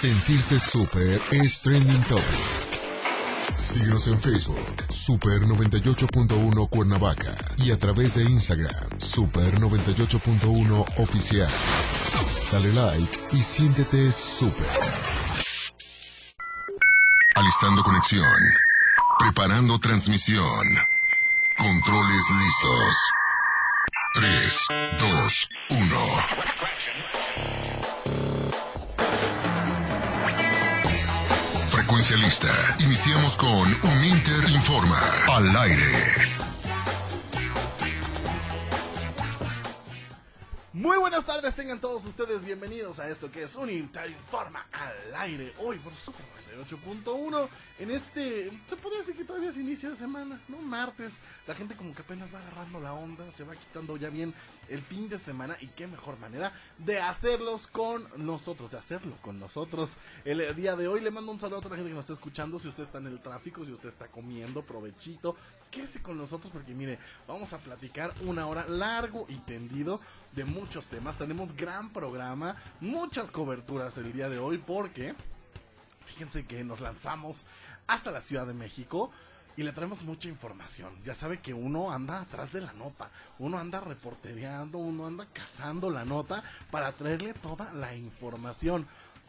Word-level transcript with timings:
Sentirse 0.00 0.58
súper 0.58 1.20
es 1.30 1.62
trending 1.62 2.02
topic. 2.02 2.24
Síguenos 3.56 4.08
en 4.08 4.18
Facebook, 4.18 4.84
Super 4.88 5.42
98.1 5.42 6.68
Cuernavaca 6.68 7.34
y 7.58 7.70
a 7.70 7.78
través 7.78 8.16
de 8.16 8.24
Instagram, 8.24 8.98
Super 8.98 9.58
98.1 9.60 10.84
Oficial. 10.98 11.48
Dale 12.50 12.72
like 12.72 13.20
y 13.32 13.40
siéntete 13.40 14.10
súper. 14.10 14.66
Alistando 17.36 17.82
conexión. 17.82 18.26
Preparando 19.20 19.78
transmisión. 19.78 20.66
Controles 21.56 22.24
listos. 22.30 22.96
3, 24.14 24.66
2, 24.98 25.48
1. 25.70 27.13
Iniciamos 32.80 33.36
con 33.36 33.48
Un 33.50 34.04
Inter 34.04 34.48
Informa. 34.50 34.98
Al 35.28 35.56
aire. 35.56 36.34
Muy 40.72 40.98
buenas 40.98 41.24
tardes, 41.24 41.53
tengan 41.64 41.80
todos 41.80 42.04
ustedes 42.04 42.44
bienvenidos 42.44 42.98
a 42.98 43.08
esto 43.08 43.32
que 43.32 43.44
es 43.44 43.56
un 43.56 43.70
Inter 43.70 44.10
Informa 44.10 44.66
al 44.70 45.14
aire. 45.14 45.54
Hoy 45.60 45.78
por 45.78 45.94
98.1 45.94 47.48
en 47.78 47.90
este, 47.90 48.50
se 48.66 48.76
podría 48.76 49.00
decir 49.00 49.16
que 49.16 49.24
todavía 49.24 49.50
es 49.50 49.56
inicio 49.56 49.90
de 49.90 49.96
semana, 49.96 50.40
¿no? 50.46 50.58
Martes, 50.58 51.14
la 51.46 51.54
gente 51.54 51.74
como 51.74 51.92
que 51.94 52.02
apenas 52.02 52.32
va 52.32 52.38
agarrando 52.38 52.80
la 52.80 52.92
onda, 52.92 53.28
se 53.32 53.42
va 53.44 53.56
quitando 53.56 53.96
ya 53.96 54.10
bien 54.10 54.32
el 54.68 54.80
fin 54.82 55.08
de 55.08 55.18
semana 55.18 55.56
y 55.60 55.66
qué 55.68 55.86
mejor 55.86 56.18
manera 56.18 56.52
de 56.78 57.00
hacerlos 57.00 57.66
con 57.66 58.06
nosotros, 58.18 58.70
de 58.70 58.78
hacerlo 58.78 59.16
con 59.22 59.40
nosotros. 59.40 59.96
El 60.24 60.54
día 60.54 60.76
de 60.76 60.86
hoy 60.86 61.00
le 61.00 61.10
mando 61.10 61.32
un 61.32 61.38
saludo 61.38 61.58
a 61.58 61.62
toda 61.62 61.70
la 61.70 61.76
gente 61.76 61.90
que 61.90 61.96
nos 61.96 62.04
está 62.04 62.12
escuchando, 62.12 62.58
si 62.60 62.68
usted 62.68 62.84
está 62.84 62.98
en 62.98 63.08
el 63.08 63.20
tráfico, 63.20 63.64
si 63.64 63.72
usted 63.72 63.88
está 63.88 64.06
comiendo, 64.06 64.62
provechito, 64.62 65.34
quédese 65.72 66.00
con 66.00 66.16
nosotros 66.16 66.52
porque 66.52 66.74
mire, 66.74 67.00
vamos 67.26 67.52
a 67.52 67.58
platicar 67.58 68.14
una 68.20 68.46
hora 68.46 68.64
largo 68.68 69.26
y 69.28 69.38
tendido 69.38 70.00
de 70.32 70.44
muchos 70.44 70.86
temas. 70.86 71.18
Tenemos 71.18 71.53
gran 71.56 71.90
programa, 71.92 72.56
muchas 72.80 73.30
coberturas 73.30 73.96
el 73.98 74.12
día 74.12 74.28
de 74.28 74.38
hoy 74.38 74.58
porque 74.58 75.14
fíjense 76.04 76.46
que 76.46 76.64
nos 76.64 76.80
lanzamos 76.80 77.44
hasta 77.86 78.10
la 78.10 78.20
Ciudad 78.20 78.46
de 78.46 78.54
México 78.54 79.10
y 79.56 79.62
le 79.62 79.72
traemos 79.72 80.02
mucha 80.02 80.28
información. 80.28 80.92
Ya 81.04 81.14
sabe 81.14 81.38
que 81.38 81.54
uno 81.54 81.92
anda 81.92 82.20
atrás 82.20 82.52
de 82.52 82.60
la 82.60 82.72
nota, 82.72 83.10
uno 83.38 83.58
anda 83.58 83.80
reportereando, 83.80 84.78
uno 84.78 85.06
anda 85.06 85.26
cazando 85.32 85.90
la 85.90 86.04
nota 86.04 86.42
para 86.70 86.92
traerle 86.92 87.34
toda 87.34 87.72
la 87.72 87.94
información. 87.94 88.86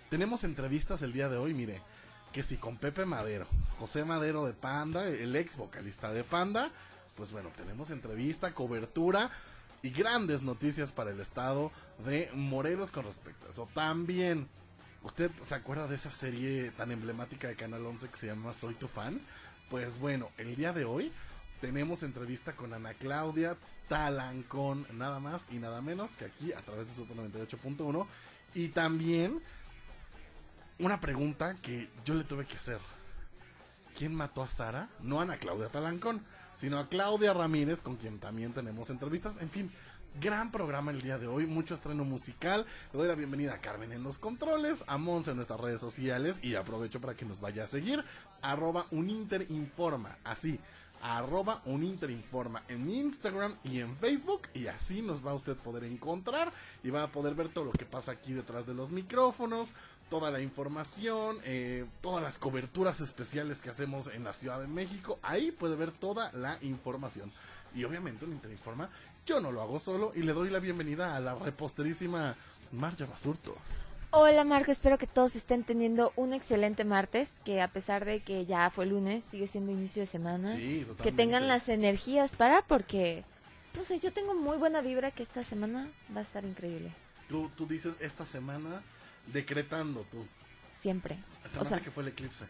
Tenemos 0.10 0.44
entrevistas 0.44 1.02
el 1.02 1.14
día 1.14 1.30
de 1.30 1.38
hoy, 1.38 1.54
mire, 1.54 1.82
que 2.32 2.44
si 2.44 2.58
con 2.58 2.78
Pepe 2.78 3.06
Madero, 3.06 3.48
José 3.80 4.04
Madero 4.04 4.46
de 4.46 4.54
Panda, 4.54 5.08
el 5.08 5.36
ex 5.36 5.58
vocalista 5.58 6.12
de 6.12 6.24
Panda, 6.24 6.72
pues 7.16 7.32
bueno, 7.32 7.50
tenemos 7.56 7.92
entrevista, 7.92 8.54
cobertura 8.54 9.32
y 9.86 9.92
grandes 9.92 10.42
noticias 10.42 10.92
para 10.92 11.12
el 11.12 11.20
estado 11.20 11.72
de 12.04 12.32
Morelos 12.34 12.92
con 12.92 13.06
respecto 13.06 13.46
a 13.46 13.52
eso. 13.52 13.70
También, 13.76 14.48
¿usted 15.04 15.30
se 15.44 15.54
acuerda 15.54 15.88
de 15.88 15.94
esa 15.94 16.10
serie 16.10 16.72
tan 16.72 16.92
emblemática 16.92 17.48
de 17.48 17.56
Canal 17.56 17.86
11 17.86 18.10
que 18.10 18.18
se 18.18 18.26
llama 18.26 18.52
Soy 18.54 18.74
tu 18.74 18.88
fan? 18.88 19.22
Pues 19.70 20.00
bueno, 20.00 20.32
el 20.38 20.56
día 20.56 20.74
de 20.74 20.86
hoy 20.86 21.14
tenemos 21.62 22.02
entrevista 22.02 22.56
con 22.56 22.74
Ana 22.74 22.96
Claudia 22.96 23.58
Talancón, 23.88 24.88
nada 24.92 25.20
más 25.20 25.52
y 25.52 25.60
nada 25.60 25.84
menos 25.84 26.18
que 26.18 26.26
aquí 26.26 26.52
a 26.52 26.62
través 26.62 26.88
de 26.88 26.94
Super 26.94 27.18
98.1. 27.18 28.08
Y 28.56 28.70
también 28.70 29.40
una 30.80 31.00
pregunta 31.00 31.58
que 31.62 31.92
yo 32.04 32.16
le 32.16 32.24
tuve 32.24 32.48
que 32.48 32.58
hacer. 32.58 32.80
¿Quién 33.96 34.16
mató 34.16 34.42
a 34.42 34.50
Sara? 34.50 34.90
No 35.00 35.22
Ana 35.22 35.38
Claudia 35.38 35.70
Talancón, 35.70 36.26
sino 36.56 36.80
a 36.80 36.90
Claudia 36.90 37.34
Ramírez, 37.34 37.82
con 37.82 37.98
quien 37.98 38.20
también 38.20 38.54
tenemos 38.54 38.90
entrevistas. 38.90 39.38
En 39.42 39.50
fin, 39.50 39.72
gran 40.20 40.52
programa 40.52 40.92
el 40.92 41.02
día 41.02 41.18
de 41.18 41.28
hoy, 41.28 41.46
mucho 41.46 41.76
estreno 41.76 42.04
musical. 42.04 42.66
Le 42.94 43.00
doy 43.00 43.08
la 43.08 43.16
bienvenida 43.16 43.54
a 43.54 43.62
Carmen 43.62 43.92
en 43.92 44.04
los 44.04 44.18
controles, 44.18 44.84
a 44.88 44.98
Monse 44.98 45.32
en 45.32 45.38
nuestras 45.38 45.60
redes 45.60 45.82
sociales 45.82 46.40
y 46.42 46.56
aprovecho 46.56 47.02
para 47.02 47.16
que 47.16 47.26
nos 47.26 47.40
vaya 47.40 47.66
a 47.66 47.68
seguir. 47.68 48.04
Arroba 48.42 48.86
Uninterinforma, 48.92 50.18
así. 50.24 50.60
Arroba 51.02 51.62
Uninterinforma 51.66 52.64
en 52.68 52.90
Instagram 52.90 53.56
y 53.64 53.80
en 53.80 53.96
Facebook 53.98 54.44
y 54.54 54.68
así 54.68 55.02
nos 55.02 55.24
va 55.24 55.32
a 55.32 55.36
usted 55.36 55.56
poder 55.56 55.84
encontrar 55.84 56.52
y 56.84 56.90
va 56.90 57.04
a 57.04 57.12
poder 57.12 57.36
ver 57.36 57.50
todo 57.50 57.66
lo 57.66 57.72
que 57.72 57.86
pasa 57.86 58.14
aquí 58.14 58.34
detrás 58.34 58.66
de 58.66 58.74
los 58.74 58.90
micrófonos, 58.90 59.74
toda 60.10 60.32
la 60.32 60.42
información, 60.42 61.38
eh, 61.44 61.86
todas 62.02 62.24
las 62.24 62.38
coberturas 62.38 63.02
especiales 63.02 63.62
que 63.62 63.70
hacemos 63.70 64.08
en 64.14 64.24
la 64.24 64.34
Ciudad 64.34 64.60
de 64.60 64.68
México. 64.68 65.20
Ahí 65.22 65.52
puede 65.52 65.76
ver 65.76 65.92
toda 65.92 66.32
la 66.34 66.58
información. 66.62 67.32
Y 67.74 67.84
obviamente 67.84 68.26
un 68.26 68.32
Interinforma, 68.32 68.90
yo 69.26 69.40
no 69.42 69.52
lo 69.52 69.62
hago 69.62 69.80
solo 69.80 70.12
y 70.16 70.22
le 70.22 70.34
doy 70.34 70.50
la 70.50 70.60
bienvenida 70.60 71.16
a 71.16 71.20
la 71.20 71.36
reposterísima 71.36 72.36
Marja 72.72 73.06
Basurto. 73.06 73.56
Hola 74.12 74.46
Marco, 74.46 74.72
espero 74.72 74.98
que 74.98 75.08
todos 75.08 75.36
estén 75.36 75.66
teniendo 75.66 76.14
un 76.16 76.34
excelente 76.34 76.86
martes, 76.86 77.42
que 77.44 77.62
a 77.62 77.68
pesar 77.68 78.06
de 78.06 78.22
que 78.22 78.46
ya 78.46 78.70
fue 78.70 78.86
lunes, 78.86 79.26
sigue 79.26 79.48
siendo 79.48 79.74
inicio 79.74 80.04
de 80.04 80.06
semana. 80.06 80.52
Sí, 80.54 80.86
totalmente. 80.88 81.04
que 81.04 81.12
tengan 81.12 81.50
las 81.50 81.68
energías 81.68 82.34
para, 82.34 82.62
porque, 82.62 83.26
no 83.76 83.84
sé, 83.84 84.00
yo 84.00 84.14
tengo 84.14 84.34
muy 84.34 84.58
buena 84.58 84.80
vibra 84.80 85.12
que 85.12 85.22
esta 85.22 85.44
semana 85.44 85.92
va 86.16 86.20
a 86.20 86.24
estar 86.24 86.46
increíble. 86.46 86.94
Tú, 87.28 87.52
tú 87.58 87.66
dices 87.66 87.96
esta 88.00 88.26
semana 88.26 88.84
decretando 89.34 90.06
tú. 90.12 90.26
Siempre. 90.72 91.18
O 91.60 91.64
sea, 91.64 91.80
que 91.80 91.92
fue 91.92 92.04
el 92.04 92.10
eclipse. 92.10 92.46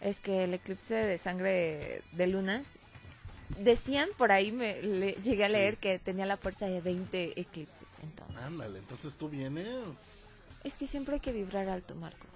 es 0.00 0.20
que 0.22 0.44
el 0.44 0.54
eclipse 0.54 0.94
de 0.94 1.18
sangre 1.18 2.02
de 2.12 2.26
lunas, 2.26 2.76
decían 3.58 4.08
por 4.16 4.32
ahí, 4.32 4.50
me 4.50 4.80
le- 4.82 5.12
llegué 5.22 5.44
a 5.44 5.48
Sí. 5.48 5.52
leer 5.52 5.76
que 5.76 5.98
tenía 5.98 6.24
la 6.24 6.36
fuerza 6.38 6.66
de 6.66 6.80
20 6.80 7.38
eclipses, 7.38 7.98
entonces. 8.02 8.42
Ándale, 8.42 8.78
entonces 8.78 9.14
tú 9.16 9.28
vienes. 9.28 9.98
Es 10.64 10.76
que 10.78 10.86
siempre 10.86 11.14
hay 11.14 11.20
que 11.20 11.32
vibrar 11.32 11.68
alto, 11.68 11.94
Marco. 11.96 12.26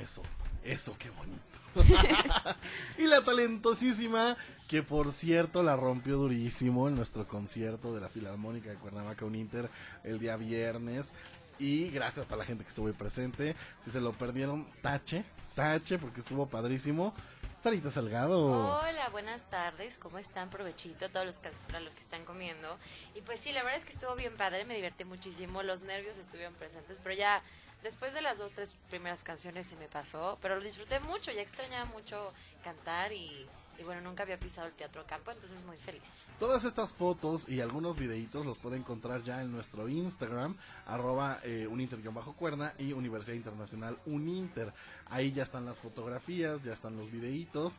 Eso, 0.00 0.22
eso, 0.64 0.96
qué 0.98 1.10
bonito. 1.10 1.40
y 2.98 3.06
la 3.06 3.22
talentosísima, 3.22 4.36
que 4.68 4.82
por 4.82 5.12
cierto 5.12 5.62
la 5.62 5.76
rompió 5.76 6.16
durísimo 6.16 6.88
en 6.88 6.96
nuestro 6.96 7.28
concierto 7.28 7.94
de 7.94 8.00
la 8.00 8.08
Filarmónica 8.08 8.70
de 8.70 8.76
Cuernavaca 8.76 9.24
Uninter 9.24 9.68
el 10.02 10.18
día 10.18 10.36
viernes. 10.36 11.12
Y 11.60 11.90
gracias 11.90 12.24
para 12.24 12.38
la 12.38 12.44
gente 12.46 12.64
que 12.64 12.70
estuvo 12.70 12.86
ahí 12.86 12.94
presente. 12.94 13.54
Si 13.80 13.90
se 13.90 14.00
lo 14.00 14.14
perdieron, 14.14 14.66
tache, 14.80 15.24
tache, 15.54 15.98
porque 15.98 16.20
estuvo 16.20 16.46
padrísimo. 16.46 17.14
Sarita 17.62 17.90
Salgado. 17.90 18.78
Hola, 18.78 19.10
buenas 19.10 19.44
tardes, 19.50 19.98
¿cómo 19.98 20.16
están? 20.16 20.48
Provechito 20.48 21.04
a 21.04 21.08
todos 21.10 21.26
los 21.26 21.38
que, 21.38 21.50
los 21.84 21.94
que 21.94 22.00
están 22.00 22.24
comiendo. 22.24 22.78
Y 23.14 23.20
pues 23.20 23.40
sí, 23.40 23.52
la 23.52 23.62
verdad 23.62 23.78
es 23.78 23.84
que 23.84 23.92
estuvo 23.92 24.16
bien 24.16 24.34
padre, 24.38 24.64
me 24.64 24.74
divertí 24.74 25.04
muchísimo, 25.04 25.62
los 25.62 25.82
nervios 25.82 26.16
estuvieron 26.16 26.54
presentes, 26.54 26.98
pero 27.02 27.14
ya 27.14 27.42
después 27.82 28.14
de 28.14 28.22
las 28.22 28.38
dos, 28.38 28.52
tres 28.52 28.74
primeras 28.88 29.22
canciones 29.22 29.66
se 29.66 29.76
me 29.76 29.88
pasó, 29.88 30.38
pero 30.40 30.56
lo 30.56 30.62
disfruté 30.62 30.98
mucho, 31.00 31.30
ya 31.30 31.42
extrañaba 31.42 31.84
mucho 31.84 32.32
cantar 32.64 33.12
y, 33.12 33.46
y 33.80 33.84
bueno, 33.84 34.02
nunca 34.02 34.24
había 34.24 34.38
pisado 34.38 34.66
el 34.66 34.74
Teatro 34.74 35.06
Campo, 35.06 35.30
entonces 35.30 35.64
muy 35.64 35.78
feliz. 35.78 36.26
Todas 36.38 36.64
estas 36.64 36.92
fotos 36.92 37.48
y 37.48 37.60
algunos 37.60 37.96
videitos 37.96 38.44
los 38.44 38.58
puede 38.58 38.76
encontrar 38.76 39.22
ya 39.22 39.40
en 39.40 39.50
nuestro 39.50 39.88
Instagram, 39.88 40.54
arroba 40.86 41.40
eh, 41.44 41.66
uninter-cuerna 41.66 42.74
y 42.78 42.92
Universidad 42.92 43.36
Internacional 43.36 43.98
Uninter. 44.04 44.74
Ahí 45.06 45.32
ya 45.32 45.42
están 45.42 45.64
las 45.64 45.78
fotografías, 45.78 46.62
ya 46.62 46.74
están 46.74 46.96
los 46.96 47.10
videitos 47.10 47.72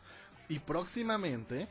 y 0.48 0.58
próximamente 0.58 1.68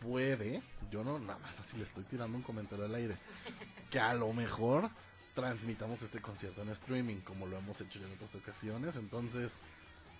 puede, 0.00 0.62
yo 0.90 1.04
no 1.04 1.20
nada 1.20 1.38
más 1.38 1.60
así 1.60 1.76
le 1.76 1.84
estoy 1.84 2.02
tirando 2.04 2.36
un 2.36 2.42
comentario 2.42 2.86
al 2.86 2.94
aire, 2.94 3.16
que 3.88 4.00
a 4.00 4.14
lo 4.14 4.32
mejor 4.32 4.90
transmitamos 5.34 6.02
este 6.02 6.20
concierto 6.20 6.62
en 6.62 6.70
streaming 6.70 7.20
como 7.20 7.46
lo 7.46 7.56
hemos 7.56 7.80
hecho 7.80 8.00
ya 8.00 8.06
en 8.06 8.14
otras 8.14 8.34
ocasiones, 8.34 8.96
entonces 8.96 9.60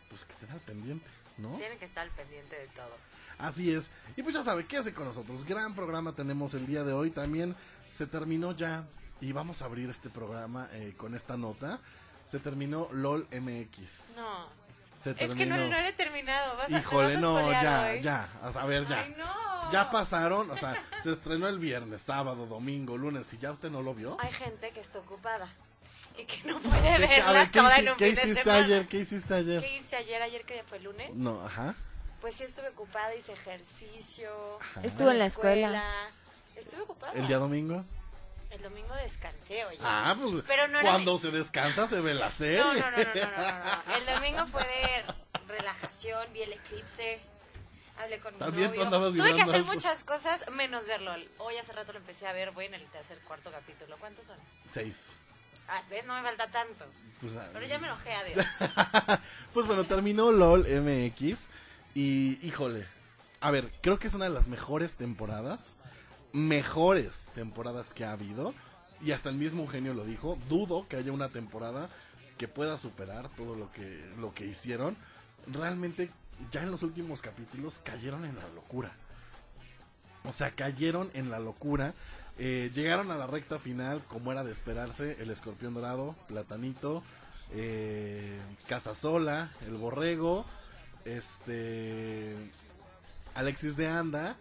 pues 0.08 0.24
que 0.24 0.32
estén 0.32 0.50
al 0.50 0.60
pendiente, 0.60 1.06
¿no? 1.38 1.56
Tienen 1.56 1.78
que 1.78 1.84
estar 1.84 2.04
al 2.06 2.12
pendiente 2.12 2.56
de 2.56 2.66
todo. 2.68 2.94
Así 3.40 3.72
es. 3.74 3.90
Y 4.16 4.22
pues 4.22 4.34
ya 4.34 4.42
sabe, 4.42 4.66
quédese 4.66 4.92
con 4.94 5.04
nosotros. 5.06 5.44
Gran 5.44 5.74
programa 5.74 6.12
tenemos 6.12 6.54
el 6.54 6.66
día 6.66 6.84
de 6.84 6.92
hoy. 6.92 7.10
También 7.10 7.56
se 7.88 8.06
terminó 8.06 8.52
ya. 8.52 8.84
Y 9.20 9.32
vamos 9.32 9.60
a 9.62 9.66
abrir 9.66 9.90
este 9.90 10.08
programa 10.10 10.68
eh, 10.72 10.94
con 10.96 11.14
esta 11.14 11.36
nota. 11.36 11.78
Se 12.24 12.38
terminó 12.38 12.88
LOL 12.92 13.26
MX. 13.32 14.16
No, 14.16 14.46
Se 15.02 15.10
es 15.10 15.16
que 15.16 15.26
no, 15.26 15.34
terminó. 15.34 15.56
no 15.56 15.80
lo 15.80 15.86
he 15.86 15.92
terminado. 15.92 16.56
Vas 16.56 16.70
Híjole, 16.70 17.16
a 17.16 17.20
no, 17.20 17.50
ya, 17.52 17.90
hoy. 17.92 18.02
ya. 18.02 18.28
A 18.42 18.66
ver, 18.66 18.86
ya. 18.86 19.00
Ay, 19.00 19.14
no. 19.18 19.70
Ya 19.72 19.90
pasaron, 19.90 20.50
o 20.50 20.56
sea, 20.56 20.74
se 21.02 21.12
estrenó 21.12 21.46
el 21.48 21.58
viernes, 21.58 22.00
sábado, 22.02 22.46
domingo, 22.46 22.96
lunes. 22.96 23.32
¿Y 23.34 23.38
ya 23.38 23.52
usted 23.52 23.70
no 23.70 23.82
lo 23.82 23.94
vio? 23.94 24.16
Hay 24.20 24.32
gente 24.32 24.70
que 24.72 24.80
está 24.80 24.98
ocupada 25.00 25.48
y 26.18 26.24
que 26.24 26.42
no 26.48 26.58
puede 26.60 26.80
¿Qué- 26.80 27.06
qué- 27.06 27.20
a 27.20 27.26
verla 27.26 27.32
ver, 27.32 27.50
¿qué, 27.50 27.58
toda 27.60 27.76
hici- 27.76 27.78
en 27.80 27.88
un 27.90 27.96
qué 27.96 28.06
fin 28.06 28.14
de 28.14 28.20
hiciste 28.22 28.42
semana. 28.44 28.64
ayer? 28.64 28.88
¿Qué 28.88 28.98
hiciste 28.98 29.34
ayer? 29.34 29.60
¿Qué 29.62 29.76
hice 29.76 29.96
ayer? 29.96 30.22
Ayer 30.22 30.44
que 30.46 30.56
ya 30.56 30.64
fue 30.64 30.80
lunes. 30.80 31.10
No, 31.14 31.44
ajá. 31.44 31.74
Pues 32.20 32.34
sí 32.34 32.44
estuve 32.44 32.68
ocupada, 32.68 33.14
hice 33.14 33.32
ejercicio. 33.32 34.30
Ajá. 34.60 34.80
Estuve 34.82 35.12
en 35.12 35.18
la 35.18 35.26
escuela. 35.26 35.82
Estuve 36.56 36.82
ocupada. 36.82 37.12
¿El 37.14 37.26
día 37.26 37.38
domingo? 37.38 37.84
El 38.50 38.62
domingo 38.62 38.94
descansé, 38.96 39.64
oye. 39.64 39.78
Ah, 39.80 40.16
pues 40.20 40.44
Pero 40.46 40.68
no 40.68 40.80
era 40.80 40.90
cuando 40.90 41.18
se 41.18 41.30
descansa 41.30 41.86
se 41.86 42.00
ve 42.00 42.14
la 42.14 42.30
serie. 42.30 42.58
No, 42.58 42.74
no, 42.74 42.80
no, 42.80 42.90
no, 42.90 43.14
no, 43.14 43.14
no, 43.14 43.84
no. 43.86 43.94
El 43.94 44.06
domingo 44.06 44.46
fue 44.48 44.64
de 44.64 45.04
relajación, 45.46 46.32
vi 46.32 46.42
el 46.42 46.52
eclipse, 46.54 47.20
hablé 47.96 48.18
con 48.18 48.34
mi 48.34 48.40
También 48.40 48.70
tú 48.70 48.76
novio. 48.76 48.84
andabas 48.84 49.12
Tuve 49.12 49.34
que 49.36 49.42
hacer 49.42 49.62
muchas 49.64 50.02
cosas 50.02 50.44
menos 50.50 50.86
verlo. 50.86 51.12
Hoy 51.38 51.56
hace 51.58 51.72
rato 51.72 51.92
lo 51.92 52.00
empecé 52.00 52.26
a 52.26 52.32
ver, 52.32 52.50
voy 52.50 52.66
en 52.66 52.74
el 52.74 52.84
tercer, 52.86 53.20
cuarto 53.20 53.52
capítulo. 53.52 53.96
¿Cuántos 53.98 54.26
son? 54.26 54.36
Seis. 54.68 55.12
Ah, 55.68 55.82
¿ves? 55.88 56.04
No 56.04 56.14
me 56.14 56.22
falta 56.22 56.50
tanto. 56.50 56.84
Pues, 57.20 57.36
ah, 57.36 57.48
Pero 57.52 57.64
ya 57.66 57.78
me 57.78 57.86
enojé, 57.86 58.12
adiós. 58.12 58.44
pues 59.54 59.66
bueno, 59.66 59.84
terminó 59.84 60.32
LOL 60.32 60.66
MX 60.66 61.48
y 61.94 62.38
híjole, 62.46 62.86
a 63.40 63.50
ver, 63.50 63.72
creo 63.80 63.98
que 63.98 64.06
es 64.06 64.14
una 64.14 64.26
de 64.26 64.30
las 64.30 64.48
mejores 64.48 64.96
temporadas, 64.96 65.76
mejores 66.32 67.30
temporadas 67.34 67.94
que 67.94 68.04
ha 68.04 68.12
habido 68.12 68.54
y 69.02 69.12
hasta 69.12 69.30
el 69.30 69.36
mismo 69.36 69.62
Eugenio 69.62 69.94
lo 69.94 70.04
dijo, 70.04 70.38
dudo 70.48 70.86
que 70.88 70.96
haya 70.96 71.12
una 71.12 71.30
temporada 71.30 71.88
que 72.36 72.48
pueda 72.48 72.78
superar 72.78 73.28
todo 73.30 73.54
lo 73.54 73.70
que 73.72 74.04
lo 74.18 74.34
que 74.34 74.46
hicieron. 74.46 74.96
Realmente 75.46 76.10
ya 76.50 76.62
en 76.62 76.70
los 76.70 76.82
últimos 76.82 77.22
capítulos 77.22 77.80
cayeron 77.82 78.24
en 78.24 78.36
la 78.36 78.48
locura. 78.54 78.92
O 80.24 80.32
sea, 80.32 80.50
cayeron 80.50 81.10
en 81.14 81.30
la 81.30 81.38
locura. 81.38 81.94
Eh, 82.38 82.70
llegaron 82.74 83.10
a 83.10 83.16
la 83.16 83.26
recta 83.26 83.58
final, 83.58 84.02
como 84.08 84.32
era 84.32 84.44
de 84.44 84.52
esperarse, 84.52 85.16
el 85.20 85.30
escorpión 85.30 85.74
dorado, 85.74 86.14
Platanito, 86.28 87.02
eh, 87.52 88.38
Casasola, 88.66 89.50
el 89.66 89.76
borrego, 89.76 90.46
este 91.04 92.34
Alexis 93.34 93.76
de 93.76 93.88
Anda 93.88 94.36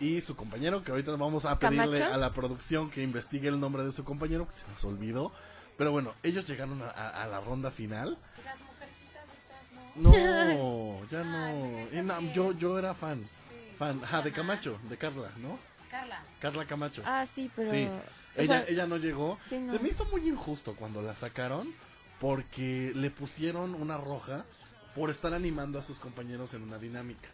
y 0.00 0.20
su 0.20 0.36
compañero, 0.36 0.82
que 0.82 0.90
ahorita 0.92 1.12
vamos 1.16 1.44
a 1.44 1.58
pedirle 1.58 1.98
¿Camacho? 1.98 2.14
a 2.14 2.16
la 2.18 2.32
producción 2.32 2.90
que 2.90 3.02
investigue 3.02 3.48
el 3.48 3.58
nombre 3.58 3.84
de 3.84 3.92
su 3.92 4.04
compañero, 4.04 4.46
que 4.46 4.52
se 4.52 4.64
nos 4.68 4.84
olvidó. 4.84 5.32
Pero 5.76 5.90
bueno, 5.92 6.14
ellos 6.22 6.46
llegaron 6.46 6.82
a, 6.82 6.86
a- 6.88 7.22
a 7.24 7.26
la 7.26 7.40
ronda 7.40 7.70
final. 7.70 8.16
¿Y 8.40 8.44
las 8.44 8.58
mujercitas 8.60 9.24
estas 9.24 9.96
no? 9.96 10.10
No, 10.10 11.06
ya 11.10 11.24
no. 11.24 11.46
Ay, 11.92 12.02
no, 12.04 12.20
yo, 12.32 12.52
yo 12.52 12.78
era 12.78 12.94
fan. 12.94 13.22
Sí. 13.22 13.74
Fan, 13.78 14.00
ajá, 14.02 14.22
de 14.22 14.32
Camacho, 14.32 14.78
de 14.88 14.96
Carla, 14.96 15.30
¿no? 15.38 15.58
Carla. 15.90 16.22
Carla 16.40 16.66
Camacho. 16.66 17.02
Ah, 17.04 17.26
sí, 17.26 17.50
pero... 17.54 17.70
Sí, 17.70 17.88
o 17.88 18.40
ella, 18.40 18.46
sea, 18.60 18.64
ella 18.68 18.86
no 18.86 18.96
llegó. 18.98 19.38
sí, 19.42 19.58
no. 19.58 19.72
Se 19.72 19.78
me 19.80 19.88
hizo 19.88 20.04
muy 20.06 20.28
injusto 20.28 20.74
cuando 20.76 21.00
la 21.02 21.16
sacaron 21.16 21.72
porque 22.20 22.92
le 22.94 23.10
pusieron 23.10 23.74
una 23.74 23.96
roja 23.98 24.44
por 24.94 25.10
estar 25.10 25.32
animando 25.34 25.78
a 25.78 25.82
sus 25.82 25.98
compañeros 25.98 26.54
en 26.54 26.62
una 26.62 26.78
dinámica. 26.78 27.28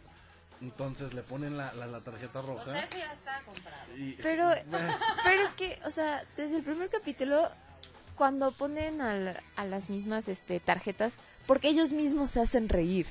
Entonces 0.61 1.13
le 1.13 1.21
ponen 1.21 1.57
la, 1.57 1.73
la, 1.73 1.85
la 1.87 2.01
tarjeta 2.01 2.41
roja. 2.41 2.63
O 2.63 2.65
sea, 2.65 2.83
eso 2.83 2.97
ya 2.97 3.11
estaba 3.13 3.39
comprado. 3.41 3.77
y- 3.97 4.13
Pero, 4.21 4.51
Eh, 4.53 4.65
pero 5.23 5.41
es 5.41 5.53
que, 5.53 5.79
o 5.85 5.91
sea, 5.91 6.23
desde 6.37 6.57
el 6.57 6.63
primer 6.63 6.89
capítulo, 6.89 7.49
cuando 8.15 8.51
ponen 8.51 9.01
al- 9.01 9.41
a 9.57 9.65
las 9.65 9.89
mismas 9.89 10.27
este, 10.29 10.59
tarjetas, 10.59 11.17
porque 11.45 11.67
ellos 11.69 11.91
mismos 11.93 12.29
se 12.29 12.39
hacen 12.41 12.69
reír. 12.69 13.05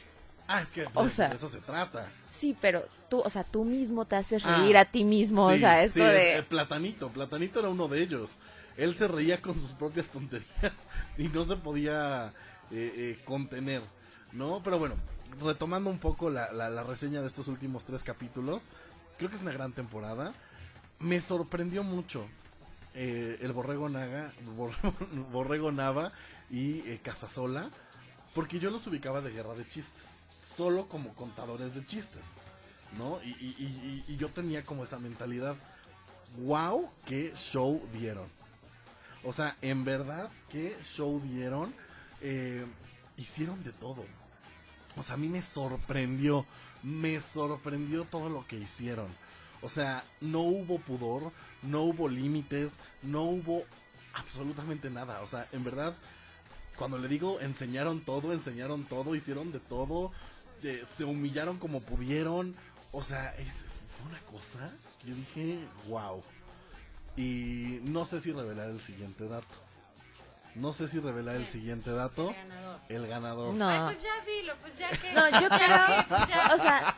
ah, 0.49 0.61
es 0.63 0.71
que 0.71 0.87
o 0.95 1.05
de, 1.05 1.09
sea- 1.11 1.29
de 1.29 1.37
eso 1.37 1.49
se 1.49 1.61
trata. 1.61 2.11
Sí, 2.31 2.57
pero 2.61 2.83
tú, 3.11 3.21
o 3.21 3.31
sea, 3.31 3.45
tú 3.45 3.65
mismo 3.65 4.07
te 4.07 4.17
haces 4.17 4.43
Ah, 4.47 4.59
reír 4.61 4.77
a 4.79 4.85
ti 4.87 5.05
mismo, 5.05 5.49
Sí, 5.51 5.57
o 5.57 5.59
sea, 5.59 5.83
esto 5.85 6.01
sí, 6.01 6.07
de... 6.07 6.39
eh, 6.39 6.43
Platanito, 6.43 7.11
Platanito 7.11 7.61
era 7.61 7.69
uno 7.69 7.89
de 7.89 8.03
ellos. 8.03 8.37
Él 8.77 8.95
se 8.97 9.07
reía 9.07 9.41
con 9.41 9.55
sus 9.55 9.73
propias 9.73 10.09
tonterías 10.09 10.73
y 11.19 11.29
no 11.29 11.45
se 11.45 11.57
podía 11.57 12.33
eh, 12.71 12.93
eh, 12.97 13.23
contener, 13.25 13.83
¿no? 14.35 14.63
Pero 14.63 14.79
bueno, 14.79 14.95
retomando 15.41 15.89
un 15.91 15.99
poco 15.99 16.29
la, 16.31 16.53
la- 16.53 16.69
la 16.71 16.83
reseña 16.83 17.21
de 17.23 17.27
estos 17.27 17.49
últimos 17.49 17.85
tres 17.85 18.03
capítulos, 18.03 18.69
creo 19.17 19.31
que 19.31 19.37
es 19.37 19.43
una 19.43 19.53
gran 19.53 19.73
temporada. 19.73 20.35
Me 21.01 21.21
sorprendió 21.21 21.83
mucho 21.83 22.27
eh, 22.95 23.39
el 23.41 23.53
Borrego 23.53 23.89
Naga, 23.89 24.33
Bor- 24.57 24.75
Borrego 25.33 25.73
Nava 25.73 26.13
y 26.51 26.81
eh, 26.89 27.01
Casasola, 27.03 27.71
porque 28.35 28.59
yo 28.59 28.71
los 28.71 28.87
ubicaba 28.87 29.21
de 29.21 29.31
guerra 29.33 29.55
de 29.55 29.67
chistes, 29.67 30.05
solo 30.57 30.89
como 30.89 31.15
contadores 31.15 31.75
de 31.75 31.85
chistes. 31.85 32.23
¿no? 32.99 33.21
Y, 33.25 33.31
y- 33.31 33.57
y- 33.59 34.05
y- 34.09 34.13
y 34.13 34.17
yo 34.19 34.29
tenía 34.29 34.65
como 34.65 34.85
esa 34.85 35.01
mentalidad. 35.01 35.57
¡Wow! 36.39 36.89
¡Qué 37.07 37.33
show 37.37 37.83
dieron! 37.93 38.29
O 39.25 39.33
sea, 39.33 39.57
en 39.63 39.85
verdad, 39.85 40.31
¿qué 40.51 40.77
show 40.85 41.21
dieron? 41.21 41.75
Eh, 42.21 42.65
hicieron 43.17 43.65
de 43.65 43.73
todo. 43.73 44.05
O 44.97 45.03
sea, 45.03 45.15
a 45.15 45.19
mí 45.19 45.29
me 45.29 45.43
sorprendió. 45.43 46.47
Me 46.83 47.21
sorprendió 47.21 48.05
todo 48.05 48.29
lo 48.29 48.47
que 48.47 48.57
hicieron. 48.57 49.09
O 49.63 49.71
sea, 49.71 50.05
no 50.21 50.41
hubo 50.41 50.79
pudor, 50.79 51.33
no 51.63 51.83
hubo 51.83 52.09
límites, 52.09 52.79
no 53.03 53.23
hubo 53.23 53.65
absolutamente 54.13 54.91
nada. 54.91 55.23
O 55.23 55.27
sea, 55.27 55.49
en 55.53 55.65
verdad, 55.65 55.97
cuando 56.77 56.99
le 56.99 57.09
digo 57.09 57.41
enseñaron 57.41 58.05
todo, 58.05 58.33
enseñaron 58.33 58.85
todo, 58.85 59.15
hicieron 59.15 59.53
de 59.53 59.61
todo, 59.61 60.13
eh, 60.63 60.85
se 60.87 61.05
humillaron 61.05 61.59
como 61.59 61.81
pudieron. 61.81 62.55
O 62.93 63.03
sea, 63.03 63.35
es, 63.37 63.65
fue 63.97 64.11
una 64.11 64.21
cosa 64.21 64.71
que 65.01 65.09
yo 65.09 65.15
dije, 65.15 65.59
wow. 65.89 66.23
Y 67.17 67.81
no 67.85 68.05
sé 68.05 68.21
si 68.21 68.33
revelar 68.33 68.69
el 68.69 68.81
siguiente 68.81 69.27
dato. 69.29 69.64
No 70.55 70.73
sé 70.73 70.89
si 70.89 71.01
revelar 71.01 71.37
el 71.37 71.47
siguiente 71.47 71.91
dato. 71.93 72.31
El 72.31 72.37
ganador. 72.49 72.81
El 72.89 73.07
ganador. 73.07 73.55
No. 73.55 73.69
Ay, 73.69 73.81
pues 73.85 74.03
ya 74.03 74.11
dilo, 74.25 74.55
pues 74.61 74.79
ya 74.79 74.89
que. 74.91 75.13
No, 75.13 75.29
yo 75.41 75.49
creo, 75.49 76.07
pues 76.09 76.29
ya. 76.29 76.51
o 76.55 76.59
sea, 76.59 76.97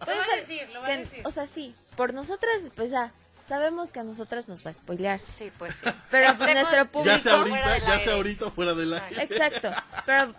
Lo 0.00 0.04
puede 0.06 0.18
va 0.18 0.22
a 0.24 0.26
ser 0.26 0.40
decir, 0.40 0.68
lo 0.70 0.80
va 0.80 0.86
a 0.88 0.96
decir. 0.96 1.22
o 1.24 1.30
sea, 1.30 1.46
sí, 1.46 1.74
por 1.96 2.12
nosotras, 2.12 2.62
pues 2.74 2.90
ya, 2.90 3.12
sabemos 3.46 3.92
que 3.92 4.00
a 4.00 4.02
nosotras 4.02 4.48
nos 4.48 4.66
va 4.66 4.70
a 4.70 4.74
spoilear. 4.74 5.20
Sí, 5.24 5.52
pues 5.58 5.76
sí. 5.76 5.86
Pero 6.10 6.26
Estemos- 6.32 6.54
nuestro 6.54 6.86
público... 6.86 7.16
ya 7.16 7.22
sea 7.22 7.36
fuera 7.44 7.68
ahorita, 7.72 7.86
ya 7.98 8.04
sea 8.04 8.14
ahorita 8.14 8.50
fuera 8.50 8.74
del 8.74 8.92
aire. 8.94 9.22
Exacto, 9.22 9.70
pero, 10.06 10.34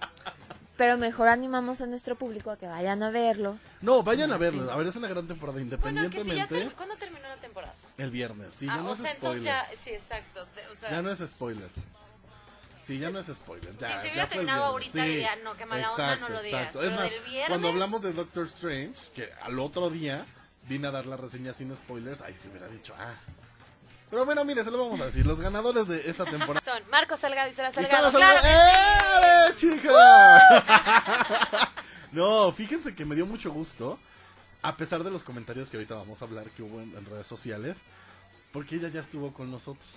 pero 0.75 0.97
mejor 0.97 1.27
animamos 1.29 1.79
a 1.81 1.85
nuestro 1.85 2.15
público 2.17 2.51
a 2.51 2.57
que 2.57 2.67
vayan 2.67 3.03
a 3.03 3.09
verlo. 3.09 3.57
No, 3.81 4.03
vayan 4.03 4.31
a 4.33 4.37
verlo. 4.37 4.69
A 4.71 4.75
ver, 4.75 4.87
es 4.87 4.95
una 4.97 5.07
gran 5.07 5.27
temporada. 5.27 5.59
Bueno, 5.59 5.69
que 5.69 5.77
si 5.77 5.89
ya 5.89 5.99
Independientemente, 6.01 6.65
ter- 6.65 6.73
¿Cuándo 6.75 6.95
terminó 6.97 7.27
la 7.29 7.37
temporada? 7.37 7.73
el 7.97 8.09
viernes. 8.11 8.55
Sí, 8.55 8.67
ah, 8.69 8.75
ya 8.77 8.81
no 8.81 8.89
o 8.89 8.93
es 8.93 8.99
sea, 8.99 9.11
spoiler. 9.11 9.43
ya. 9.43 9.67
Sí, 9.77 9.91
exacto. 9.91 10.45
de- 10.55 10.67
o 10.67 10.75
sea, 10.75 10.89
Ya 10.91 11.01
no 11.01 11.09
es 11.11 11.19
spoiler. 11.19 11.69
Sí, 12.85 12.99
ya 12.99 13.09
no 13.09 13.19
es 13.19 13.27
spoiler. 13.27 13.75
Ya, 13.77 13.87
si 13.87 13.93
se 13.93 14.05
ya 14.07 14.11
hubiera 14.11 14.29
terminado 14.29 14.63
ahorita, 14.65 15.03
diría, 15.03 15.35
no, 15.37 15.55
qué 15.55 15.65
mala 15.65 15.89
onda, 15.91 16.15
no 16.17 16.29
lo 16.29 16.41
digas. 16.41 16.61
exacto. 16.67 16.79
Pero 16.81 16.91
Es 16.91 16.99
más, 16.99 17.09
viernes- 17.29 17.47
cuando 17.47 17.67
hablamos 17.69 18.01
de 18.01 18.13
Doctor 18.13 18.45
Strange, 18.45 19.11
que 19.15 19.31
al 19.41 19.57
otro 19.59 19.89
día 19.89 20.25
vine 20.67 20.87
a 20.87 20.91
dar 20.91 21.05
la 21.05 21.15
reseña 21.17 21.53
sin 21.53 21.73
spoilers, 21.75 22.21
ahí 22.21 22.35
se 22.35 22.49
hubiera 22.49 22.67
dicho, 22.67 22.93
ah. 22.99 23.13
Pero 24.09 24.25
bueno, 24.25 24.45
mire, 24.45 24.63
se 24.63 24.69
lo 24.69 24.77
vamos 24.77 25.01
a 25.01 25.05
decir. 25.07 25.25
Los 25.25 25.39
ganadores 25.39 25.87
de 25.87 26.07
esta 26.09 26.23
temporada. 26.25 26.61
Son 26.61 26.83
Marcos 26.91 27.19
Salgado 27.19 27.49
y 27.49 27.53
Sara 27.53 27.71
Salgado. 27.71 28.11
Sara 28.11 28.39
¡Claro 28.41 28.41
que 28.43 29.57
sí! 29.57 29.67
¡Eh, 29.67 29.71
chica! 29.81 31.71
no, 32.11 32.51
fíjense 32.51 32.93
que 32.93 33.05
me 33.05 33.15
dio 33.15 33.25
mucho 33.25 33.51
gusto, 33.51 33.97
a 34.61 34.77
pesar 34.77 35.03
de 35.03 35.09
los 35.09 35.23
comentarios 35.23 35.69
que 35.71 35.77
ahorita 35.77 35.95
vamos 35.95 36.21
a 36.21 36.25
hablar 36.25 36.45
que 36.51 36.61
hubo 36.61 36.79
en, 36.81 36.95
en 36.95 37.05
redes 37.05 37.25
sociales, 37.27 37.77
porque 38.51 38.75
ella 38.75 38.89
ya 38.89 39.01
estuvo 39.01 39.33
con 39.33 39.49
nosotros. 39.49 39.89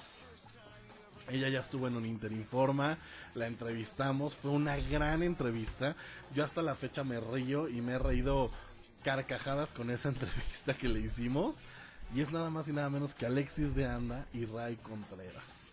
Ella 1.28 1.48
ya 1.48 1.60
estuvo 1.60 1.88
en 1.88 1.96
un 1.96 2.06
Interinforma, 2.06 2.98
la 3.34 3.46
entrevistamos, 3.46 4.36
fue 4.36 4.50
una 4.50 4.76
gran 4.76 5.22
entrevista. 5.22 5.96
Yo 6.34 6.44
hasta 6.44 6.62
la 6.62 6.74
fecha 6.74 7.04
me 7.04 7.20
río 7.20 7.68
y 7.68 7.80
me 7.80 7.92
he 7.92 7.98
reído 7.98 8.50
carcajadas 9.02 9.72
con 9.72 9.90
esa 9.90 10.08
entrevista 10.10 10.74
que 10.74 10.88
le 10.88 11.00
hicimos. 11.00 11.60
Y 12.14 12.20
es 12.20 12.30
nada 12.30 12.50
más 12.50 12.68
y 12.68 12.72
nada 12.72 12.88
menos 12.88 13.14
que 13.14 13.26
Alexis 13.26 13.74
de 13.74 13.86
Anda 13.86 14.26
y 14.32 14.44
Ray 14.44 14.76
Contreras. 14.76 15.72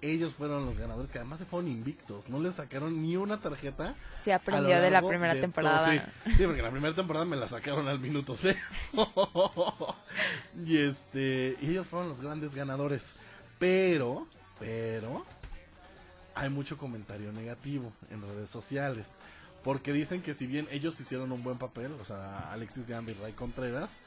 Ellos 0.00 0.34
fueron 0.34 0.66
los 0.66 0.78
ganadores 0.78 1.12
que 1.12 1.18
además 1.18 1.38
se 1.38 1.44
fueron 1.44 1.70
invictos, 1.70 2.28
no 2.28 2.40
les 2.40 2.56
sacaron 2.56 3.02
ni 3.02 3.16
una 3.16 3.40
tarjeta. 3.40 3.94
Se 4.14 4.32
aprendió 4.32 4.80
de 4.80 4.90
la 4.90 5.00
primera 5.00 5.32
de 5.32 5.40
temporada. 5.40 5.88
Sí, 5.88 6.32
sí, 6.36 6.44
porque 6.44 6.60
la 6.60 6.72
primera 6.72 6.92
temporada 6.92 7.24
me 7.24 7.36
la 7.36 7.46
sacaron 7.46 7.86
al 7.86 8.00
minuto 8.00 8.36
cero. 8.36 8.58
y 10.66 10.78
este, 10.78 11.56
y 11.60 11.70
ellos 11.70 11.86
fueron 11.86 12.08
los 12.08 12.20
grandes 12.20 12.52
ganadores. 12.52 13.14
Pero, 13.60 14.26
pero, 14.62 15.26
hay 16.36 16.48
mucho 16.48 16.78
comentario 16.78 17.32
negativo 17.32 17.92
en 18.10 18.22
redes 18.22 18.48
sociales. 18.48 19.06
Porque 19.64 19.92
dicen 19.92 20.22
que 20.22 20.34
si 20.34 20.46
bien 20.46 20.68
ellos 20.70 20.98
hicieron 21.00 21.32
un 21.32 21.42
buen 21.42 21.58
papel, 21.58 21.92
o 22.00 22.04
sea, 22.04 22.52
Alexis 22.52 22.86
de 22.86 22.94
Anda 22.94 23.10
y 23.10 23.14
Ray 23.14 23.32
Contreras, 23.32 24.00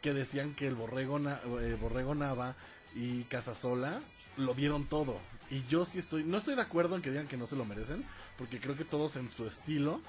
que 0.00 0.14
decían 0.14 0.54
que 0.54 0.66
el 0.66 0.74
Borrego, 0.74 1.18
eh, 1.60 1.76
Borrego 1.78 2.14
Nava 2.14 2.56
y 2.94 3.24
Casasola 3.24 4.00
lo 4.38 4.54
dieron 4.54 4.86
todo. 4.86 5.18
Y 5.50 5.64
yo 5.66 5.84
sí 5.84 5.98
estoy, 5.98 6.24
no 6.24 6.38
estoy 6.38 6.54
de 6.54 6.62
acuerdo 6.62 6.96
en 6.96 7.02
que 7.02 7.10
digan 7.10 7.28
que 7.28 7.36
no 7.36 7.46
se 7.46 7.56
lo 7.56 7.66
merecen, 7.66 8.06
porque 8.38 8.60
creo 8.60 8.74
que 8.74 8.84
todos 8.84 9.16
en 9.16 9.30
su 9.30 9.46
estilo 9.46 10.00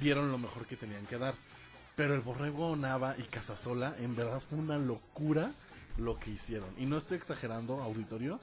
dieron 0.00 0.32
lo 0.32 0.38
mejor 0.38 0.66
que 0.66 0.76
tenían 0.76 1.06
que 1.06 1.18
dar. 1.18 1.34
Pero 1.94 2.14
el 2.14 2.20
Borrego 2.20 2.74
Nava 2.74 3.14
y 3.16 3.22
Casasola, 3.22 3.94
en 4.00 4.16
verdad 4.16 4.42
fue 4.48 4.58
una 4.58 4.78
locura 4.78 5.52
lo 5.96 6.18
que 6.18 6.30
hicieron. 6.30 6.68
Y 6.78 6.86
no 6.86 6.96
estoy 6.96 7.16
exagerando, 7.16 7.82
auditorio, 7.82 8.40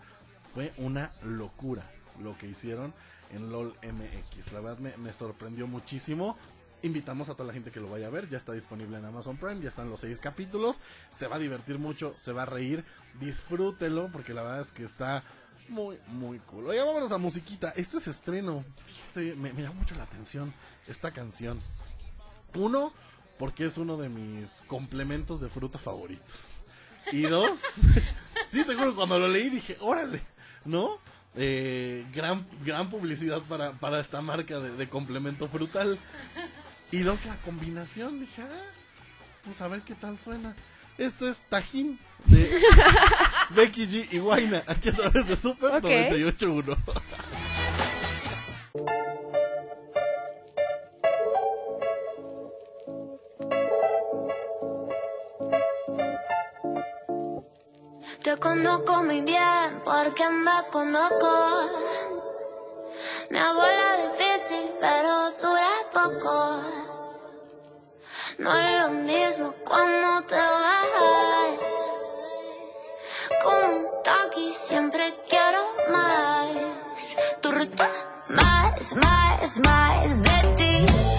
fue 0.53 0.74
una 0.77 1.12
locura 1.24 1.89
lo 2.22 2.38
que 2.38 2.48
hicieron 2.48 2.94
en 3.32 3.51
LOL 3.51 3.75
MX. 3.84 4.51
La 4.51 4.60
verdad 4.60 4.79
me, 4.79 4.98
me 4.98 5.13
sorprendió 5.13 5.68
muchísimo. 5.68 6.38
Invitamos 6.82 7.29
a 7.29 7.34
toda 7.34 7.48
la 7.48 7.53
gente 7.53 7.72
que 7.72 7.79
lo 7.79 7.89
vaya 7.89 8.08
a 8.08 8.10
ver. 8.10 8.29
Ya 8.29 8.38
está 8.38 8.53
disponible 8.53 8.98
en 8.98 9.06
Amazon 9.06 9.38
Prime. 9.38 9.62
Ya 9.62 9.68
están 9.68 9.89
los 9.89 10.00
seis 10.00 10.20
capítulos. 10.20 10.79
Se 11.12 11.27
va 11.27 11.36
a 11.36 11.39
divertir 11.39 11.77
mucho. 11.77 12.13
Se 12.18 12.32
va 12.32 12.44
a 12.44 12.46
reír. 12.46 12.86
Disfrútelo. 13.20 14.10
Porque 14.12 14.34
la 14.34 14.44
verdad 14.44 14.62
es 14.62 14.72
que 14.72 14.84
está 14.84 15.24
muy, 15.68 16.00
muy 16.08 16.39
cool. 16.39 16.68
Oye, 16.68 16.82
vámonos 16.82 17.12
a 17.12 17.18
musiquita. 17.18 17.74
Esto 17.75 17.98
es 17.98 18.08
estreno. 18.08 18.63
Fíjense, 18.86 19.36
me, 19.36 19.53
me 19.53 19.63
llama 19.63 19.75
mucho 19.75 19.96
la 19.96 20.03
atención 20.03 20.53
esta 20.88 21.12
canción. 21.12 21.60
Uno, 22.56 22.94
porque 23.38 23.65
es 23.65 23.77
uno 23.77 23.98
de 23.98 24.10
mis 24.10 24.63
complementos 24.68 25.39
de 25.41 25.50
fruta 25.50 25.79
favoritos. 25.79 26.63
Y 27.12 27.22
dos, 27.24 27.60
sí, 28.51 28.63
te 28.65 28.75
juro, 28.75 28.96
cuando 28.96 29.18
lo 29.18 29.27
leí 29.27 29.50
dije, 29.50 29.77
órale, 29.79 30.22
¿no? 30.66 30.98
Eh, 31.36 32.06
gran, 32.13 32.46
gran 32.66 32.89
publicidad 32.89 33.42
para, 33.44 33.74
para 33.74 34.00
esta 34.00 34.22
marca 34.22 34.60
de, 34.60 34.72
de 34.75 34.89
complemento 34.89 35.48
frutal. 35.48 35.98
Y 36.92 37.00
dos, 37.00 37.24
la 37.25 37.36
combinación, 37.38 38.20
dije, 38.20 38.42
ah, 38.42 38.72
pues 39.44 39.62
a 39.62 39.68
ver 39.68 39.82
qué 39.82 39.96
tal 39.96 40.18
suena. 40.18 40.56
Esto 40.98 41.30
es 41.30 41.44
Tajín 41.50 41.98
de 42.25 42.60
Becky 43.51 43.88
G 43.88 44.08
y 44.12 44.18
Guaina, 44.18 44.63
aquí 44.68 44.89
a 44.89 44.94
través 44.94 45.28
de 45.28 45.38
Super 45.38 45.75
Ok. 45.75 45.84
98.1. 45.86 46.78
Te 58.29 58.38
conozco 58.38 59.01
muy 59.01 59.21
bien 59.21 59.81
porque 59.83 60.29
me 60.29 60.51
conozco. 60.69 61.31
Me 63.31 63.39
hago 63.39 63.59
la 63.59 63.98
difícil, 64.03 64.71
pero 64.79 65.31
dura 65.41 65.71
poco. 65.91 66.62
No 68.38 68.55
es 68.55 68.83
lo 68.83 68.89
mismo 68.91 69.51
cuando 69.65 70.27
te 70.27 70.36
vas. 70.36 70.86
Como 73.41 73.77
un 73.77 73.88
taqui, 74.03 74.53
siempre 74.53 75.12
quiero 75.27 75.65
más. 75.89 76.50
Tu 77.41 77.51
ruta, 77.51 77.89
más, 78.27 78.95
más, 78.95 79.59
más 79.59 80.21
de 80.21 80.53
ti. 80.55 81.19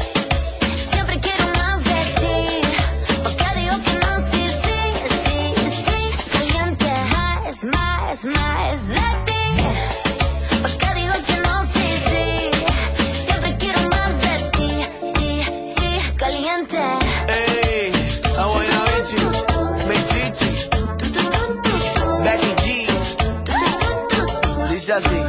Más, 8.24 8.34
más 8.34 8.86
de 8.88 8.94
ti. 9.26 9.40
Porque 10.62 10.94
digo 10.94 11.14
que 11.26 11.36
no, 11.40 11.64
sí, 11.64 11.86
sí. 12.10 12.50
Siempre 13.24 13.56
quiero 13.58 13.80
más 13.88 14.12
de 14.20 14.34
ti, 14.50 14.70
ti, 15.14 15.30
ti. 15.76 15.90
Caliente. 16.16 16.78
Ey, 17.28 17.92
la 18.36 18.46
buena 18.46 18.84
Vinci, 18.84 19.16
mi 19.88 19.96
chichi, 20.10 20.50
Becky 22.24 22.52
G, 22.62 22.86
dice 24.70 24.92
así. 24.92 25.20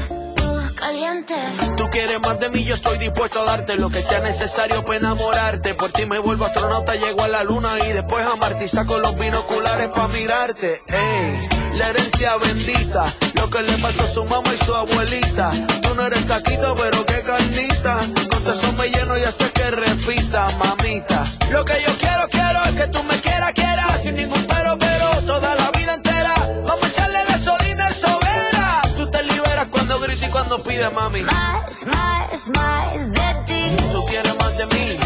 Caliente. 0.75 1.36
Tú 1.77 1.83
quieres 1.91 2.19
más 2.21 2.39
de 2.39 2.50
mí, 2.50 2.63
yo 2.63 2.75
estoy 2.75 2.98
dispuesto 2.98 3.41
a 3.41 3.45
darte 3.45 3.75
lo 3.75 3.89
que 3.89 4.01
sea 4.01 4.19
necesario 4.19 4.83
para 4.83 4.98
enamorarte. 4.98 5.74
Por 5.75 5.91
ti 5.91 6.05
me 6.05 6.19
vuelvo 6.19 6.45
astronauta, 6.45 6.95
llego 6.95 7.24
a 7.24 7.27
la 7.27 7.43
luna 7.43 7.69
y 7.88 7.93
después 7.93 8.25
a 8.25 8.36
Marte 8.36 8.65
y 8.65 8.67
saco 8.67 8.98
los 9.00 9.17
binoculares 9.17 9.89
para 9.89 10.07
mirarte. 10.10 10.81
Ey, 10.88 11.50
la 11.74 11.90
herencia 11.90 12.36
bendita, 12.38 13.06
lo 13.36 13.50
que 13.50 13.62
le 13.62 13.78
pasó 13.78 14.04
a 14.04 14.08
su 14.08 14.25
mamá 14.25 14.54
y 14.54 14.66
su 14.66 14.74
abuelita. 14.74 15.51
Tú 15.82 15.96
no 15.96 16.06
eres 16.06 16.25
taquito, 16.28 16.75
pero 16.75 17.06
qué 17.06 17.22
carnita. 17.22 18.00
Con 18.30 18.44
tu 18.44 18.51
eso 18.51 18.72
me 18.74 18.90
lleno 18.90 19.18
y 19.18 19.24
hace 19.24 19.50
que 19.51 19.72
repita, 19.72 20.48
mamita. 20.60 21.24
Lo 21.51 21.63
que 21.66 21.74
yo 21.86 21.94
quiero, 22.00 22.28
quiero 22.30 22.63
es 22.66 22.72
que 22.72 22.88
tú 22.88 23.04
me 23.04 23.16
quieras, 23.22 23.54
quieras, 23.54 24.01
sin 24.04 24.16
ningún 24.16 24.44
pero, 24.48 24.78
pero, 24.78 25.10
toda 25.25 25.56
la 25.56 25.72
vida 25.72 25.94
entera. 25.96 26.34
Vamos 26.68 26.84
a 26.84 26.88
echarle 26.88 27.20
gasolina 27.28 27.88
en 27.88 27.94
sobera. 27.94 28.82
Tú 28.98 29.10
te 29.10 29.24
liberas 29.24 29.68
cuando 29.68 30.00
gritas 30.00 30.28
y 30.28 30.32
cuando 30.32 30.63
pides, 30.63 30.94
mami. 30.94 31.22
Más, 31.22 31.86
más, 31.86 32.50
más 32.50 33.12
de 33.12 33.36
ti. 33.46 33.75
Tú 33.92 34.06
quieres 34.06 34.36
más 34.38 34.58
de 34.58 34.66
mí. 34.68 35.00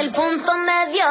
El 0.00 0.10
punto 0.10 0.52
medio. 0.58 1.06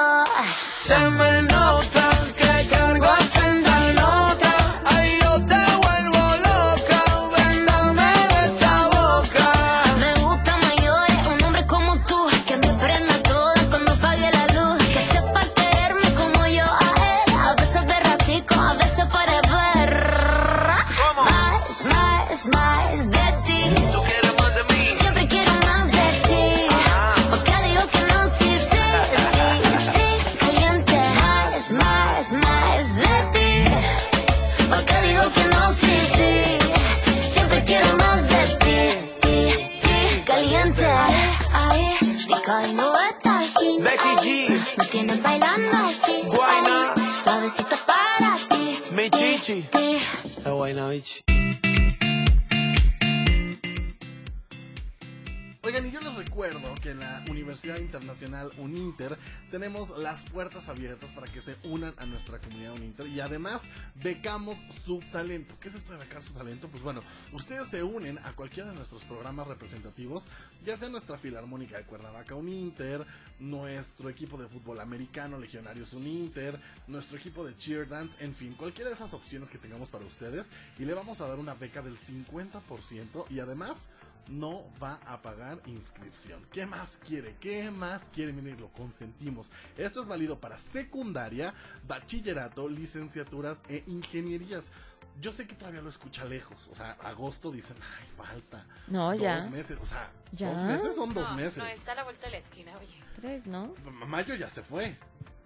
Las 59.98 60.24
puertas 60.24 60.70
abiertas 60.70 61.12
para 61.12 61.32
que 61.32 61.42
se 61.42 61.56
unan 61.64 61.94
a 61.98 62.06
nuestra 62.06 62.40
comunidad 62.40 62.74
Uninter 62.74 63.08
y 63.08 63.20
además 63.20 63.70
becamos 63.96 64.58
su 64.84 65.00
talento. 65.12 65.56
¿Qué 65.60 65.70
es 65.70 65.76
esto 65.76 65.94
de 65.94 66.00
becar 66.00 66.24
su 66.24 66.34
talento? 66.34 66.68
Pues 66.68 66.84
bueno, 66.84 67.02
ustedes 67.34 67.68
se 67.68 67.84
unen 67.84 68.18
a 68.20 68.34
cualquiera 68.34 68.70
de 68.70 68.76
nuestros 68.76 69.04
programas 69.04 69.48
representativos, 69.48 70.28
ya 70.66 70.78
sea 70.78 70.90
nuestra 70.90 71.18
Filarmónica 71.18 71.78
de 71.78 71.84
Cuernavaca 71.84 72.36
Uninter, 72.36 73.06
nuestro 73.40 74.10
equipo 74.10 74.38
de 74.38 74.48
fútbol 74.48 74.80
americano 74.80 75.40
Legionarios 75.40 75.94
Uninter, 75.94 76.60
nuestro 76.88 77.18
equipo 77.18 77.46
de 77.46 77.56
cheer 77.56 77.88
dance, 77.88 78.24
en 78.24 78.34
fin, 78.34 78.54
cualquiera 78.54 78.90
de 78.90 78.96
esas 78.96 79.14
opciones 79.14 79.50
que 79.50 79.58
tengamos 79.58 79.90
para 79.90 80.06
ustedes 80.06 80.48
y 80.80 80.86
le 80.86 80.94
vamos 80.94 81.22
a 81.22 81.28
dar 81.28 81.40
una 81.40 81.54
beca 81.54 81.82
del 81.82 81.98
50% 81.98 83.26
y 83.30 83.40
además 83.40 83.90
no 84.30 84.64
va 84.82 85.00
a 85.06 85.22
pagar 85.22 85.62
inscripción. 85.66 86.46
¿Qué 86.52 86.66
más 86.66 87.00
quiere? 87.06 87.36
¿Qué 87.40 87.72
más 87.72 88.10
quiere? 88.10 88.34
Miren, 88.34 88.60
lo 88.60 88.70
consentimos. 88.70 89.52
Esto 89.78 90.02
es 90.02 90.08
válido 90.08 90.40
para 90.40 90.58
secundaria, 90.58 91.54
bachillerato, 91.88 92.68
licenciaturas 92.68 93.64
e 93.70 93.84
ingenierías. 93.88 94.72
Yo 95.20 95.32
sé 95.32 95.48
que 95.48 95.56
todavía 95.56 95.82
lo 95.82 95.90
escucha 95.90 96.26
lejos. 96.26 96.68
O 96.72 96.76
sea, 96.76 96.92
agosto 97.04 97.52
dicen, 97.52 97.78
ay, 97.82 98.08
falta. 98.16 98.66
No, 98.88 99.12
dos 99.12 99.22
ya. 99.22 99.48
meses. 99.50 99.78
O 99.82 99.86
sea, 99.86 100.12
¿Ya? 100.32 100.52
dos 100.52 100.64
meses 100.64 100.96
son 100.96 101.14
dos 101.14 101.34
meses. 101.36 101.58
No, 101.58 101.66
está 101.66 101.94
a 101.94 101.96
la 101.96 102.04
vuelta 102.04 102.28
de 102.28 102.34
la 102.34 102.38
esquina, 102.38 102.78
oye. 102.78 103.02
Tres, 103.16 103.48
¿no? 103.48 103.74
Mayo 104.06 104.36
ya 104.36 104.50
se 104.50 104.62
fue. 104.62 104.96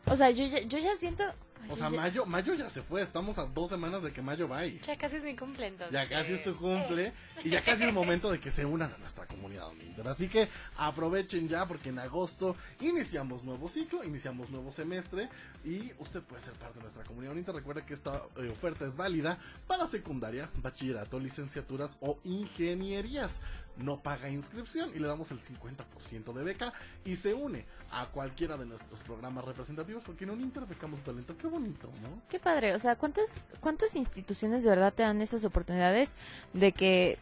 O 0.05 0.15
sea, 0.15 0.31
yo 0.31 0.45
ya, 0.45 0.61
yo 0.61 0.77
ya 0.79 0.95
siento... 0.95 1.23
O 1.69 1.75
sea, 1.75 1.89
mayo, 1.89 2.25
mayo 2.25 2.53
ya 2.53 2.69
se 2.69 2.81
fue. 2.81 3.01
Estamos 3.01 3.37
a 3.37 3.45
dos 3.45 3.69
semanas 3.69 4.03
de 4.03 4.11
que 4.11 4.21
mayo 4.21 4.47
va 4.47 4.65
y 4.65 4.79
Ya 4.79 4.97
casi 4.97 5.17
es 5.17 5.23
mi 5.23 5.35
cumple, 5.35 5.67
entonces. 5.67 5.93
Ya 5.93 6.07
casi 6.07 6.33
es 6.33 6.43
tu 6.43 6.55
cumple 6.55 7.13
y 7.43 7.49
ya 7.49 7.63
casi 7.63 7.85
es 7.85 7.93
momento 7.93 8.31
de 8.31 8.39
que 8.39 8.51
se 8.51 8.65
unan 8.65 8.91
a 8.93 8.97
nuestra 8.97 9.25
comunidad 9.25 9.69
Uninter. 9.69 10.07
Así 10.07 10.27
que 10.27 10.49
aprovechen 10.77 11.47
ya 11.47 11.65
porque 11.67 11.89
en 11.89 11.99
agosto 11.99 12.55
iniciamos 12.79 13.43
nuevo 13.43 13.69
ciclo, 13.69 14.03
iniciamos 14.03 14.49
nuevo 14.49 14.71
semestre 14.71 15.29
y 15.63 15.91
usted 15.99 16.21
puede 16.21 16.41
ser 16.41 16.53
parte 16.53 16.75
de 16.75 16.81
nuestra 16.81 17.03
comunidad 17.03 17.33
Uninter. 17.33 17.55
Recuerda 17.55 17.85
que 17.85 17.93
esta 17.93 18.23
eh, 18.37 18.49
oferta 18.49 18.85
es 18.85 18.95
válida 18.95 19.37
para 19.67 19.87
secundaria, 19.87 20.49
bachillerato, 20.55 21.19
licenciaturas 21.19 21.97
o 22.01 22.19
ingenierías. 22.23 23.41
No 23.77 24.03
paga 24.03 24.29
inscripción 24.29 24.91
y 24.93 24.99
le 24.99 25.07
damos 25.07 25.31
el 25.31 25.41
50% 25.41 26.33
de 26.33 26.43
beca 26.43 26.73
y 27.05 27.15
se 27.15 27.33
une 27.33 27.65
a 27.91 28.05
cualquiera 28.07 28.57
de 28.57 28.65
nuestros 28.65 29.01
programas 29.03 29.45
representativos 29.45 30.03
porque 30.03 30.25
en 30.25 30.31
Uninter 30.31 30.65
becamos 30.65 31.01
talento. 31.03 31.37
¿Qué 31.37 31.47
bonito, 31.51 31.89
¿no? 32.01 32.21
Qué 32.29 32.39
padre, 32.39 32.73
o 32.73 32.79
sea, 32.79 32.95
¿cuántas, 32.95 33.35
¿cuántas 33.59 33.95
instituciones 33.95 34.63
de 34.63 34.69
verdad 34.71 34.93
te 34.93 35.03
dan 35.03 35.21
esas 35.21 35.45
oportunidades 35.45 36.15
de 36.53 36.71
que 36.71 37.19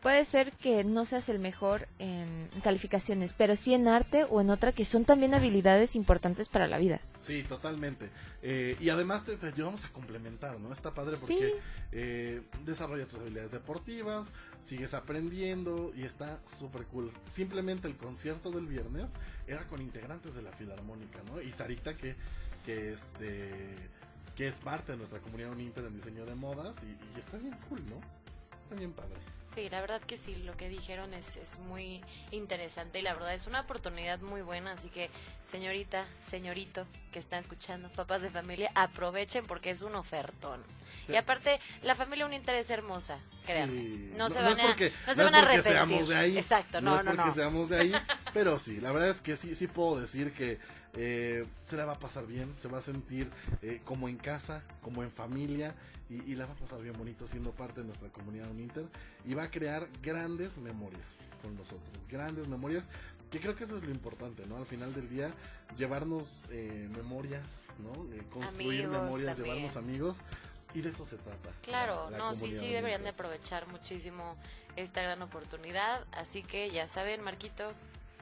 puede 0.00 0.24
ser 0.24 0.52
que 0.52 0.84
no 0.84 1.04
seas 1.04 1.28
el 1.28 1.40
mejor 1.40 1.88
en 1.98 2.48
calificaciones, 2.62 3.32
pero 3.32 3.56
sí 3.56 3.74
en 3.74 3.88
arte 3.88 4.24
o 4.30 4.40
en 4.40 4.48
otra 4.50 4.70
que 4.70 4.84
son 4.84 5.04
también 5.04 5.34
habilidades 5.34 5.96
importantes 5.96 6.48
para 6.48 6.68
la 6.68 6.78
vida? 6.78 7.00
Sí, 7.20 7.42
totalmente. 7.42 8.08
Eh, 8.42 8.76
y 8.78 8.90
además 8.90 9.24
te, 9.24 9.36
te 9.36 9.48
ayudamos 9.48 9.84
a 9.84 9.88
complementar, 9.92 10.60
¿no? 10.60 10.72
Está 10.72 10.94
padre 10.94 11.16
porque 11.20 11.48
Sí. 11.48 11.52
eh, 11.90 12.42
desarrollas 12.64 13.08
tus 13.08 13.18
habilidades 13.18 13.50
deportivas, 13.50 14.32
sigues 14.60 14.94
aprendiendo 14.94 15.90
y 15.96 16.04
está 16.04 16.38
súper 16.60 16.84
cool. 16.86 17.10
Simplemente 17.28 17.88
el 17.88 17.96
concierto 17.96 18.52
del 18.52 18.68
viernes 18.68 19.10
era 19.48 19.66
con 19.66 19.82
integrantes 19.82 20.36
de 20.36 20.42
la 20.42 20.52
Filarmónica, 20.52 21.18
¿no? 21.26 21.40
Y 21.42 21.50
Sarita 21.50 21.96
que, 21.96 22.14
que 22.68 22.92
este 22.92 23.88
que 24.36 24.46
es 24.46 24.58
parte 24.60 24.92
de 24.92 24.98
nuestra 24.98 25.20
comunidad 25.20 25.50
Uninter 25.52 25.84
en 25.86 25.94
diseño 25.96 26.26
de 26.26 26.34
modas 26.34 26.84
y, 26.84 26.86
y 27.16 27.18
está 27.18 27.38
bien 27.38 27.56
cool, 27.70 27.82
¿no? 27.88 27.98
Está 28.64 28.74
bien 28.76 28.92
padre. 28.92 29.14
Sí, 29.52 29.70
la 29.70 29.80
verdad 29.80 30.02
que 30.02 30.18
sí, 30.18 30.36
lo 30.44 30.54
que 30.58 30.68
dijeron 30.68 31.14
es, 31.14 31.36
es 31.36 31.58
muy 31.58 32.02
interesante 32.30 32.98
y 32.98 33.02
la 33.02 33.14
verdad 33.14 33.32
es 33.34 33.46
una 33.46 33.62
oportunidad 33.62 34.20
muy 34.20 34.42
buena, 34.42 34.72
así 34.72 34.90
que 34.90 35.08
señorita, 35.50 36.06
señorito 36.20 36.86
que 37.10 37.18
están 37.18 37.40
escuchando, 37.40 37.90
papás 37.90 38.20
de 38.20 38.28
familia, 38.30 38.70
aprovechen 38.74 39.46
porque 39.46 39.70
es 39.70 39.80
un 39.80 39.94
ofertón. 39.94 40.62
Sí. 41.06 41.14
Y 41.14 41.16
aparte, 41.16 41.58
la 41.82 41.94
familia 41.94 42.26
Uninter 42.26 42.54
es 42.56 42.68
hermosa, 42.68 43.18
créanme. 43.46 43.80
Sí. 43.80 44.12
No, 44.18 44.28
se 44.28 44.40
es 44.40 44.44
van 44.44 44.60
a, 44.60 44.66
porque- 44.68 44.92
no 45.06 45.14
se 45.14 45.22
es 45.24 45.30
van 45.30 45.34
a 45.34 45.40
porque 45.40 45.54
arrepentir. 45.54 45.72
seamos 45.72 46.08
de 46.08 46.16
ahí. 46.16 46.38
Exacto, 46.38 46.80
no, 46.82 46.98
es 46.98 47.04
no, 47.06 47.10
porque 47.12 47.28
no. 47.28 47.34
seamos 47.34 47.68
de 47.70 47.80
ahí. 47.80 47.92
Pero 48.34 48.58
sí, 48.58 48.78
la 48.80 48.92
verdad 48.92 49.08
es 49.08 49.22
que 49.22 49.36
sí, 49.38 49.54
sí 49.54 49.66
puedo 49.66 49.98
decir 49.98 50.32
que 50.34 50.58
eh, 50.94 51.46
se 51.66 51.76
la 51.76 51.84
va 51.84 51.92
a 51.94 51.98
pasar 51.98 52.26
bien, 52.26 52.52
se 52.56 52.68
va 52.68 52.78
a 52.78 52.82
sentir 52.82 53.30
eh, 53.62 53.80
como 53.84 54.08
en 54.08 54.16
casa, 54.16 54.62
como 54.82 55.02
en 55.02 55.10
familia. 55.10 55.74
Y, 56.10 56.22
y 56.32 56.36
la 56.36 56.46
va 56.46 56.54
a 56.54 56.56
pasar 56.56 56.80
bien 56.80 56.96
bonito 56.96 57.26
siendo 57.26 57.52
parte 57.52 57.80
de 57.82 57.86
nuestra 57.86 58.08
comunidad 58.08 58.50
Uninter. 58.50 58.86
Y 59.26 59.34
va 59.34 59.44
a 59.44 59.50
crear 59.50 59.88
grandes 60.02 60.56
memorias 60.58 61.04
con 61.42 61.54
nosotros. 61.54 61.90
Grandes 62.08 62.48
memorias. 62.48 62.84
Que 63.30 63.40
creo 63.40 63.54
que 63.54 63.64
eso 63.64 63.76
es 63.76 63.82
lo 63.84 63.90
importante, 63.90 64.46
¿no? 64.46 64.56
Al 64.56 64.64
final 64.64 64.94
del 64.94 65.06
día, 65.10 65.30
llevarnos 65.76 66.46
eh, 66.50 66.88
memorias, 66.96 67.64
¿no? 67.78 67.92
Eh, 68.14 68.22
construir 68.30 68.86
Amigos 68.86 69.02
memorias, 69.04 69.36
también. 69.36 69.56
llevarnos 69.56 69.76
amigos. 69.76 70.16
Y 70.74 70.80
de 70.80 70.90
eso 70.90 71.04
se 71.04 71.18
trata. 71.18 71.50
Claro, 71.62 72.06
la- 72.10 72.10
la 72.12 72.18
no, 72.18 72.34
sí, 72.34 72.54
sí, 72.54 72.68
deberían 72.68 73.02
de 73.02 73.10
aprovechar 73.10 73.66
muchísimo 73.68 74.36
esta 74.76 75.02
gran 75.02 75.20
oportunidad. 75.20 76.06
Así 76.12 76.42
que 76.42 76.70
ya 76.70 76.88
saben, 76.88 77.20
Marquito, 77.22 77.72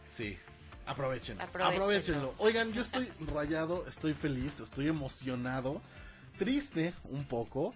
Sí, 0.09 0.37
aprovechen. 0.87 1.41
Aprovechenlo. 1.41 1.85
Aprovechenlo. 1.85 2.35
Oigan, 2.39 2.73
yo 2.73 2.83
estoy 2.83 3.11
rayado, 3.35 3.85
estoy 3.89 4.15
feliz, 4.15 4.61
estoy 4.61 4.89
emocionado, 4.89 5.81
triste 6.39 6.95
un 7.05 7.25
poco, 7.25 7.75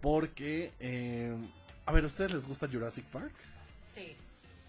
porque, 0.00 0.72
eh, 0.80 1.34
a 1.86 1.92
ver, 1.92 2.04
¿a 2.04 2.06
ustedes 2.06 2.32
les 2.32 2.46
gusta 2.46 2.68
Jurassic 2.68 3.04
Park? 3.06 3.32
sí, 3.82 4.14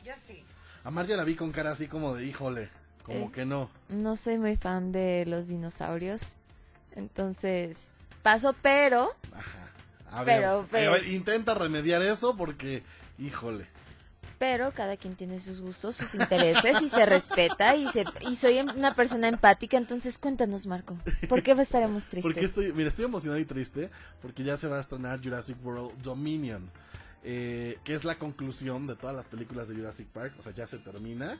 yo 0.04 0.14
sí. 0.18 0.44
A 0.84 0.92
Mar 0.92 1.06
ya 1.06 1.18
la 1.18 1.24
vi 1.26 1.36
con 1.36 1.52
cara 1.52 1.72
así 1.72 1.88
como 1.88 2.16
de, 2.16 2.26
híjole, 2.26 2.70
como 3.04 3.26
Eh. 3.26 3.32
que 3.34 3.46
no. 3.46 3.70
No 3.90 4.16
soy 4.16 4.38
muy 4.38 4.56
fan 4.56 4.92
de 4.94 5.26
los 5.28 5.48
dinosaurios, 5.50 6.38
entonces 6.96 7.94
paso, 8.24 8.56
pero 8.62 9.14
Ajá. 9.34 9.70
A 10.12 10.24
ver, 10.24 10.38
Pero, 10.38 10.50
a 10.50 10.62
ver, 10.64 10.90
pues- 10.90 11.08
intenta 11.10 11.54
remediar 11.54 12.02
eso 12.02 12.36
porque, 12.36 12.82
híjole. 13.20 13.68
Pero 14.40 14.72
cada 14.72 14.96
quien 14.96 15.16
tiene 15.16 15.40
sus 15.42 15.60
gustos, 15.60 15.98
sus 15.98 16.16
intereses 16.16 16.82
y 16.82 16.90
se 16.90 17.06
respeta 17.06 17.76
y 17.76 17.88
se 17.90 18.06
y 18.22 18.38
soy 18.38 18.58
em- 18.58 18.70
una 18.76 18.96
persona 18.96 19.28
empática, 19.28 19.78
entonces 19.78 20.18
cuéntanos, 20.18 20.66
Marco, 20.66 20.98
¿por 21.28 21.44
qué 21.44 21.52
estaremos 21.52 22.06
tristes? 22.08 22.24
Porque 22.24 22.46
estoy, 22.46 22.72
mira, 22.72 22.88
estoy 22.88 23.06
emocionado 23.06 23.40
y 23.40 23.46
triste 23.46 23.90
porque 24.22 24.44
ya 24.44 24.58
se 24.58 24.68
va 24.70 24.78
a 24.78 24.80
estrenar 24.80 25.22
Jurassic 25.22 25.58
World 25.64 26.02
Dominion, 26.02 26.72
eh, 27.24 27.78
que 27.84 27.94
es 27.94 28.06
la 28.06 28.16
conclusión 28.16 28.88
de 28.88 28.96
todas 28.96 29.16
las 29.16 29.26
películas 29.26 29.68
de 29.68 29.76
Jurassic 29.76 30.08
Park, 30.08 30.34
o 30.40 30.42
sea, 30.42 30.54
ya 30.54 30.66
se 30.66 30.78
termina. 30.78 31.38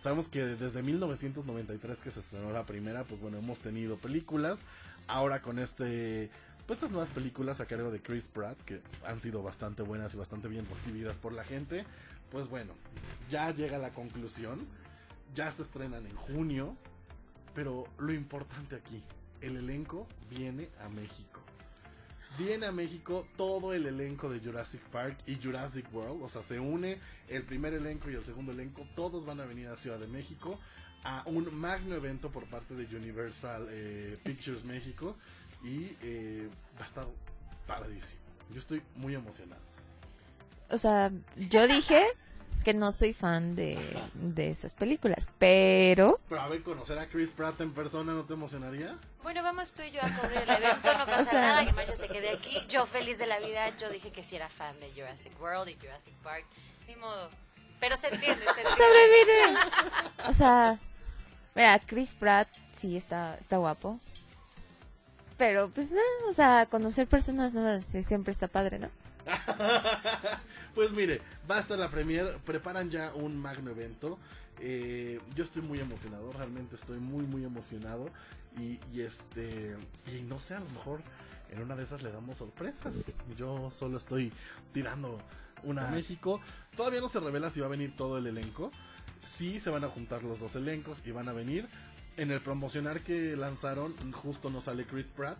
Sabemos 0.00 0.28
que 0.28 0.44
desde 0.44 0.82
1993 0.82 1.98
que 1.98 2.10
se 2.10 2.20
estrenó 2.20 2.52
la 2.52 2.66
primera, 2.66 3.04
pues 3.04 3.20
bueno, 3.20 3.38
hemos 3.38 3.60
tenido 3.60 3.96
películas. 3.96 4.58
Ahora 5.06 5.40
con 5.40 5.58
este, 5.58 6.28
pues 6.66 6.76
estas 6.78 6.90
nuevas 6.90 7.10
películas 7.10 7.60
a 7.60 7.66
cargo 7.66 7.90
de 7.90 8.02
Chris 8.02 8.28
Pratt, 8.32 8.60
que 8.62 8.82
han 9.06 9.20
sido 9.20 9.42
bastante 9.42 9.82
buenas 9.82 10.12
y 10.14 10.16
bastante 10.16 10.48
bien 10.48 10.66
recibidas 10.68 11.18
por 11.18 11.32
la 11.32 11.44
gente, 11.44 11.84
pues 12.32 12.48
bueno, 12.48 12.72
ya 13.28 13.54
llega 13.54 13.78
la 13.78 13.90
conclusión. 13.90 14.66
Ya 15.34 15.50
se 15.52 15.62
estrenan 15.62 16.06
en 16.06 16.16
junio, 16.16 16.76
pero 17.54 17.84
lo 17.98 18.12
importante 18.12 18.76
aquí, 18.76 19.02
el 19.40 19.56
elenco 19.56 20.08
viene 20.30 20.70
a 20.80 20.88
México. 20.88 21.40
Viene 22.38 22.66
a 22.66 22.72
México 22.72 23.26
todo 23.36 23.74
el 23.74 23.86
elenco 23.86 24.30
de 24.30 24.40
Jurassic 24.40 24.80
Park 24.88 25.18
y 25.26 25.36
Jurassic 25.36 25.86
World. 25.94 26.22
O 26.22 26.28
sea, 26.28 26.42
se 26.42 26.58
une 26.58 26.98
el 27.28 27.44
primer 27.44 27.74
elenco 27.74 28.10
y 28.10 28.14
el 28.14 28.24
segundo 28.24 28.52
elenco. 28.52 28.86
Todos 28.96 29.26
van 29.26 29.40
a 29.40 29.44
venir 29.44 29.68
a 29.68 29.76
Ciudad 29.76 29.98
de 29.98 30.08
México 30.08 30.58
a 31.04 31.22
un 31.26 31.54
magno 31.54 31.94
evento 31.94 32.30
por 32.30 32.46
parte 32.46 32.74
de 32.74 32.96
Universal 32.96 33.68
eh, 33.70 34.16
Pictures 34.22 34.64
México. 34.64 35.16
Y 35.62 35.96
eh, 36.02 36.48
va 36.78 36.84
a 36.84 36.86
estar 36.86 37.06
padrísimo. 37.66 38.22
Yo 38.50 38.58
estoy 38.58 38.82
muy 38.96 39.14
emocionado. 39.14 39.71
O 40.72 40.78
sea, 40.78 41.10
yo 41.36 41.68
dije 41.68 42.04
que 42.64 42.74
no 42.74 42.92
soy 42.92 43.12
fan 43.12 43.54
de, 43.56 43.78
de 44.14 44.50
esas 44.50 44.74
películas, 44.74 45.32
pero 45.38 46.20
Pero 46.28 46.40
a 46.40 46.48
ver, 46.48 46.62
conocer 46.62 46.98
a 46.98 47.08
Chris 47.08 47.30
Pratt 47.32 47.60
en 47.60 47.72
persona 47.72 48.12
no 48.12 48.24
te 48.24 48.34
emocionaría? 48.34 48.96
Bueno, 49.22 49.42
vamos 49.42 49.72
tú 49.72 49.82
y 49.82 49.90
yo 49.90 50.00
a 50.02 50.08
cubrir 50.08 50.38
el 50.42 50.50
evento, 50.50 50.98
no 50.98 51.06
pasa 51.06 51.20
O 51.20 51.24
sea- 51.24 51.40
nada, 51.40 51.66
que 51.66 51.72
Mario 51.72 51.96
se 51.96 52.08
quede 52.08 52.30
aquí. 52.30 52.56
Yo 52.68 52.86
feliz 52.86 53.18
de 53.18 53.26
la 53.26 53.38
vida, 53.40 53.76
yo 53.76 53.88
dije 53.90 54.10
que 54.10 54.22
sí 54.24 54.36
era 54.36 54.48
fan 54.48 54.78
de 54.80 54.90
Jurassic 54.92 55.32
World 55.40 55.68
y 55.70 55.74
Jurassic 55.76 56.14
Park, 56.22 56.46
ni 56.88 56.96
modo. 56.96 57.30
Pero 57.80 57.96
se 57.96 58.08
entiende, 58.08 58.44
se 58.44 58.50
entiende. 58.50 58.70
sobrevive. 58.76 59.58
O 60.28 60.32
sea, 60.32 60.78
mira, 61.56 61.80
Chris 61.84 62.14
Pratt 62.14 62.48
sí 62.70 62.96
está, 62.96 63.36
está 63.38 63.56
guapo. 63.56 63.98
Pero 65.42 65.70
pues, 65.70 65.90
eh, 65.90 65.98
o 66.28 66.32
sea, 66.32 66.66
conocer 66.66 67.08
personas 67.08 67.52
nuevas 67.52 67.92
eh, 67.96 68.04
siempre 68.04 68.30
está 68.30 68.46
padre, 68.46 68.78
¿no? 68.78 68.88
Pues 70.72 70.92
mire, 70.92 71.20
va 71.50 71.56
a 71.56 71.60
estar 71.60 71.76
la 71.76 71.90
premier, 71.90 72.38
preparan 72.46 72.90
ya 72.90 73.12
un 73.12 73.36
magno 73.36 73.72
evento. 73.72 74.20
Eh, 74.60 75.20
yo 75.34 75.42
estoy 75.42 75.62
muy 75.62 75.80
emocionado, 75.80 76.32
realmente 76.32 76.76
estoy 76.76 77.00
muy 77.00 77.26
muy 77.26 77.44
emocionado 77.44 78.08
y, 78.56 78.78
y 78.92 79.00
este 79.00 79.76
y 80.06 80.22
no 80.22 80.38
sé, 80.38 80.54
a 80.54 80.60
lo 80.60 80.66
mejor 80.66 81.02
en 81.50 81.60
una 81.60 81.74
de 81.74 81.82
esas 81.82 82.04
le 82.04 82.12
damos 82.12 82.38
sorpresas. 82.38 82.94
Yo 83.36 83.72
solo 83.72 83.98
estoy 83.98 84.32
tirando 84.72 85.18
una 85.64 85.88
a 85.88 85.90
México. 85.90 86.40
Todavía 86.76 87.00
no 87.00 87.08
se 87.08 87.18
revela 87.18 87.50
si 87.50 87.58
va 87.58 87.66
a 87.66 87.70
venir 87.70 87.96
todo 87.96 88.16
el 88.16 88.28
elenco. 88.28 88.70
Sí 89.24 89.58
se 89.58 89.70
van 89.70 89.82
a 89.82 89.88
juntar 89.88 90.22
los 90.22 90.38
dos 90.38 90.54
elencos 90.54 91.02
y 91.04 91.10
van 91.10 91.28
a 91.28 91.32
venir. 91.32 91.68
En 92.16 92.30
el 92.30 92.40
promocionar 92.40 93.00
que 93.00 93.36
lanzaron, 93.36 93.94
justo 94.12 94.50
no 94.50 94.60
sale 94.60 94.84
Chris 94.86 95.06
Pratt, 95.06 95.38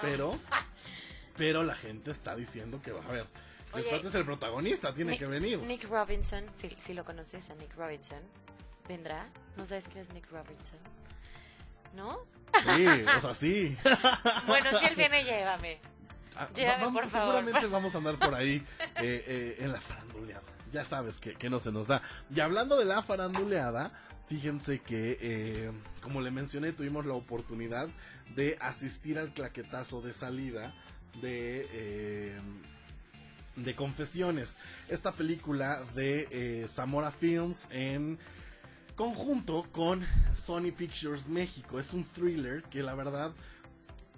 pero 0.00 0.38
pero 1.36 1.62
la 1.64 1.74
gente 1.74 2.10
está 2.10 2.34
diciendo 2.36 2.80
que 2.82 2.92
va 2.92 3.04
a 3.04 3.08
ver. 3.08 3.26
Chris 3.72 3.84
Oye, 3.86 3.90
Pratt 3.94 4.04
es 4.06 4.14
el 4.14 4.24
protagonista, 4.24 4.94
tiene 4.94 5.12
Nick- 5.12 5.18
que 5.18 5.26
venir. 5.26 5.58
Nick 5.60 5.88
Robinson, 5.88 6.44
si, 6.54 6.70
si 6.78 6.94
lo 6.94 7.04
conoces 7.04 7.50
a 7.50 7.54
Nick 7.56 7.74
Robinson, 7.76 8.20
¿vendrá? 8.88 9.26
¿No 9.56 9.66
sabes 9.66 9.84
quién 9.88 9.98
es 10.04 10.12
Nick 10.14 10.30
Robinson? 10.30 10.78
¿No? 11.94 12.20
Sí, 12.76 12.86
o 13.16 13.20
sea, 13.20 13.34
sí. 13.34 13.76
Bueno, 14.46 14.78
si 14.78 14.86
él 14.86 14.94
viene, 14.96 15.24
llévame. 15.24 15.80
Ah, 16.36 16.48
Llévame, 16.54 16.84
vamos- 16.84 17.02
por 17.02 17.10
favor. 17.10 17.34
Seguramente 17.36 17.66
vamos 17.70 17.94
a 17.94 17.98
andar 17.98 18.18
por 18.18 18.34
ahí 18.34 18.64
eh, 18.96 19.24
eh, 19.26 19.56
en 19.60 19.72
la 19.72 19.80
faranduleada. 19.80 20.42
Ya 20.72 20.84
sabes 20.84 21.20
que, 21.20 21.34
que 21.34 21.50
no 21.50 21.60
se 21.60 21.70
nos 21.70 21.86
da. 21.86 22.02
Y 22.34 22.40
hablando 22.40 22.76
de 22.76 22.84
la 22.84 23.02
faranduleada, 23.02 23.92
fíjense 24.28 24.80
que, 24.80 25.18
eh, 25.20 25.72
como 26.02 26.20
le 26.20 26.30
mencioné, 26.30 26.72
tuvimos 26.72 27.06
la 27.06 27.14
oportunidad 27.14 27.88
de 28.34 28.56
asistir 28.60 29.18
al 29.18 29.32
claquetazo 29.32 30.00
de 30.00 30.12
salida 30.12 30.74
de... 31.20 31.68
eh, 31.72 32.40
de 33.56 33.76
Confesiones, 33.76 34.56
esta 34.88 35.12
película 35.12 35.80
de 35.94 36.26
eh, 36.32 36.66
Zamora 36.68 37.12
Films 37.12 37.68
en 37.70 38.18
conjunto 38.96 39.68
con 39.70 40.04
Sony 40.34 40.72
Pictures 40.76 41.28
México. 41.28 41.78
Es 41.78 41.92
un 41.92 42.04
thriller 42.04 42.62
que 42.64 42.82
la 42.82 42.94
verdad 42.94 43.32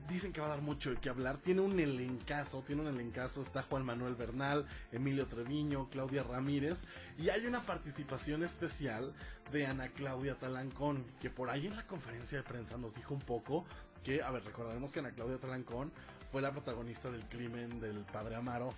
dicen 0.09 0.33
que 0.33 0.41
va 0.41 0.47
a 0.47 0.51
dar 0.51 0.63
mucho 0.63 0.91
de 0.91 0.97
qué 0.97 1.09
hablar. 1.09 1.39
Tiene 1.39 1.61
un 1.61 1.79
elencazo, 1.79 2.63
tiene 2.67 2.83
un 2.83 2.89
elencazo. 2.89 3.41
Está 3.41 3.63
Juan 3.63 3.85
Manuel 3.85 4.15
Bernal, 4.15 4.67
Emilio 4.93 5.27
Treviño, 5.27 5.89
Claudia 5.91 6.23
Ramírez. 6.23 6.83
Y 7.19 7.29
hay 7.31 7.47
una 7.47 7.61
participación 7.61 8.43
especial 8.43 9.13
de 9.53 9.67
Ana 9.67 9.89
Claudia 9.89 10.35
Talancón, 10.37 11.05
que 11.21 11.31
por 11.31 11.51
ahí 11.51 11.67
en 11.67 11.77
la 11.77 11.87
conferencia 11.87 12.39
de 12.39 12.45
prensa 12.45 12.77
nos 12.77 12.95
dijo 12.95 13.15
un 13.15 13.21
poco 13.21 13.65
que, 14.05 14.23
a 14.23 14.31
ver, 14.31 14.45
recordaremos 14.45 14.93
que 14.93 15.01
Ana 15.01 15.13
Claudia 15.13 15.39
Talancón 15.39 15.93
fue 16.33 16.43
la 16.43 16.53
protagonista 16.53 17.11
del 17.11 17.25
crimen 17.29 17.81
del 17.81 17.99
padre 18.05 18.37
Amaro 18.37 18.75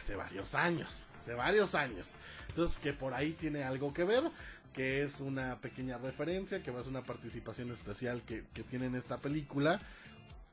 hace 0.00 0.16
varios 0.16 0.54
años, 0.54 1.06
hace 1.20 1.34
varios 1.34 1.74
años. 1.74 2.14
Entonces, 2.48 2.76
que 2.78 2.92
por 2.92 3.14
ahí 3.14 3.32
tiene 3.32 3.64
algo 3.64 3.92
que 3.92 4.04
ver, 4.04 4.24
que 4.72 5.02
es 5.02 5.20
una 5.20 5.60
pequeña 5.60 5.98
referencia, 5.98 6.62
que 6.62 6.70
va 6.70 6.80
a 6.80 6.82
ser 6.82 6.90
una 6.90 7.02
participación 7.04 7.70
especial 7.70 8.22
que, 8.22 8.44
que 8.52 8.62
tiene 8.62 8.86
en 8.86 8.94
esta 8.94 9.18
película. 9.18 9.80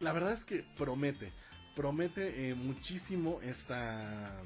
La 0.01 0.11
verdad 0.11 0.33
es 0.33 0.43
que 0.43 0.63
promete, 0.75 1.31
promete 1.75 2.49
eh, 2.49 2.55
muchísimo 2.55 3.39
esta, 3.41 4.41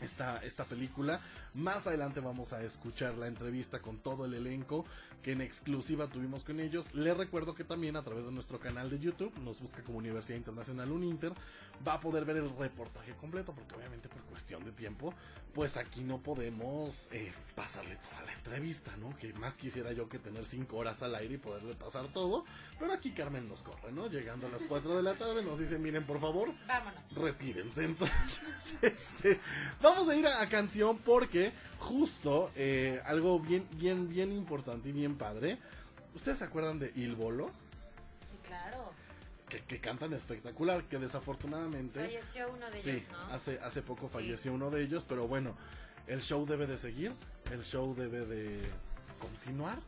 esta, 0.00 0.38
esta 0.44 0.64
película. 0.64 1.20
Más 1.54 1.86
adelante 1.86 2.20
vamos 2.20 2.52
a 2.52 2.62
escuchar 2.62 3.14
la 3.18 3.26
entrevista 3.26 3.80
con 3.80 3.98
todo 3.98 4.24
el 4.24 4.34
elenco 4.34 4.84
que 5.22 5.32
en 5.32 5.40
exclusiva 5.40 6.06
tuvimos 6.06 6.44
con 6.44 6.60
ellos. 6.60 6.94
Les 6.94 7.16
recuerdo 7.16 7.54
que 7.54 7.64
también 7.64 7.96
a 7.96 8.02
través 8.02 8.24
de 8.24 8.32
nuestro 8.32 8.58
canal 8.58 8.88
de 8.90 8.98
YouTube, 8.98 9.36
nos 9.40 9.60
busca 9.60 9.82
como 9.82 9.98
Universidad 9.98 10.38
Internacional 10.38 10.90
Uninter, 10.90 11.32
va 11.86 11.94
a 11.94 12.00
poder 12.00 12.24
ver 12.24 12.36
el 12.36 12.50
reportaje 12.56 13.12
completo, 13.14 13.52
porque 13.54 13.74
obviamente 13.74 14.08
por 14.08 14.22
cuestión 14.22 14.64
de 14.64 14.72
tiempo, 14.72 15.12
pues 15.54 15.76
aquí 15.76 16.02
no 16.02 16.18
podemos 16.18 17.08
eh, 17.12 17.32
pasarle 17.54 17.96
toda 17.96 18.22
la 18.22 18.32
entrevista, 18.32 18.96
¿no? 18.96 19.14
Que 19.16 19.32
más 19.34 19.54
quisiera 19.54 19.92
yo 19.92 20.08
que 20.08 20.18
tener 20.18 20.44
5 20.44 20.76
horas 20.76 21.02
al 21.02 21.14
aire 21.14 21.34
y 21.34 21.38
poderle 21.38 21.74
pasar 21.74 22.06
todo, 22.12 22.44
pero 22.78 22.92
aquí 22.92 23.10
Carmen 23.10 23.48
nos 23.48 23.62
corre, 23.62 23.92
¿no? 23.92 24.06
Llegando 24.08 24.46
a 24.46 24.50
las 24.50 24.62
4 24.64 24.96
de 24.96 25.02
la 25.02 25.14
tarde 25.14 25.42
nos 25.42 25.58
dice, 25.58 25.78
miren 25.78 26.04
por 26.06 26.20
favor, 26.20 26.52
Vámonos. 26.66 27.12
retírense. 27.14 27.84
Entonces, 27.84 28.40
este, 28.82 29.40
vamos 29.82 29.89
a 29.98 30.14
ir 30.14 30.26
a, 30.26 30.40
a 30.42 30.48
canción 30.48 30.98
porque 30.98 31.52
justo 31.78 32.50
eh, 32.56 33.00
algo 33.06 33.38
bien, 33.40 33.66
bien, 33.72 34.08
bien 34.08 34.32
importante 34.32 34.88
y 34.88 34.92
bien 34.92 35.16
padre. 35.16 35.58
¿Ustedes 36.14 36.38
se 36.38 36.44
acuerdan 36.44 36.78
de 36.78 36.92
Il 36.96 37.14
Bolo? 37.14 37.50
Sí, 38.28 38.36
claro. 38.46 38.92
Que, 39.48 39.60
que 39.62 39.80
cantan 39.80 40.12
espectacular, 40.12 40.84
que 40.84 40.98
desafortunadamente... 40.98 42.00
Falleció 42.00 42.50
uno 42.52 42.70
de 42.70 42.80
Sí, 42.80 42.90
ellos, 42.90 43.08
¿no? 43.10 43.34
hace, 43.34 43.58
hace 43.60 43.82
poco 43.82 44.06
Sí. 44.06 44.14
falleció 44.14 44.52
uno 44.52 44.70
de 44.70 44.82
ellos, 44.82 45.04
pero 45.08 45.26
bueno, 45.28 45.56
el 46.06 46.22
show 46.22 46.46
debe 46.46 46.66
de 46.66 46.78
seguir, 46.78 47.12
el 47.50 47.62
show 47.64 47.94
debe 47.94 48.26
de 48.26 48.60
continuar. 49.20 49.78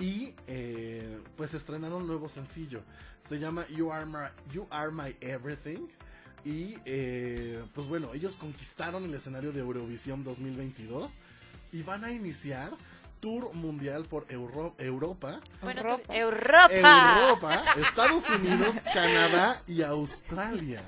Y 0.00 0.32
eh, 0.46 1.20
pues 1.36 1.54
estrenaron 1.54 2.02
un 2.02 2.06
nuevo 2.06 2.28
sencillo. 2.28 2.82
Se 3.18 3.40
llama 3.40 3.66
You 3.68 3.90
Are 3.92 4.06
My, 4.06 4.28
you 4.52 4.66
Are 4.70 4.92
My 4.92 5.16
Everything. 5.20 5.88
Y 6.48 6.78
eh, 6.86 7.62
pues 7.74 7.86
bueno, 7.88 8.14
ellos 8.14 8.36
conquistaron 8.38 9.04
el 9.04 9.12
escenario 9.12 9.52
de 9.52 9.60
Eurovisión 9.60 10.24
2022 10.24 11.18
y 11.72 11.82
van 11.82 12.04
a 12.04 12.10
iniciar 12.10 12.70
tour 13.20 13.52
mundial 13.52 14.06
por 14.06 14.24
Euro- 14.30 14.74
Europa, 14.78 15.40
Bueno, 15.60 15.82
Europa. 15.82 16.02
tú- 16.06 16.12
Europa. 16.14 16.70
Europa, 16.72 17.64
Estados 17.76 18.30
Unidos, 18.30 18.76
Canadá 18.94 19.60
y 19.66 19.82
Australia. 19.82 20.82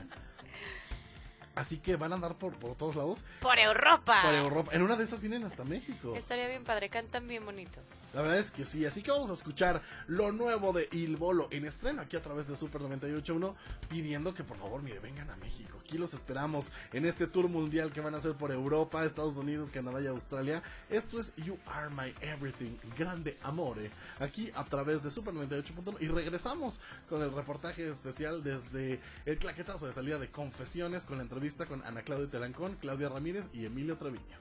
Así 1.55 1.77
que 1.77 1.97
van 1.97 2.13
a 2.13 2.15
andar 2.15 2.37
por, 2.39 2.55
por 2.59 2.75
todos 2.75 2.97
lados. 2.97 3.23
Por 3.43 3.59
Europa. 3.59 4.23
Por 4.25 4.35
Europa. 4.35 4.71
En 4.73 4.81
una 4.81 4.97
de 4.97 5.05
esas 5.05 5.21
vienen 5.21 5.45
hasta 5.45 5.65
México. 5.67 6.17
Estaría 6.17 6.49
bien 6.49 6.65
padre, 6.65 6.89
cantan 6.89 7.29
bien 7.29 7.45
bonito. 7.45 7.81
La 8.13 8.23
verdad 8.23 8.39
es 8.39 8.51
que 8.51 8.65
sí. 8.65 8.85
Así 8.85 9.03
que 9.03 9.11
vamos 9.11 9.31
a 9.31 9.35
escuchar 9.35 9.83
lo 10.09 10.33
nuevo 10.33 10.73
de 10.73 10.89
Il 10.93 11.17
Bolo 11.17 11.49
en 11.51 11.65
estreno 11.65 12.03
aquí 12.03 12.17
a 12.17 12.23
través 12.23 12.49
de 12.49 12.57
Super 12.57 12.81
98.1 12.83 13.55
pidiendo 13.89 14.35
que 14.35 14.45
por 14.45 14.57
favor, 14.57 14.83
mire, 14.83 14.99
vengan 14.99 15.31
a 15.31 15.37
México. 15.37 15.79
Aquí 15.81 15.99
los 15.99 16.15
esperamos 16.15 16.71
en 16.93 17.05
este 17.05 17.27
tour 17.27 17.49
mundial 17.49 17.93
que 17.93 18.01
van 18.01 18.15
a 18.15 18.19
hacer 18.19 18.35
por 18.35 18.51
Europa, 18.53 19.05
Estados 19.05 19.37
Unidos, 19.37 19.71
Canadá 19.71 20.01
y 20.01 20.07
Australia. 20.07 20.63
Esto 20.89 21.19
es 21.19 21.35
You 21.37 21.59
Are 21.67 21.91
My 21.91 22.15
Everything, 22.21 22.77
grande 22.97 23.37
amore. 23.43 23.91
Aquí 24.19 24.51
a 24.55 24.65
través 24.65 25.03
de 25.03 25.11
Super 25.11 25.35
98.1 25.35 25.97
y 26.01 26.09
regresamos 26.09 26.81
con 27.09 27.23
el 27.23 27.33
reportaje 27.33 27.89
especial 27.89 28.43
desde 28.43 29.01
el 29.27 29.39
claquetazo 29.39 29.87
de 29.87 29.93
salida 29.93 30.19
de 30.19 30.31
Confesiones 30.31 31.05
con 31.05 31.17
la 31.17 31.23
entrevista 31.23 31.67
con 31.67 31.83
Ana 31.85 32.03
Claudia 32.03 32.29
Telancón, 32.29 32.77
Claudia 32.81 33.09
Ramírez 33.09 33.47
y 33.53 33.67
Emilio 33.67 33.97
Treviño. 33.97 34.39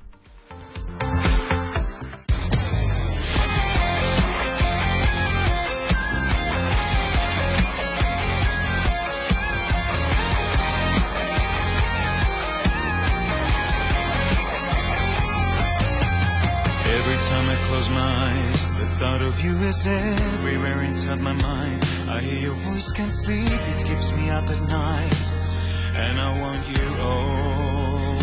You 19.50 19.58
is 19.68 19.88
everywhere 19.88 20.82
inside 20.84 21.20
my 21.22 21.34
mind. 21.34 21.80
I 22.08 22.20
hear 22.22 22.40
your 22.48 22.58
voice, 22.68 22.92
can't 22.92 23.14
sleep, 23.14 23.62
it 23.74 23.86
keeps 23.86 24.12
me 24.18 24.30
up 24.30 24.48
at 24.56 24.62
night. 24.82 25.20
And 26.04 26.16
I 26.28 26.30
want 26.42 26.62
you 26.76 26.88
always. 27.12 28.20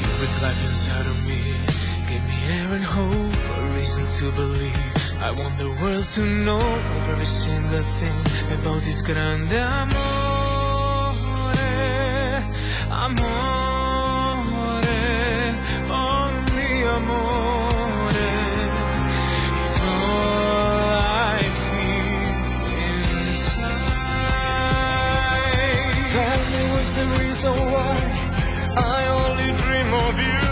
You 0.00 0.08
with 0.20 0.34
life 0.42 0.62
inside 0.70 1.06
of 1.12 1.18
me 1.28 1.40
Give 2.10 2.24
me 2.30 2.38
air 2.56 2.68
and 2.76 2.84
hope, 2.84 3.38
a 3.58 3.64
reason 3.76 4.04
to 4.18 4.24
believe 4.40 4.92
I 5.28 5.30
want 5.40 5.54
the 5.58 5.70
world 5.80 6.06
to 6.16 6.22
know 6.46 6.66
every 7.10 7.30
single 7.44 7.86
thing 7.98 8.18
About 8.58 8.80
this 8.82 9.00
grande 9.02 9.60
amore 9.80 10.78
Amore, 13.04 13.57
the 26.98 27.06
reason 27.22 27.54
why 27.72 27.96
I 28.76 29.00
only 29.22 29.50
dream 29.62 29.90
of 30.06 30.14
you. 30.26 30.42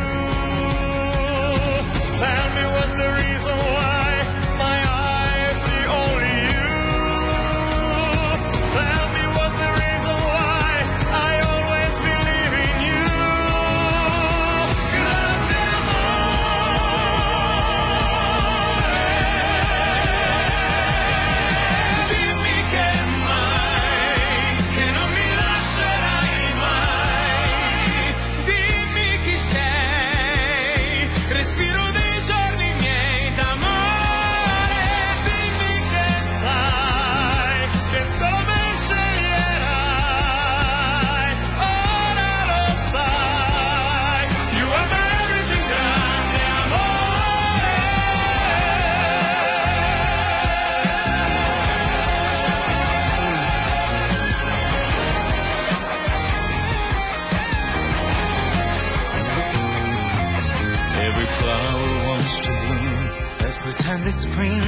Tell 2.23 2.47
me 2.57 2.65
what's 2.75 2.95
the 3.03 3.09
reason 3.19 3.36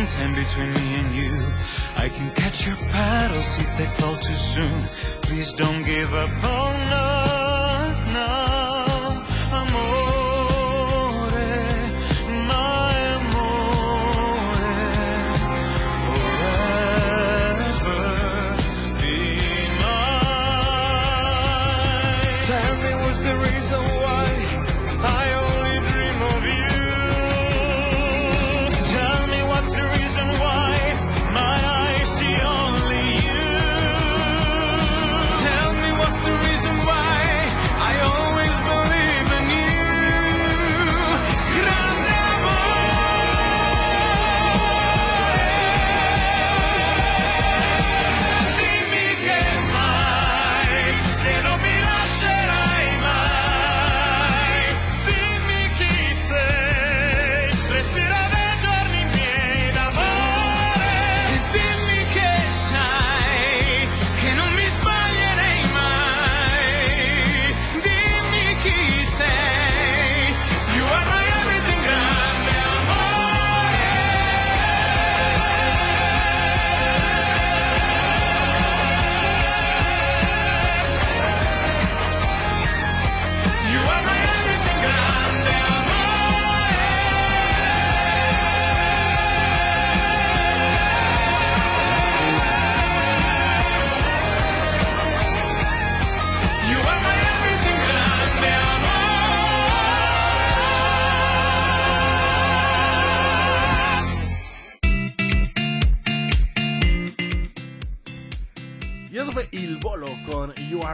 springtime 0.09 0.35
between 0.35 0.73
me 0.75 0.95
and 0.97 1.15
you. 1.15 1.47
I 1.97 2.09
can 2.09 2.31
catch 2.35 2.67
your 2.67 2.77
paddles 2.91 3.59
if 3.59 3.79
they 3.79 3.87
fall 3.87 4.17
too 4.17 4.35
soon. 4.35 4.83
Please 5.23 5.55
don't 5.55 5.85
give 5.85 6.13
up 6.15 6.45
on 6.45 6.77
us 6.93 8.07
now. 8.13 8.48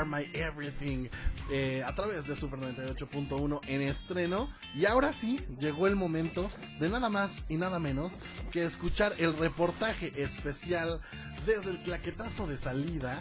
My 0.04 0.28
Everything 0.32 1.08
eh, 1.50 1.82
a 1.84 1.94
través 1.94 2.26
de 2.26 2.36
Super 2.36 2.58
98.1 2.60 3.60
en 3.66 3.82
estreno. 3.82 4.48
Y 4.74 4.86
ahora 4.86 5.12
sí, 5.12 5.40
llegó 5.58 5.86
el 5.86 5.96
momento 5.96 6.50
de 6.80 6.88
nada 6.88 7.08
más 7.08 7.46
y 7.48 7.56
nada 7.56 7.78
menos 7.78 8.12
que 8.50 8.64
escuchar 8.64 9.12
el 9.18 9.36
reportaje 9.36 10.12
especial 10.22 11.00
desde 11.46 11.70
el 11.70 11.78
claquetazo 11.78 12.46
de 12.46 12.56
salida 12.56 13.20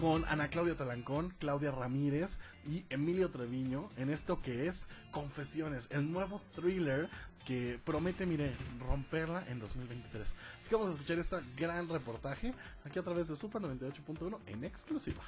con 0.00 0.24
Ana 0.26 0.48
Claudia 0.48 0.76
Talancón, 0.76 1.34
Claudia 1.38 1.70
Ramírez 1.70 2.38
y 2.66 2.84
Emilio 2.90 3.30
Treviño 3.30 3.90
en 3.96 4.10
esto 4.10 4.40
que 4.42 4.66
es 4.66 4.88
Confesiones, 5.10 5.88
el 5.90 6.10
nuevo 6.10 6.40
thriller 6.54 7.08
que 7.46 7.80
promete, 7.84 8.26
mire, 8.26 8.52
romperla 8.78 9.44
en 9.48 9.58
2023. 9.58 10.36
Así 10.60 10.68
que 10.68 10.74
vamos 10.74 10.90
a 10.90 10.92
escuchar 10.92 11.18
este 11.18 11.36
gran 11.56 11.88
reportaje 11.88 12.54
aquí 12.84 12.98
a 12.98 13.02
través 13.02 13.28
de 13.28 13.36
Super 13.36 13.62
98.1 13.62 14.38
en 14.46 14.64
exclusiva. 14.64 15.22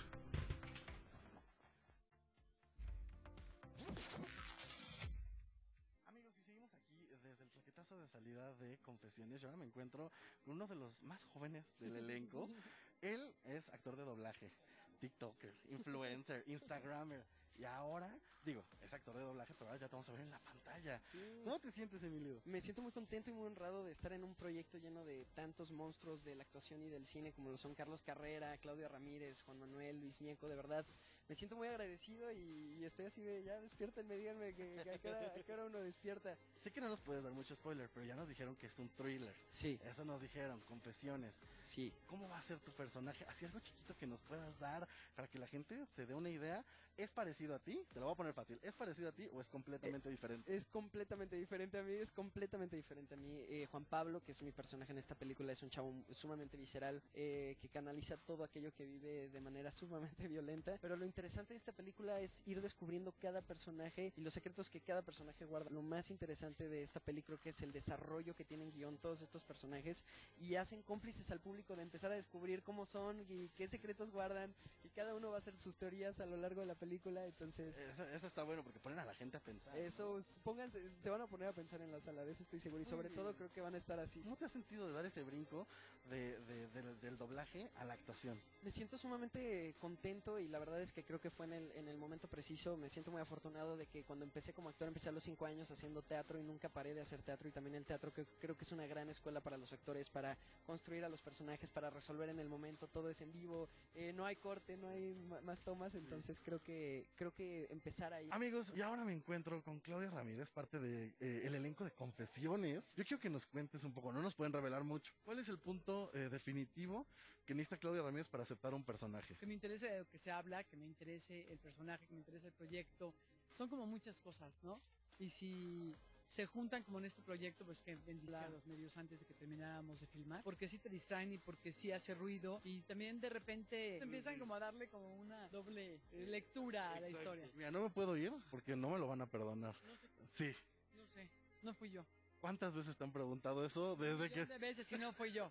Encuentro 9.84 10.12
con 10.42 10.54
uno 10.54 10.66
de 10.66 10.74
los 10.74 11.02
más 11.02 11.26
jóvenes 11.26 11.66
del 11.78 11.96
elenco. 11.96 12.48
Él 13.02 13.34
es 13.44 13.68
actor 13.68 13.96
de 13.96 14.04
doblaje, 14.04 14.50
TikToker, 14.98 15.54
influencer, 15.68 16.42
Instagramer. 16.48 17.24
Y 17.56 17.64
ahora, 17.64 18.18
digo, 18.44 18.64
es 18.80 18.92
actor 18.92 19.16
de 19.16 19.22
doblaje, 19.22 19.54
pero 19.54 19.70
ahora 19.70 19.80
ya 19.80 19.88
te 19.88 19.94
vamos 19.94 20.08
a 20.08 20.12
ver 20.12 20.22
en 20.22 20.30
la 20.30 20.40
pantalla. 20.40 21.00
¿Cómo 21.44 21.60
te 21.60 21.70
sientes, 21.70 22.02
Emilio? 22.02 22.40
Me 22.46 22.60
siento 22.60 22.82
muy 22.82 22.90
contento 22.90 23.30
y 23.30 23.32
muy 23.32 23.46
honrado 23.46 23.84
de 23.84 23.92
estar 23.92 24.12
en 24.12 24.24
un 24.24 24.34
proyecto 24.34 24.78
lleno 24.78 25.04
de 25.04 25.24
tantos 25.34 25.70
monstruos 25.70 26.24
de 26.24 26.34
la 26.34 26.42
actuación 26.42 26.82
y 26.82 26.88
del 26.88 27.06
cine 27.06 27.32
como 27.32 27.50
lo 27.50 27.56
son 27.56 27.74
Carlos 27.74 28.02
Carrera, 28.02 28.58
Claudia 28.58 28.88
Ramírez, 28.88 29.42
Juan 29.42 29.60
Manuel, 29.60 30.00
Luis 30.00 30.20
Ñeco, 30.20 30.48
de 30.48 30.56
verdad. 30.56 30.84
Me 31.26 31.34
siento 31.34 31.56
muy 31.56 31.68
agradecido 31.68 32.30
y, 32.32 32.76
y 32.78 32.84
estoy 32.84 33.06
así 33.06 33.22
de 33.22 33.42
ya 33.42 33.58
despiértenme, 33.60 34.16
díganme 34.16 34.54
que, 34.54 34.80
que 34.84 34.90
a, 34.90 34.98
qué 34.98 35.08
hora, 35.08 35.26
a 35.26 35.42
qué 35.42 35.52
hora 35.52 35.64
uno 35.64 35.80
despierta. 35.80 36.36
Sé 36.60 36.70
que 36.70 36.82
no 36.82 36.88
nos 36.90 37.00
puedes 37.00 37.22
dar 37.22 37.32
mucho 37.32 37.54
spoiler, 37.54 37.88
pero 37.88 38.04
ya 38.04 38.14
nos 38.14 38.28
dijeron 38.28 38.56
que 38.56 38.66
es 38.66 38.78
un 38.78 38.90
thriller. 38.90 39.34
Sí, 39.50 39.80
Eso 39.84 40.04
nos 40.04 40.20
dijeron, 40.20 40.60
confesiones. 40.62 41.34
Sí. 41.64 41.92
¿Cómo 42.06 42.28
va 42.28 42.38
a 42.38 42.42
ser 42.42 42.60
tu 42.60 42.72
personaje? 42.72 43.24
Así 43.28 43.44
algo 43.44 43.60
chiquito 43.60 43.96
que 43.96 44.06
nos 44.06 44.20
puedas 44.22 44.58
dar 44.58 44.86
para 45.14 45.28
que 45.28 45.38
la 45.38 45.46
gente 45.46 45.86
se 45.86 46.06
dé 46.06 46.14
una 46.14 46.30
idea. 46.30 46.64
¿Es 46.96 47.12
parecido 47.12 47.56
a 47.56 47.58
ti? 47.58 47.84
Te 47.92 47.98
lo 47.98 48.06
voy 48.06 48.12
a 48.12 48.16
poner 48.16 48.32
fácil. 48.32 48.58
¿Es 48.62 48.74
parecido 48.74 49.08
a 49.08 49.12
ti 49.12 49.28
o 49.32 49.40
es 49.40 49.48
completamente 49.48 50.08
diferente? 50.08 50.54
Es 50.54 50.68
completamente 50.68 51.34
diferente 51.34 51.78
a 51.78 51.82
mí, 51.82 51.92
es 51.92 52.12
completamente 52.12 52.76
diferente 52.76 53.14
a 53.14 53.16
mí. 53.16 53.44
Eh, 53.48 53.66
Juan 53.68 53.84
Pablo, 53.84 54.22
que 54.22 54.30
es 54.30 54.42
mi 54.42 54.52
personaje 54.52 54.92
en 54.92 54.98
esta 54.98 55.16
película, 55.16 55.52
es 55.52 55.62
un 55.62 55.70
chavo 55.70 55.92
sumamente 56.12 56.56
visceral 56.56 57.02
eh, 57.12 57.56
que 57.60 57.68
canaliza 57.68 58.16
todo 58.16 58.44
aquello 58.44 58.72
que 58.72 58.86
vive 58.86 59.28
de 59.28 59.40
manera 59.40 59.72
sumamente 59.72 60.28
violenta. 60.28 60.78
Pero 60.80 60.96
lo 60.96 61.04
interesante 61.04 61.54
de 61.54 61.58
esta 61.58 61.72
película 61.72 62.20
es 62.20 62.40
ir 62.46 62.60
descubriendo 62.60 63.12
cada 63.18 63.42
personaje 63.42 64.12
y 64.16 64.20
los 64.20 64.34
secretos 64.34 64.70
que 64.70 64.80
cada 64.80 65.02
personaje 65.02 65.44
guarda. 65.46 65.70
Lo 65.70 65.82
más 65.82 66.10
interesante 66.10 66.68
de 66.68 66.82
esta 66.82 67.00
película 67.00 67.38
que 67.38 67.48
es 67.48 67.60
el 67.62 67.72
desarrollo 67.72 68.36
que 68.36 68.44
tienen 68.44 68.70
guion 68.70 68.98
todos 68.98 69.22
estos 69.22 69.44
personajes 69.44 70.04
y 70.36 70.54
hacen 70.54 70.82
cómplices 70.82 71.30
al 71.30 71.40
público 71.40 71.53
de 71.54 71.82
empezar 71.82 72.10
a 72.10 72.16
descubrir 72.16 72.62
cómo 72.62 72.84
son 72.84 73.20
y 73.28 73.48
qué 73.50 73.68
secretos 73.68 74.10
guardan 74.10 74.54
y 74.82 74.90
cada 74.90 75.14
uno 75.14 75.30
va 75.30 75.36
a 75.36 75.38
hacer 75.38 75.56
sus 75.58 75.76
teorías 75.76 76.18
a 76.20 76.26
lo 76.26 76.36
largo 76.36 76.60
de 76.62 76.66
la 76.66 76.74
película. 76.74 77.24
Entonces... 77.26 77.76
Eso, 77.78 78.04
eso 78.10 78.26
está 78.26 78.42
bueno 78.42 78.62
porque 78.64 78.80
ponen 78.80 78.98
a 78.98 79.04
la 79.04 79.14
gente 79.14 79.36
a 79.36 79.40
pensar. 79.40 79.76
Eso, 79.78 80.18
s- 80.18 80.40
pónganse, 80.42 80.80
se 81.00 81.10
van 81.10 81.20
a 81.20 81.26
poner 81.28 81.48
a 81.48 81.52
pensar 81.52 81.80
en 81.80 81.92
la 81.92 82.00
sala, 82.00 82.24
de 82.24 82.32
eso 82.32 82.42
estoy 82.42 82.58
seguro. 82.60 82.82
Y 82.82 82.86
sobre 82.86 83.08
todo 83.10 83.34
creo 83.36 83.52
que 83.52 83.60
van 83.60 83.74
a 83.74 83.78
estar 83.78 83.98
así. 84.00 84.20
¿Cómo 84.22 84.36
te 84.36 84.46
has 84.46 84.52
sentido 84.52 84.86
de 84.88 84.92
dar 84.92 85.06
ese 85.06 85.22
brinco 85.22 85.68
de, 86.06 86.38
de- 86.40 86.68
del, 86.68 87.00
del 87.00 87.16
doblaje 87.16 87.70
a 87.76 87.84
la 87.84 87.94
actuación? 87.94 88.40
Me 88.62 88.70
siento 88.70 88.98
sumamente 88.98 89.76
contento 89.78 90.38
y 90.38 90.48
la 90.48 90.58
verdad 90.58 90.80
es 90.80 90.92
que 90.92 91.04
creo 91.04 91.20
que 91.20 91.30
fue 91.30 91.46
en 91.46 91.52
el, 91.52 91.70
en 91.72 91.88
el 91.88 91.96
momento 91.98 92.26
preciso. 92.28 92.76
Me 92.76 92.88
siento 92.88 93.10
muy 93.12 93.20
afortunado 93.20 93.76
de 93.76 93.86
que 93.86 94.04
cuando 94.04 94.24
empecé 94.24 94.52
como 94.52 94.68
actor 94.70 94.88
empecé 94.88 95.08
a 95.08 95.12
los 95.12 95.22
cinco 95.22 95.46
años 95.46 95.70
haciendo 95.70 96.02
teatro 96.02 96.38
y 96.38 96.42
nunca 96.42 96.68
paré 96.68 96.94
de 96.94 97.00
hacer 97.00 97.22
teatro. 97.22 97.48
Y 97.48 97.52
también 97.52 97.74
el 97.76 97.84
teatro 97.84 98.12
que 98.12 98.24
creo 98.40 98.56
que 98.56 98.64
es 98.64 98.72
una 98.72 98.86
gran 98.86 99.08
escuela 99.08 99.40
para 99.40 99.56
los 99.56 99.72
actores, 99.72 100.08
para 100.10 100.36
construir 100.64 101.04
a 101.04 101.08
los 101.08 101.20
personajes, 101.22 101.43
para 101.72 101.90
resolver 101.90 102.28
en 102.28 102.38
el 102.38 102.48
momento. 102.48 102.88
Todo 102.88 103.08
es 103.10 103.20
en 103.20 103.32
vivo, 103.32 103.68
eh, 103.94 104.12
no 104.12 104.24
hay 104.24 104.36
corte, 104.36 104.76
no 104.76 104.88
hay 104.88 105.14
más 105.42 105.62
tomas. 105.62 105.94
Entonces 105.94 106.40
creo 106.40 106.60
que 106.60 107.10
creo 107.14 107.32
que 107.32 107.66
empezar 107.70 108.12
ahí. 108.12 108.28
Amigos, 108.30 108.72
y 108.74 108.80
ahora 108.80 109.04
me 109.04 109.12
encuentro 109.12 109.62
con 109.62 109.80
Claudia 109.80 110.10
Ramírez, 110.10 110.50
parte 110.50 110.78
del 110.78 111.16
de, 111.18 111.26
eh, 111.26 111.46
el 111.46 111.54
elenco 111.54 111.84
de 111.84 111.92
Confesiones. 111.92 112.94
Yo 112.96 113.04
quiero 113.04 113.20
que 113.20 113.30
nos 113.30 113.46
cuentes 113.46 113.84
un 113.84 113.92
poco, 113.92 114.12
no 114.12 114.22
nos 114.22 114.34
pueden 114.34 114.52
revelar 114.52 114.84
mucho. 114.84 115.12
¿Cuál 115.22 115.38
es 115.38 115.48
el 115.48 115.58
punto 115.58 116.10
eh, 116.14 116.28
definitivo 116.30 117.06
que 117.44 117.54
necesita 117.54 117.76
Claudia 117.76 118.02
Ramírez 118.02 118.28
para 118.28 118.42
aceptar 118.42 118.74
un 118.74 118.84
personaje? 118.84 119.36
que 119.36 119.46
me 119.46 119.54
interese 119.54 119.88
de 119.88 119.98
lo 119.98 120.08
que 120.08 120.18
se 120.18 120.30
habla, 120.30 120.64
que 120.64 120.76
me 120.76 120.86
interese 120.86 121.46
el 121.50 121.58
personaje, 121.58 122.06
que 122.06 122.14
me 122.14 122.20
interese 122.20 122.46
el 122.46 122.52
proyecto. 122.52 123.14
Son 123.52 123.68
como 123.68 123.86
muchas 123.86 124.20
cosas, 124.20 124.62
¿no? 124.62 124.80
Y 125.18 125.28
si 125.28 125.96
se 126.26 126.46
juntan 126.46 126.82
como 126.82 126.98
en 126.98 127.04
este 127.04 127.22
proyecto, 127.22 127.64
pues 127.64 127.80
que 127.80 127.94
bendición 127.96 128.42
a 128.42 128.48
los 128.48 128.66
medios 128.66 128.96
antes 128.96 129.20
de 129.20 129.26
que 129.26 129.34
termináramos 129.34 130.00
de 130.00 130.06
filmar, 130.06 130.42
porque 130.42 130.68
sí 130.68 130.78
te 130.78 130.88
distraen 130.88 131.32
y 131.32 131.38
porque 131.38 131.72
sí 131.72 131.92
hace 131.92 132.14
ruido 132.14 132.60
y 132.64 132.82
también 132.82 133.20
de 133.20 133.28
repente 133.28 133.98
empiezan 133.98 134.38
como 134.38 134.54
a 134.54 134.58
darle 134.58 134.88
como 134.88 135.16
una 135.16 135.48
doble 135.48 136.00
eh, 136.12 136.26
lectura 136.26 136.92
a 136.94 137.00
la 137.00 137.08
Exacto. 137.08 137.34
historia. 137.34 137.50
Mira, 137.54 137.70
no 137.70 137.82
me 137.82 137.90
puedo 137.90 138.16
ir 138.16 138.32
porque 138.50 138.74
no 138.74 138.90
me 138.90 138.98
lo 138.98 139.06
van 139.06 139.20
a 139.20 139.26
perdonar. 139.30 139.74
No 139.84 139.96
sé, 139.96 140.08
Sí. 140.32 140.56
no 140.92 141.06
sé, 141.06 141.30
no 141.62 141.74
fui 141.74 141.90
yo. 141.90 142.04
¿Cuántas 142.40 142.74
veces 142.74 142.96
te 142.96 143.04
han 143.04 143.12
preguntado 143.12 143.64
eso 143.64 143.96
desde 143.96 144.28
que... 144.30 144.44
De 144.44 144.58
veces 144.58 144.86
si 144.86 144.98
no 144.98 145.12
fui 145.14 145.32
yo. 145.32 145.50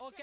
¿Ok? 0.00 0.18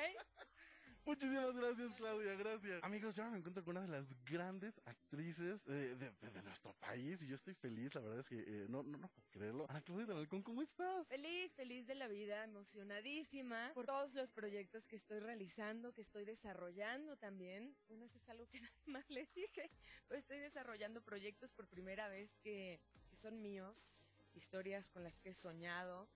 Muchísimas 1.04 1.56
gracias, 1.56 1.94
Claudia, 1.96 2.36
gracias. 2.36 2.84
Amigos, 2.84 3.16
yo 3.16 3.24
ahora 3.24 3.32
me 3.32 3.40
encuentro 3.40 3.64
con 3.64 3.76
una 3.76 3.86
de 3.88 3.92
las 3.92 4.24
grandes 4.24 4.80
actrices 4.86 5.60
eh, 5.68 5.96
de, 5.98 6.12
de- 6.12 6.30
de 6.32 6.44
nuestro 6.44 6.74
país 6.74 7.22
y 7.24 7.28
yo 7.28 7.36
estoy 7.36 7.56
feliz, 7.56 7.94
la 7.96 8.02
verdad 8.02 8.20
es 8.20 8.30
que 8.30 8.40
eh, 8.40 8.66
no, 8.70 8.84
no, 8.84 8.98
no 9.00 9.08
puedo 9.10 9.28
creerlo. 9.32 9.66
Ana 9.70 9.82
Claudia 9.82 10.06
Dalcón, 10.06 10.44
¿cómo 10.44 10.62
estás? 10.62 11.08
Feliz, 11.08 11.52
feliz 11.54 11.88
de 11.88 11.96
la 11.96 12.08
vida, 12.08 12.44
emocionadísima 12.44 13.72
por 13.74 13.86
todos 13.88 14.14
los 14.14 14.32
proyectos 14.32 14.86
que 14.86 14.96
estoy 14.96 15.20
realizando, 15.20 15.92
que 15.92 16.02
estoy 16.02 16.24
desarrollando 16.24 17.18
también. 17.18 17.76
Bueno, 17.88 18.06
eso 18.06 18.18
es 18.20 18.30
algo 18.30 18.48
que 18.48 18.62
nadie 18.62 18.86
más 18.86 19.10
le 19.10 19.26
dije, 19.36 19.72
pero 20.08 20.20
estoy 20.20 20.38
desarrollando 20.40 21.02
proyectos 21.02 21.52
por 21.52 21.68
primera 21.68 22.10
vez 22.10 22.36
que, 22.44 22.80
que 23.10 23.16
son 23.18 23.42
míos, 23.42 23.90
historias 24.36 24.92
con 24.92 25.04
las 25.04 25.20
que 25.20 25.30
he 25.30 25.34
soñado. 25.34 26.08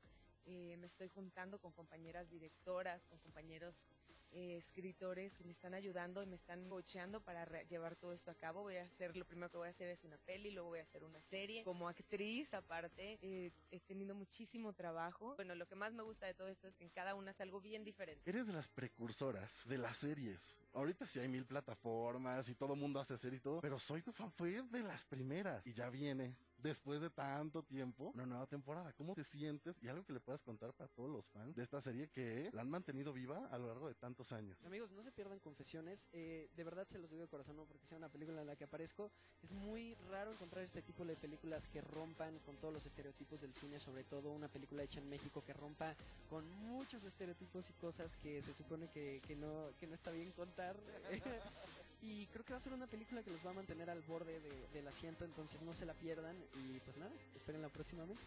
Eh, 0.45 0.77
me 0.77 0.85
estoy 0.85 1.09
juntando 1.09 1.59
con 1.59 1.71
compañeras 1.71 2.29
directoras, 2.29 3.05
con 3.07 3.19
compañeros 3.19 3.87
eh, 4.31 4.57
escritores 4.57 5.37
que 5.37 5.43
me 5.43 5.51
están 5.51 5.73
ayudando 5.73 6.21
y 6.21 6.25
me 6.25 6.35
están 6.35 6.67
coacheando 6.67 7.21
para 7.21 7.63
llevar 7.63 7.95
todo 7.95 8.13
esto 8.13 8.31
a 8.31 8.35
cabo. 8.35 8.63
Voy 8.63 8.75
a 8.75 8.83
hacer, 8.83 9.15
lo 9.15 9.25
primero 9.25 9.49
que 9.49 9.57
voy 9.57 9.67
a 9.67 9.69
hacer 9.71 9.89
es 9.89 10.03
una 10.03 10.17
peli, 10.17 10.51
luego 10.51 10.69
voy 10.69 10.79
a 10.79 10.83
hacer 10.83 11.03
una 11.03 11.21
serie. 11.21 11.63
Como 11.63 11.87
actriz, 11.87 12.53
aparte, 12.53 13.17
eh, 13.21 13.51
he 13.71 13.79
tenido 13.79 14.13
muchísimo 14.13 14.73
trabajo. 14.73 15.35
Bueno, 15.35 15.55
lo 15.55 15.67
que 15.67 15.75
más 15.75 15.93
me 15.93 16.03
gusta 16.03 16.25
de 16.25 16.33
todo 16.33 16.47
esto 16.47 16.67
es 16.67 16.75
que 16.75 16.83
en 16.83 16.89
cada 16.89 17.15
una 17.15 17.31
es 17.31 17.41
algo 17.41 17.61
bien 17.61 17.83
diferente. 17.83 18.29
Eres 18.29 18.45
de 18.45 18.53
las 18.53 18.67
precursoras 18.67 19.65
de 19.67 19.77
las 19.77 19.97
series. 19.97 20.57
Ahorita 20.73 21.05
sí 21.05 21.19
hay 21.19 21.29
mil 21.29 21.45
plataformas 21.45 22.49
y 22.49 22.55
todo 22.55 22.75
mundo 22.75 22.99
hace 22.99 23.17
series 23.17 23.39
y 23.39 23.43
todo, 23.43 23.61
pero 23.61 23.79
Soy 23.79 24.01
tu 24.01 24.11
fan 24.11 24.31
fue 24.31 24.61
de 24.63 24.83
las 24.83 25.05
primeras 25.05 25.65
y 25.65 25.73
ya 25.73 25.89
viene. 25.89 26.35
Después 26.65 26.99
de 26.99 27.11
tanto 27.11 27.61
tiempo, 27.61 28.11
una 28.15 28.25
nueva 28.25 28.47
temporada. 28.47 28.91
¿Cómo 28.93 29.13
te 29.13 29.23
sientes? 29.23 29.77
Y 29.83 29.87
algo 29.87 30.03
que 30.03 30.13
le 30.13 30.19
puedas 30.19 30.41
contar 30.41 30.73
para 30.73 30.87
todos 30.89 31.09
los 31.09 31.25
fans 31.27 31.55
de 31.55 31.61
esta 31.63 31.79
serie 31.79 32.09
que 32.09 32.49
la 32.53 32.61
han 32.61 32.69
mantenido 32.71 33.13
viva 33.13 33.47
a 33.51 33.57
lo 33.59 33.67
largo 33.67 33.87
de 33.87 33.93
tantos 33.93 34.31
años. 34.31 34.57
Amigos, 34.65 34.91
no 34.91 35.03
se 35.03 35.11
pierdan 35.11 35.39
confesiones. 35.39 36.09
eh, 36.11 36.49
de 36.55 36.63
verdad 36.63 36.87
se 36.87 36.97
los 36.97 37.11
digo 37.11 37.21
de 37.21 37.27
corazón, 37.27 37.55
no 37.55 37.65
porque 37.65 37.85
sea 37.85 37.97
una 37.99 38.09
película 38.09 38.41
en 38.41 38.47
la 38.47 38.55
que 38.55 38.63
aparezco. 38.63 39.11
Es 39.43 39.53
muy 39.53 39.93
raro 40.09 40.31
encontrar 40.31 40.63
este 40.63 40.81
tipo 40.81 41.05
de 41.05 41.15
películas 41.15 41.67
que 41.67 41.81
rompan 41.81 42.39
con 42.39 42.55
todos 42.57 42.73
los 42.73 42.85
estereotipos 42.85 43.41
del 43.41 43.53
cine, 43.53 43.79
sobre 43.79 44.03
todo 44.03 44.31
una 44.31 44.47
película 44.47 44.81
hecha 44.81 44.99
en 44.99 45.07
México 45.09 45.43
que 45.45 45.53
rompa 45.53 45.95
con 46.29 46.49
muchos 46.49 47.03
estereotipos 47.03 47.69
y 47.69 47.73
cosas 47.73 48.15
que 48.17 48.41
se 48.41 48.53
supone 48.53 48.89
que, 48.89 49.21
que 49.27 49.35
no, 49.35 49.69
que 49.79 49.85
no 49.85 49.93
está 49.93 50.09
bien 50.11 50.31
contar. 50.31 50.75
y 52.01 52.27
creo 52.27 52.45
que 52.45 52.53
va 52.53 52.57
a 52.57 52.59
ser 52.59 52.73
una 52.73 52.87
película 52.87 53.23
que 53.23 53.31
los 53.31 53.45
va 53.45 53.49
a 53.51 53.53
mantener 53.53 53.89
al 53.89 54.01
borde 54.01 54.39
de- 54.39 54.67
del 54.69 54.87
asiento, 54.87 55.25
entonces 55.25 55.61
no 55.61 55.73
se 55.73 55.85
la 55.85 55.93
pierdan. 55.93 56.35
Y 56.55 56.79
pues 56.81 56.97
nada, 56.97 57.11
espérenla 57.35 57.69
próximamente. 57.69 58.21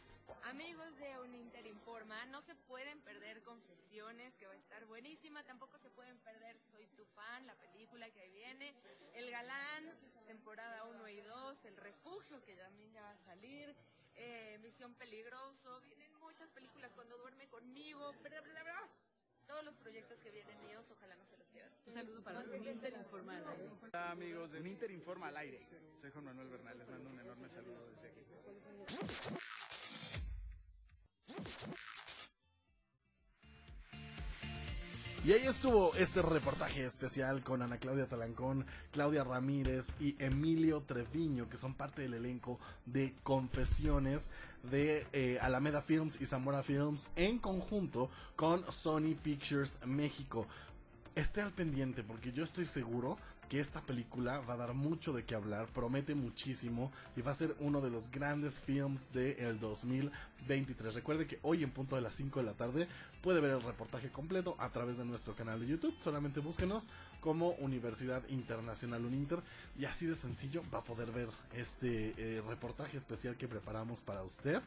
Amigos 0.45 0.97
de 0.99 1.19
Uninter 1.21 1.67
Informa, 1.67 2.25
no 2.27 2.41
se 2.41 2.55
pueden 2.55 3.01
perder 3.01 3.43
Confesiones, 3.43 4.35
que 4.37 4.47
va 4.47 4.53
a 4.53 4.57
estar 4.57 4.85
buenísima. 4.87 5.43
Tampoco 5.45 5.79
se 5.79 5.91
pueden 5.91 6.19
perder 6.19 6.57
Soy 6.71 6.87
tu 6.97 7.05
fan, 7.15 7.47
la 7.47 7.55
película 7.55 8.11
que 8.11 8.21
ahí 8.21 8.31
viene. 8.31 8.75
El 9.15 9.31
Galán, 9.31 9.85
temporada 10.27 10.85
1 10.85 11.09
y 11.09 11.21
2. 11.21 11.65
El 11.65 11.77
Refugio, 11.77 12.43
que 12.45 12.55
también 12.57 12.93
ya 12.93 13.03
va 13.03 13.11
a 13.13 13.19
salir. 13.19 13.75
eh, 14.21 14.59
Misión 14.63 14.95
Peligroso. 14.95 15.81
Vienen 15.83 16.13
muchas 16.19 16.51
películas 16.51 16.93
cuando 16.95 17.17
duerme 17.19 17.47
conmigo. 17.49 18.13
Bla. 18.23 18.89
Todos 19.49 19.65
los 19.65 19.75
proyectos 19.77 20.21
que 20.21 20.31
vienen 20.31 20.61
míos, 20.67 20.87
ojalá 20.91 21.17
no 21.17 21.27
se 21.27 21.37
los 21.39 21.49
pierdan. 21.49 21.73
Un 21.87 21.93
saludo 21.93 22.23
para 22.23 22.41
Uninter 22.41 22.93
Informal. 22.93 23.45
Hola 23.83 24.11
amigos 24.11 24.53
de 24.53 24.59
Inter 24.61 24.91
Informa 24.91 25.29
al 25.29 25.37
aire. 25.39 25.67
Soy 26.03 26.11
Juan 26.11 26.25
Manuel 26.27 26.49
Bernal, 26.51 26.79
les 26.79 26.89
mando 26.89 27.09
un 27.09 27.19
enorme 27.19 27.49
saludo 27.49 27.87
desde 27.89 28.09
aquí. 28.09 28.27
Y 35.29 35.33
ahí 35.35 35.47
estuvo 35.47 35.95
este 35.97 36.23
reportaje 36.23 36.87
especial 36.87 37.43
con 37.43 37.61
Ana 37.61 37.77
Claudia 37.77 38.07
Talancón, 38.07 38.65
Claudia 38.93 39.25
Ramírez 39.25 39.93
y 40.01 40.17
Emilio 40.19 40.81
Treviño, 40.81 41.51
que 41.51 41.59
son 41.59 41.75
parte 41.75 42.01
del 42.01 42.15
elenco 42.15 42.59
de 42.87 43.15
Confesiones 43.25 44.31
de 44.63 45.07
eh, 45.13 45.39
Alameda 45.43 45.83
Films 45.83 46.19
y 46.19 46.25
Zamora 46.25 46.63
Films 46.63 47.11
en 47.15 47.39
conjunto 47.39 48.09
con 48.37 48.65
Sony 48.73 49.17
Pictures 49.23 49.79
México. 49.85 50.47
Esté 51.15 51.43
al 51.43 51.53
pendiente 51.53 52.03
porque 52.03 52.33
yo 52.33 52.43
estoy 52.43 52.65
seguro 52.65 53.19
que 53.49 53.61
esta 53.61 53.81
película 53.81 54.41
va 54.41 54.55
a 54.55 54.59
dar 54.59 54.75
mucho 54.75 55.13
de 55.13 55.25
qué 55.25 55.35
hablar, 55.35 55.69
promete 55.69 56.15
muchísimo 56.15 56.93
y 57.17 57.23
va 57.23 57.33
a 57.33 57.35
ser 57.35 57.57
uno 57.61 57.81
de 57.81 57.91
los 57.91 58.11
grandes 58.11 58.61
films 58.61 59.11
del 59.13 59.59
2023. 59.59 60.95
Recuerde 60.95 61.27
que 61.27 61.39
hoy 61.43 61.65
en 61.65 61.71
punto 61.71 61.97
de 61.97 62.03
las 62.03 62.15
5 62.15 62.41
de 62.41 62.47
la 62.47 62.53
tarde 62.53 62.89
puede 63.23 63.41
ver 63.41 63.53
el 63.53 63.63
reportaje 63.63 64.11
completo 64.11 64.55
a 64.59 64.71
través 64.71 64.99
de 64.99 65.05
nuestro 65.05 65.35
canal 65.35 65.61
de 65.61 65.67
YouTube. 65.67 65.95
Solamente 66.01 66.41
búsquenos 66.41 66.89
como 67.21 67.51
Universidad 67.53 68.23
Internacional 68.29 69.05
Uninter 69.05 69.43
y 69.79 69.87
así 69.87 70.07
de 70.07 70.17
sencillo 70.17 70.63
va 70.73 70.79
a 70.79 70.85
poder 70.85 71.11
ver 71.11 71.29
este 71.55 72.15
eh, 72.19 72.43
reportaje 72.47 72.97
especial 72.97 73.37
que 73.37 73.49
preparamos 73.49 74.03
para 74.03 74.23
usted 74.23 74.63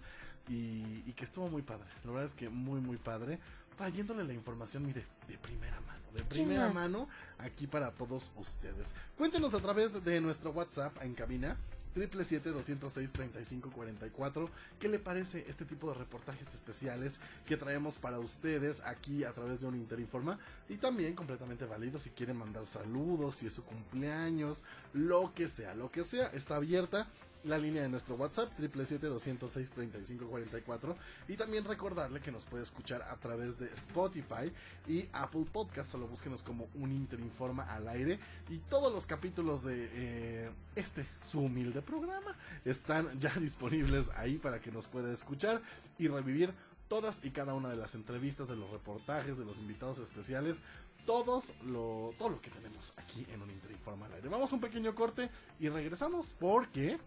y 0.50 1.13
que 1.13 1.24
estuvo 1.24 1.48
muy 1.48 1.62
padre. 1.62 1.86
La 2.04 2.12
verdad 2.12 2.28
es 2.28 2.34
que 2.34 2.50
muy 2.50 2.82
muy 2.82 2.98
padre 2.98 3.39
trayéndole 3.82 4.24
la 4.24 4.34
información, 4.34 4.86
mire, 4.86 5.04
de 5.28 5.39
primera 5.39 5.82
mano, 5.82 6.04
de 6.13 6.22
¿Quién 6.26 6.46
primera 6.46 6.72
mano, 6.72 7.10
aquí 7.39 7.65
para 7.65 7.89
todos 7.89 8.32
ustedes. 8.36 8.94
Cuéntenos 9.17 9.56
a 9.56 9.60
través 9.60 10.04
de 10.04 10.22
nuestro 10.22 10.52
WhatsApp 10.52 10.96
en 11.02 11.15
cabina. 11.15 11.58
777-206-3544. 11.96 14.50
¿Qué 14.80 14.88
le 14.88 15.00
parece 15.00 15.44
este 15.50 15.65
tipo 15.65 15.89
de 15.89 15.96
reportajes 15.96 16.54
especiales 16.54 17.20
que 17.46 17.58
traemos 17.58 17.98
para 17.98 18.20
ustedes 18.20 18.82
aquí 18.86 19.26
a 19.26 19.34
través 19.34 19.62
de 19.62 19.67
un 19.67 19.76
Interinforma? 19.76 20.38
Y 20.70 20.78
también 20.78 21.15
completamente 21.15 21.65
válido 21.65 21.98
si 22.00 22.12
quieren 22.12 22.38
mandar 22.38 22.67
saludos, 22.67 23.38
si 23.38 23.48
es 23.48 23.54
su 23.54 23.63
cumpleaños, 23.65 24.63
lo 24.94 25.34
que 25.34 25.50
sea, 25.50 25.74
lo 25.76 25.91
que 25.91 26.04
sea, 26.06 26.28
está 26.28 26.58
abierta 26.58 27.08
la 27.43 27.58
línea 27.58 27.82
de 27.82 27.89
nuestro 27.89 28.15
WhatsApp 28.15 28.51
777-206-3544 28.60 30.95
y 31.27 31.36
también 31.38 31.65
recordarle 31.65 32.19
que 32.19 32.32
nos 32.32 32.45
puede 32.45 32.63
escuchar 32.63 33.01
a 33.01 33.15
través 33.17 33.60
de 33.60 33.65
Spotify 33.73 34.54
y 34.88 35.08
Apple 35.13 35.45
Podcast, 35.51 35.91
solo 35.91 36.08
búsquenos 36.08 36.43
como 36.43 36.69
un 36.75 36.91
Interinforma 36.91 37.63
al 37.63 37.88
aire. 37.88 38.19
Y 38.49 38.58
todos 38.58 38.93
los 38.93 39.06
capítulos 39.06 39.63
de 39.63 39.89
eh, 39.93 40.51
este, 40.75 41.06
su 41.23 41.41
humilde 41.41 41.82
programa, 41.82 42.36
están 42.65 43.10
ya 43.19 43.34
disponibles 43.36 44.10
ahí 44.15 44.38
para 44.38 44.60
que 44.60 44.71
nos 44.71 44.88
pueda 44.88 45.12
escuchar 45.13 45.62
y 45.97 46.08
revivir 46.08 46.54
todas 46.88 47.21
y 47.23 47.32
cada 47.32 47.54
una 47.54 47.69
de 47.69 47.77
las 47.77 47.95
entrevistas, 47.95 48.49
de 48.49 48.56
los 48.56 48.69
reportajes, 48.69 49.38
de 49.38 49.45
los 49.45 49.60
invitados 49.60 49.99
especiales, 49.99 50.62
todos 51.06 51.45
lo, 51.63 52.13
todo 52.17 52.30
lo 52.30 52.41
que 52.41 52.49
tenemos 52.49 52.93
aquí 52.97 53.25
en 53.34 53.41
un 53.41 53.49
Interinforma 53.49 54.06
al 54.06 54.13
aire. 54.13 54.30
Vamos 54.30 54.51
un 54.51 54.60
pequeño 54.60 54.93
corte 54.93 55.30
y 55.60 55.69
regresamos 55.69 56.36
porque 56.39 56.99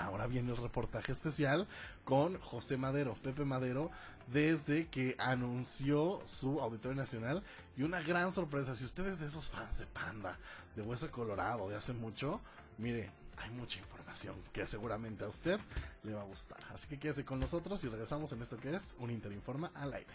ahora 0.00 0.26
viene 0.26 0.50
el 0.50 0.56
reportaje 0.56 1.12
especial 1.12 1.68
con 2.04 2.38
José 2.40 2.76
Madero, 2.76 3.14
Pepe 3.22 3.44
Madero, 3.44 3.90
desde 4.32 4.88
que 4.88 5.16
anunció 5.18 6.22
su 6.26 6.60
Auditorio 6.60 6.96
Nacional 6.96 7.42
y 7.76 7.82
una 7.82 8.00
gran 8.00 8.32
sorpresa, 8.32 8.74
si 8.74 8.84
ustedes 8.84 9.20
de 9.20 9.26
esos 9.26 9.50
fans 9.50 9.78
de 9.78 9.86
Panda, 9.86 10.38
de 10.76 10.82
Hueso 10.82 11.10
Colorado, 11.10 11.68
de 11.68 11.76
hace 11.76 11.92
mucho, 11.92 12.40
mire, 12.78 13.10
hay 13.38 13.50
mucha 13.50 13.78
información 13.78 14.36
que 14.52 14.66
seguramente 14.66 15.24
a 15.24 15.28
usted 15.28 15.58
le 16.02 16.14
va 16.14 16.22
a 16.22 16.24
gustar. 16.24 16.58
Así 16.72 16.86
que 16.88 16.98
quédese 16.98 17.24
con 17.24 17.40
nosotros 17.40 17.82
y 17.84 17.88
regresamos 17.88 18.32
en 18.32 18.42
esto 18.42 18.58
que 18.58 18.74
es 18.74 18.94
un 18.98 19.10
Interinforma 19.10 19.70
al 19.74 19.92
aire. 19.94 20.14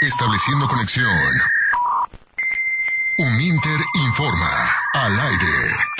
Estableciendo 0.00 0.68
conexión. 0.68 1.08
Un 3.18 3.40
Inter 3.40 3.80
informa 3.94 4.48
al 4.94 5.18
aire. 5.18 5.97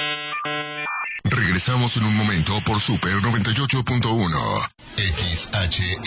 Regresamos 1.59 1.97
en 1.97 2.05
un 2.05 2.15
momento 2.15 2.63
por 2.65 2.81
Super 2.81 3.15
98.1. 3.15 4.69
XHNG. 4.97 6.07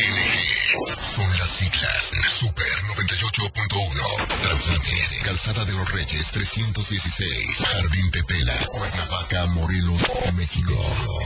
Son 0.97 1.37
las 1.37 1.49
siglas 1.49 2.11
Super 2.25 2.65
98.1. 2.95 4.27
Transmite 4.43 5.19
Calzada 5.25 5.65
de 5.65 5.73
los 5.73 5.91
Reyes 5.91 6.31
316. 6.31 7.65
Jardín 7.65 8.11
Tetela. 8.11 8.55
Cuernavaca, 8.65 9.45
Morelos, 9.47 10.01
México. 10.35 10.73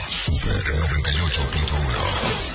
Super 0.10 0.74
98.1. 0.74 2.55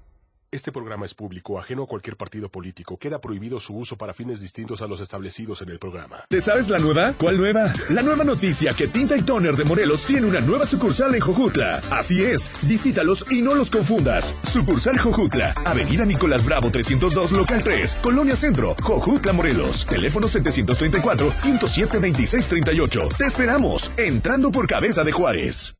Este 0.53 0.73
programa 0.73 1.05
es 1.05 1.13
público, 1.13 1.57
ajeno 1.57 1.83
a 1.83 1.87
cualquier 1.87 2.17
partido 2.17 2.49
político. 2.49 2.97
Queda 2.97 3.21
prohibido 3.21 3.57
su 3.61 3.73
uso 3.73 3.97
para 3.97 4.13
fines 4.13 4.41
distintos 4.41 4.81
a 4.81 4.87
los 4.87 4.99
establecidos 4.99 5.61
en 5.61 5.69
el 5.69 5.79
programa. 5.79 6.17
¿Te 6.27 6.41
sabes 6.41 6.67
la 6.67 6.77
nueva? 6.77 7.13
¿Cuál 7.17 7.37
nueva? 7.37 7.71
La 7.87 8.01
nueva 8.01 8.25
noticia 8.25 8.73
que 8.73 8.89
Tinta 8.89 9.15
y 9.15 9.21
Toner 9.21 9.55
de 9.55 9.63
Morelos 9.63 10.05
tiene 10.05 10.27
una 10.27 10.41
nueva 10.41 10.65
sucursal 10.65 11.15
en 11.15 11.21
Jojutla. 11.21 11.77
Así 11.89 12.21
es, 12.21 12.51
visítalos 12.63 13.31
y 13.31 13.41
no 13.41 13.55
los 13.55 13.71
confundas. 13.71 14.35
Sucursal 14.43 14.99
Jojutla, 14.99 15.53
Avenida 15.65 16.03
Nicolás 16.03 16.43
Bravo 16.43 16.69
302, 16.69 17.31
local 17.31 17.63
3, 17.63 17.99
Colonia 18.01 18.35
Centro, 18.35 18.75
Jojutla, 18.81 19.31
Morelos. 19.31 19.85
Teléfono 19.85 20.27
734-107-2638. 20.27 23.15
Te 23.15 23.23
esperamos, 23.23 23.89
entrando 23.95 24.51
por 24.51 24.67
Cabeza 24.67 25.05
de 25.05 25.13
Juárez. 25.13 25.77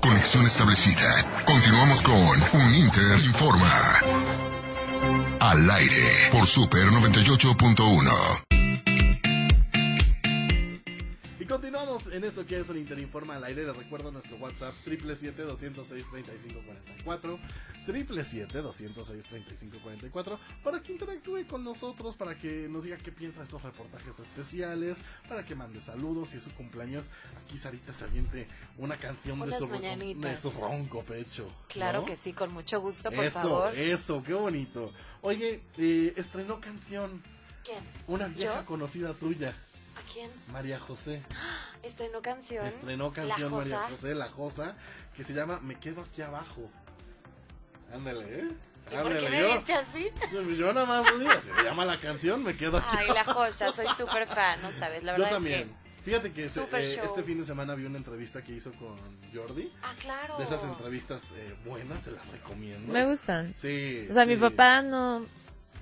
Conexión 0.00 0.46
establecida. 0.46 1.44
Continuamos 1.44 2.02
con 2.02 2.14
Un 2.14 2.74
Inter 2.74 3.20
Informa. 3.24 4.00
Al 5.40 5.70
aire 5.70 6.30
por 6.32 6.46
Super 6.46 6.86
98.1. 6.86 8.49
en 12.12 12.24
esto 12.24 12.44
que 12.46 12.58
es 12.58 12.68
un 12.68 12.78
Interinforma 12.78 13.36
al 13.36 13.44
aire. 13.44 13.64
Les 13.66 13.76
recuerdo 13.76 14.10
nuestro 14.10 14.36
WhatsApp 14.36 14.74
777-206-3544. 14.86 17.38
777-206-3544. 17.86 20.38
Para 20.62 20.82
que 20.82 20.92
interactúe 20.92 21.46
con 21.46 21.64
nosotros, 21.64 22.16
para 22.16 22.38
que 22.38 22.68
nos 22.68 22.84
diga 22.84 22.96
qué 22.96 23.12
piensa 23.12 23.40
de 23.40 23.44
estos 23.44 23.62
reportajes 23.62 24.18
especiales, 24.18 24.96
para 25.28 25.44
que 25.44 25.54
mande 25.54 25.78
saludos. 25.80 26.30
Si 26.30 26.38
es 26.38 26.42
su 26.42 26.50
cumpleaños, 26.52 27.10
aquí 27.44 27.58
Sarita 27.58 27.92
se 27.92 28.04
aviente 28.04 28.48
una 28.78 28.96
canción 28.96 29.38
de 29.40 29.58
su, 29.58 29.68
de 29.68 30.36
su 30.36 30.50
ronco 30.50 31.02
pecho. 31.02 31.52
Claro 31.68 32.00
¿no? 32.00 32.06
que 32.06 32.16
sí, 32.16 32.32
con 32.32 32.52
mucho 32.52 32.80
gusto, 32.80 33.10
por 33.10 33.24
eso, 33.24 33.40
favor. 33.40 33.76
Eso, 33.76 34.22
qué 34.22 34.34
bonito. 34.34 34.92
Oye, 35.22 35.62
eh, 35.78 36.14
estrenó 36.16 36.60
canción. 36.60 37.22
¿Quién? 37.64 37.78
Una 38.06 38.28
vieja 38.28 38.60
¿Yo? 38.60 38.64
conocida 38.64 39.12
tuya, 39.14 39.56
¿A 40.00 40.12
quién? 40.12 40.30
María 40.52 40.78
José. 40.78 41.22
Estrenó 41.82 42.22
canción. 42.22 42.66
Estrenó 42.66 43.12
canción 43.12 43.50
La 43.50 43.56
María 43.58 43.78
Josa. 43.78 43.90
José, 43.90 44.14
La 44.14 44.28
Josa, 44.28 44.76
que 45.16 45.24
se 45.24 45.34
llama 45.34 45.60
Me 45.60 45.78
quedo 45.78 46.02
aquí 46.02 46.22
abajo. 46.22 46.70
Ándale, 47.92 48.24
¿eh? 48.24 48.48
¿Y 48.92 48.94
por 48.96 49.12
qué 49.12 49.30
me 49.30 49.40
yo. 49.40 49.54
viste 49.54 49.72
así? 49.72 50.08
Yo 50.32 50.72
nada 50.72 50.86
más 50.86 51.04
digo, 51.18 51.30
así 51.30 51.48
se 51.54 51.62
llama 51.62 51.84
la 51.84 52.00
canción, 52.00 52.42
Me 52.42 52.56
quedo 52.56 52.78
aquí 52.78 52.96
Ay, 52.98 53.08
la. 53.08 53.24
Josa, 53.24 53.72
soy 53.72 53.86
súper 53.96 54.26
fan, 54.26 54.60
no 54.62 54.72
sabes, 54.72 55.02
la 55.04 55.12
Yo 55.12 55.22
verdad 55.22 55.36
también. 55.36 55.60
es 55.60 55.66
que... 55.66 55.80
Fíjate 56.02 56.32
que 56.32 56.42
este, 56.44 56.60
eh, 56.60 57.00
este 57.04 57.22
fin 57.22 57.38
de 57.38 57.44
semana 57.44 57.74
vi 57.74 57.84
una 57.84 57.98
entrevista 57.98 58.42
que 58.42 58.52
hizo 58.52 58.72
con 58.72 58.96
Jordi. 59.34 59.70
Ah, 59.82 59.92
claro. 60.00 60.38
De 60.38 60.44
esas 60.44 60.64
entrevistas 60.64 61.20
eh, 61.36 61.54
buenas, 61.64 62.02
se 62.02 62.10
las 62.10 62.26
recomiendo. 62.28 62.90
Me 62.90 63.04
gustan. 63.04 63.52
Sí. 63.54 64.06
O 64.10 64.14
sea, 64.14 64.24
mi 64.24 64.36
papá 64.36 64.80
no 64.80 65.26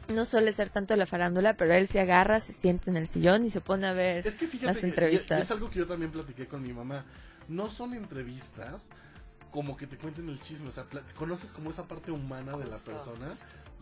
no 0.08 0.24
suele 0.24 0.52
ser 0.52 0.70
tanto 0.70 0.96
la 0.96 1.06
farándula, 1.06 1.56
pero 1.56 1.74
él 1.74 1.86
se 1.86 2.00
agarra, 2.00 2.40
se 2.40 2.52
sienta 2.52 2.90
en 2.90 2.96
el 2.96 3.06
sillón 3.06 3.44
y 3.44 3.50
se 3.50 3.60
pone 3.60 3.86
a 3.86 3.92
ver 3.92 4.26
es 4.26 4.34
que 4.34 4.46
fíjate 4.46 4.66
las 4.66 4.84
entrevistas. 4.84 5.38
Que 5.38 5.44
es 5.44 5.50
algo 5.50 5.70
que 5.70 5.78
yo 5.78 5.86
también 5.86 6.10
platiqué 6.10 6.46
con 6.46 6.62
mi 6.62 6.72
mamá. 6.72 7.04
No 7.48 7.70
son 7.70 7.94
entrevistas 7.94 8.90
como 9.50 9.76
que 9.76 9.86
te 9.86 9.96
cuenten 9.96 10.28
el 10.28 10.40
chisme, 10.40 10.68
o 10.68 10.72
sea, 10.72 10.86
conoces 11.16 11.52
como 11.52 11.70
esa 11.70 11.86
parte 11.88 12.10
humana 12.10 12.56
de 12.56 12.66
la 12.66 12.78
persona 12.78 13.32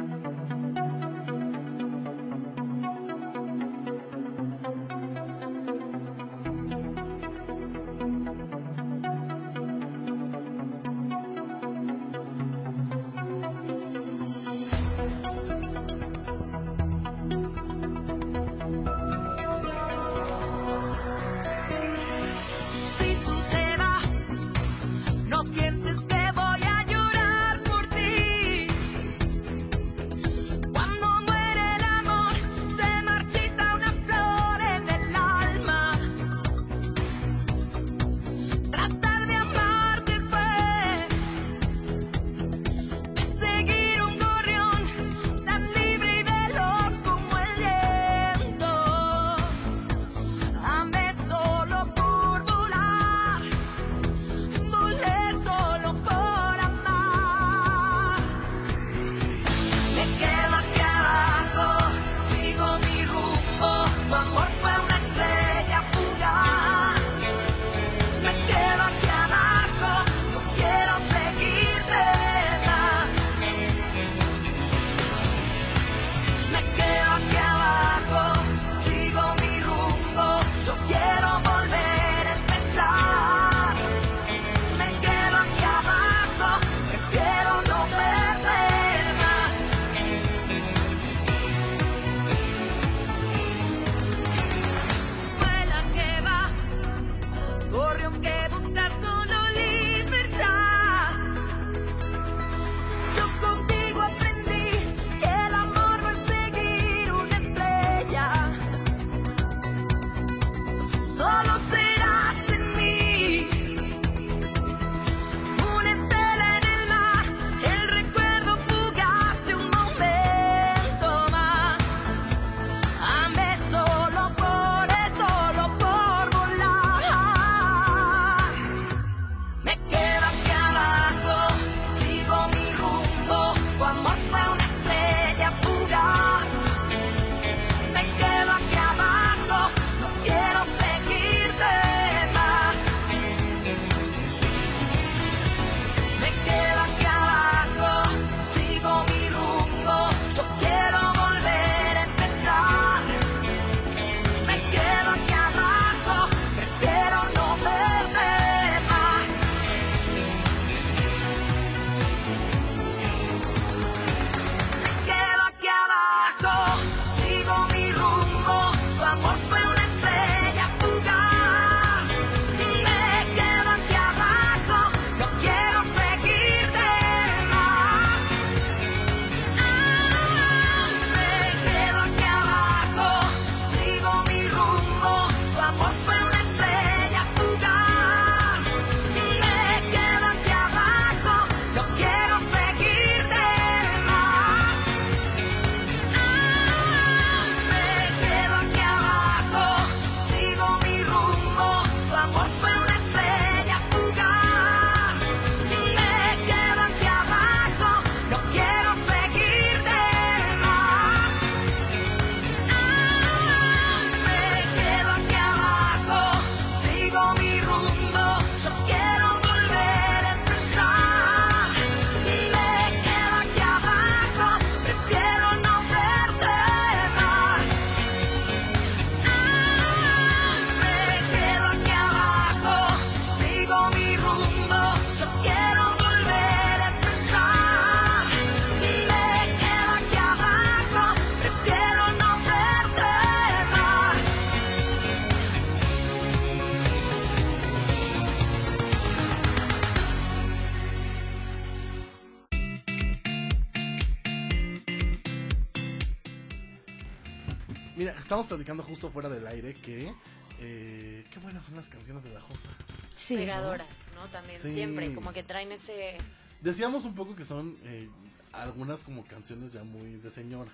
estábamos 258.44 258.48
platicando 258.48 258.82
justo 258.82 259.10
fuera 259.10 259.28
del 259.28 259.46
aire 259.46 259.74
que 259.74 260.14
eh, 260.60 261.26
qué 261.30 261.38
buenas 261.40 261.64
son 261.64 261.76
las 261.76 261.88
canciones 261.88 262.24
de 262.24 262.30
la 262.30 262.40
Josa. 262.40 262.68
Sí. 263.12 263.36
Pegadoras, 263.36 264.10
¿no? 264.14 264.28
También 264.28 264.58
siempre, 264.58 265.14
como 265.14 265.32
que 265.32 265.42
traen 265.42 265.72
ese... 265.72 266.16
Decíamos 266.60 267.04
un 267.04 267.14
poco 267.14 267.34
que 267.34 267.44
son 267.44 267.76
eh, 267.84 268.08
algunas 268.52 269.04
como 269.04 269.24
canciones 269.24 269.72
ya 269.72 269.82
muy 269.82 270.16
de 270.16 270.30
señora. 270.30 270.70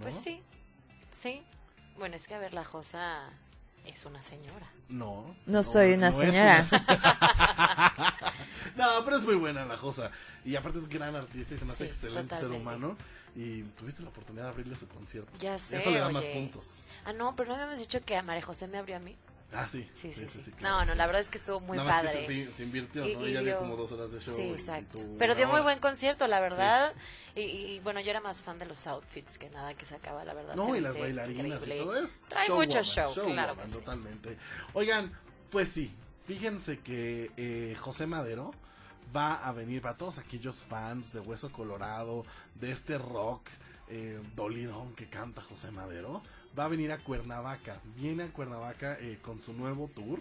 Pues 0.00 0.14
sí, 0.14 0.42
sí. 1.10 1.42
Bueno, 1.98 2.16
es 2.16 2.26
que 2.28 2.34
a 2.34 2.38
ver, 2.38 2.52
la 2.52 2.64
Josa 2.64 3.30
es 3.84 4.04
una 4.04 4.22
señora. 4.22 4.70
No. 4.88 5.34
No, 5.46 5.62
soy 5.62 5.94
una 5.94 6.12
señora. 6.12 6.66
No, 8.76 8.84
pero 9.06 9.16
es 9.16 9.22
muy 9.22 9.36
buena 9.36 9.64
la 9.64 9.78
Josa. 9.78 10.10
Y 10.44 10.54
aparte 10.54 10.78
es 10.78 10.88
gran 10.88 11.16
artista 11.16 11.54
y 11.54 11.58
se 11.58 11.64
me 11.64 11.70
hace 11.70 11.86
excelente 11.86 12.38
ser 12.38 12.50
humano. 12.50 12.98
Y 13.36 13.62
tuviste 13.78 14.02
la 14.02 14.08
oportunidad 14.08 14.44
de 14.44 14.50
abrirle 14.50 14.74
su 14.76 14.88
concierto. 14.88 15.30
Ya 15.38 15.58
sé, 15.58 15.76
Eso 15.76 15.90
le 15.90 15.98
da 16.00 16.08
más 16.08 16.24
puntos. 16.24 16.66
Ah, 17.04 17.12
no, 17.12 17.36
pero 17.36 17.48
no 17.50 17.54
habíamos 17.54 17.78
dicho 17.78 18.02
que 18.04 18.16
a 18.16 18.22
María 18.22 18.42
José 18.42 18.66
me 18.66 18.78
abrió 18.78 18.96
a 18.96 18.98
mí. 19.00 19.14
Ah, 19.52 19.68
sí. 19.70 19.88
Sí, 19.92 20.10
sí, 20.10 20.26
sí. 20.26 20.50
claro. 20.52 20.78
No, 20.78 20.84
no, 20.86 20.94
la 20.96 21.06
verdad 21.06 21.20
es 21.22 21.28
que 21.28 21.38
estuvo 21.38 21.60
muy 21.60 21.76
Nada 21.76 21.88
más 21.88 22.00
que 22.00 22.18
padre. 22.18 22.52
se, 22.52 22.64
invirtió, 22.64 23.06
Y- 23.06 23.14
¿no? 23.14 23.26
y 23.26 23.30
Ella 23.30 23.40
dio 23.42 23.50
dio- 23.52 23.58
como 23.60 23.76
dos 23.76 23.92
horas 23.92 24.10
de 24.10 24.18
show. 24.20 24.34
Sí, 24.34 24.42
exacto. 24.50 24.98
tú 24.98 25.16
Pero 25.18 25.34
dio 25.36 25.46
muy 25.48 25.60
buen 25.60 25.78
concierto, 25.78 26.26
la 26.26 26.40
verdad. 26.40 26.94
Y, 27.36 27.42
y, 27.42 27.80
bueno, 27.80 28.00
yo 28.00 28.10
era 28.10 28.20
más 28.20 28.42
fan 28.42 28.58
de 28.58 28.64
los 28.66 28.86
outfits 28.86 29.38
que 29.38 29.48
nada 29.50 29.74
que 29.74 29.84
sacaba, 29.84 30.24
la 30.24 30.34
verdad. 30.34 30.56
No, 30.56 30.74
y 30.74 30.80
las 30.80 30.98
bailarinas 30.98 31.60
increíble. 31.62 31.76
y 31.76 31.78
todo 31.78 31.96
es 31.96 32.22
Trae 32.28 32.46
show 32.48 32.56
mucho 32.56 32.78
woman, 32.78 32.84
show, 32.84 33.14
claro 33.14 33.52
woman, 33.52 33.66
que 33.66 33.72
sí. 33.72 33.78
totalmente. 33.78 34.38
Oigan, 34.72 35.12
pues 35.50 35.68
sí, 35.68 35.94
fíjense 36.26 36.80
que 36.80 37.30
eh, 37.36 37.76
José 37.78 38.06
Madero 38.08 38.52
va 39.14 39.34
a 39.34 39.52
venir 39.52 39.82
para 39.82 39.96
todos 39.96 40.18
aquellos 40.18 40.64
fans 40.64 41.12
de 41.12 41.20
Hueso 41.20 41.50
Colorado, 41.50 42.24
de 42.54 42.70
este 42.70 42.98
rock 42.98 43.48
eh, 43.88 44.20
dolidón 44.34 44.94
que 44.94 45.08
canta 45.08 45.42
José 45.42 45.70
Madero, 45.70 46.22
va 46.58 46.64
a 46.64 46.68
venir 46.68 46.92
a 46.92 46.98
Cuernavaca. 46.98 47.80
Viene 47.96 48.24
a 48.24 48.32
Cuernavaca 48.32 48.96
eh, 49.00 49.18
con 49.22 49.40
su 49.40 49.52
nuevo 49.52 49.88
tour 49.94 50.20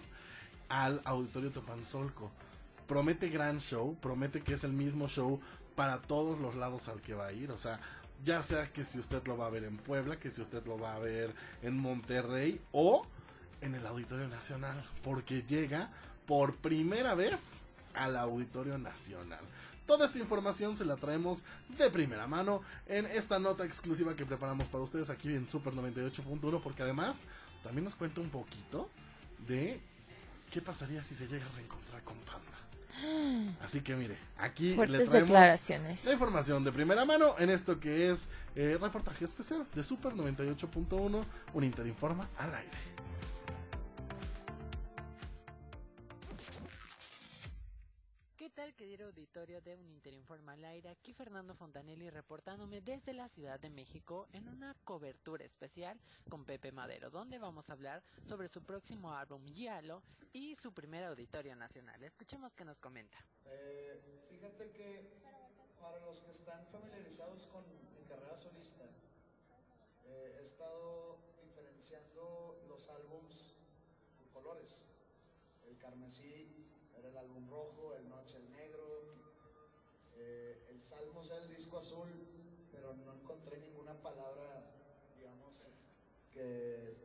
al 0.69 1.01
Auditorio 1.05 1.51
Topanzolco. 1.51 2.31
Promete 2.87 3.29
gran 3.29 3.59
show, 3.59 3.95
promete 4.01 4.41
que 4.41 4.53
es 4.53 4.63
el 4.63 4.73
mismo 4.73 5.07
show 5.07 5.39
para 5.75 6.01
todos 6.01 6.39
los 6.39 6.55
lados 6.55 6.87
al 6.87 7.01
que 7.01 7.13
va 7.13 7.27
a 7.27 7.33
ir. 7.33 7.51
O 7.51 7.57
sea, 7.57 7.79
ya 8.23 8.41
sea 8.43 8.71
que 8.71 8.83
si 8.83 8.99
usted 8.99 9.25
lo 9.25 9.37
va 9.37 9.47
a 9.47 9.49
ver 9.49 9.63
en 9.63 9.77
Puebla, 9.77 10.19
que 10.19 10.29
si 10.29 10.41
usted 10.41 10.63
lo 10.65 10.77
va 10.77 10.95
a 10.95 10.99
ver 10.99 11.33
en 11.61 11.77
Monterrey 11.77 12.61
o 12.71 13.05
en 13.61 13.75
el 13.75 13.85
Auditorio 13.85 14.27
Nacional, 14.27 14.83
porque 15.03 15.41
llega 15.43 15.89
por 16.27 16.55
primera 16.55 17.15
vez 17.15 17.64
al 17.95 18.15
Auditorio 18.17 18.77
Nacional. 18.77 19.41
Toda 19.85 20.05
esta 20.05 20.17
información 20.17 20.75
se 20.75 20.85
la 20.85 20.95
traemos 20.95 21.43
de 21.77 21.89
primera 21.91 22.25
mano 22.25 22.61
en 22.87 23.05
esta 23.05 23.37
nota 23.37 23.65
exclusiva 23.65 24.15
que 24.15 24.25
preparamos 24.25 24.67
para 24.67 24.83
ustedes 24.83 25.09
aquí 25.09 25.29
en 25.29 25.47
Super 25.47 25.73
98.1, 25.73 26.61
porque 26.61 26.83
además 26.83 27.17
también 27.63 27.83
nos 27.83 27.95
cuenta 27.95 28.21
un 28.21 28.29
poquito 28.29 28.89
de 29.47 29.79
qué 30.51 30.61
pasaría 30.61 31.03
si 31.03 31.13
se 31.13 31.27
llega 31.27 31.45
a 31.45 31.49
reencontrar 31.49 32.01
con 32.03 32.17
Panda. 32.19 32.55
Así 33.61 33.81
que 33.81 33.95
mire, 33.95 34.17
aquí 34.37 34.75
le 34.75 34.87
traemos 34.87 35.11
declaraciones. 35.11 36.05
la 36.05 36.13
información 36.13 36.63
de 36.63 36.71
primera 36.71 37.05
mano 37.05 37.35
en 37.37 37.49
esto 37.49 37.79
que 37.79 38.09
es 38.09 38.29
eh, 38.55 38.77
reportaje 38.81 39.25
especial 39.25 39.67
de 39.75 39.83
Super 39.83 40.13
98.1, 40.13 41.23
un 41.53 41.63
Interinforma 41.63 42.27
al 42.37 42.55
aire. 42.55 42.94
Querido 48.85 49.07
auditorio 49.07 49.61
de 49.61 49.75
un 49.75 49.89
Interinforma 49.89 50.53
al 50.53 50.63
aire? 50.63 50.89
Aquí 50.89 51.11
Fernando 51.11 51.55
Fontanelli 51.55 52.11
reportándome 52.11 52.81
desde 52.81 53.13
la 53.13 53.27
Ciudad 53.29 53.59
de 53.59 53.71
México 53.71 54.27
en 54.31 54.47
una 54.47 54.75
cobertura 54.83 55.43
especial 55.43 55.99
con 56.29 56.45
Pepe 56.45 56.71
Madero, 56.71 57.09
donde 57.09 57.39
vamos 57.39 57.67
a 57.67 57.73
hablar 57.73 58.03
sobre 58.27 58.47
su 58.47 58.61
próximo 58.61 59.11
álbum 59.11 59.43
Yalo 59.47 60.03
y 60.31 60.55
su 60.57 60.71
primer 60.71 61.03
auditorio 61.05 61.55
nacional. 61.55 62.03
Escuchemos 62.03 62.53
qué 62.53 62.63
nos 62.63 62.77
comenta. 62.77 63.17
Eh, 63.45 63.99
fíjate 64.29 64.69
que 64.69 65.09
para 65.79 65.99
los 66.05 66.21
que 66.21 66.29
están 66.29 66.67
familiarizados 66.67 67.47
con 67.47 67.65
mi 67.97 68.03
carrera 68.03 68.37
solista, 68.37 68.85
eh, 70.03 70.37
he 70.37 70.43
estado 70.43 71.17
diferenciando 71.43 72.63
los 72.67 72.87
álbums 72.89 73.55
por 74.19 74.43
colores. 74.43 74.85
El 75.67 75.75
carmesí 75.79 76.64
era 76.97 77.09
el 77.09 77.17
álbum 77.17 77.49
rojo, 77.49 77.93
el 77.95 78.07
noche 78.09 78.37
el 78.37 78.49
negro, 78.51 79.01
eh, 80.17 80.65
el 80.69 80.83
salmos 80.83 81.29
era 81.29 81.43
el 81.43 81.49
disco 81.49 81.77
azul, 81.77 82.09
pero 82.71 82.93
no 82.93 83.13
encontré 83.13 83.59
ninguna 83.59 83.93
palabra, 84.01 84.71
digamos, 85.17 85.73
que, 86.31 86.95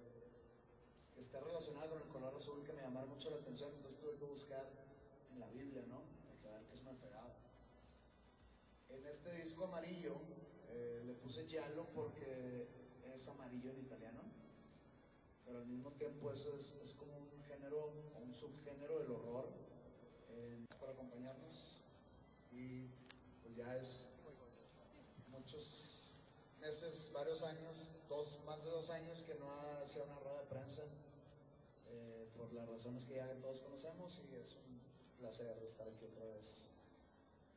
que 1.14 1.20
esté 1.20 1.40
relacionada 1.40 1.88
con 1.88 2.02
el 2.02 2.08
color 2.08 2.34
azul 2.34 2.64
que 2.64 2.72
me 2.72 2.82
llamara 2.82 3.06
mucho 3.06 3.30
la 3.30 3.36
atención, 3.36 3.70
entonces 3.74 4.00
tuve 4.00 4.16
que 4.16 4.24
buscar 4.24 4.68
en 5.32 5.40
la 5.40 5.48
Biblia, 5.48 5.82
¿no? 5.88 6.02
Para 6.42 6.58
ver 6.58 6.66
qué 6.66 6.76
se 6.76 6.84
me 6.84 6.94
pegaba. 6.94 7.34
En 8.90 9.06
este 9.06 9.32
disco 9.36 9.64
amarillo 9.64 10.16
eh, 10.70 11.02
le 11.04 11.14
puse 11.14 11.46
giallo 11.46 11.86
porque 11.94 12.66
es 13.14 13.28
amarillo 13.28 13.70
en 13.70 13.78
italiano, 13.80 14.20
pero 15.44 15.58
al 15.58 15.66
mismo 15.66 15.90
tiempo 15.92 16.30
eso 16.30 16.54
es, 16.56 16.74
es 16.80 16.94
como 16.94 17.16
un 17.16 17.42
género 17.48 17.92
o 18.14 18.18
un 18.18 18.32
subgénero 18.34 18.98
del 19.00 19.10
horror 19.10 19.69
para 20.80 20.92
acompañarnos 20.92 21.82
y 22.52 22.86
pues 23.42 23.56
ya 23.56 23.76
es 23.76 24.08
muchos 25.28 26.12
meses, 26.60 27.10
varios 27.14 27.42
años, 27.42 27.88
dos, 28.08 28.38
más 28.46 28.62
de 28.64 28.70
dos 28.70 28.90
años 28.90 29.22
que 29.22 29.34
no 29.34 29.50
ha 29.50 29.86
sido 29.86 30.04
una 30.04 30.18
rueda 30.20 30.40
de 30.40 30.46
prensa 30.46 30.82
eh, 31.88 32.28
por 32.36 32.52
las 32.52 32.68
razones 32.68 33.04
que 33.04 33.14
ya 33.16 33.32
todos 33.40 33.60
conocemos 33.60 34.20
y 34.30 34.34
es 34.36 34.56
un 34.56 34.80
placer 35.18 35.56
estar 35.62 35.86
aquí 35.88 36.04
otra 36.04 36.24
vez 36.26 36.66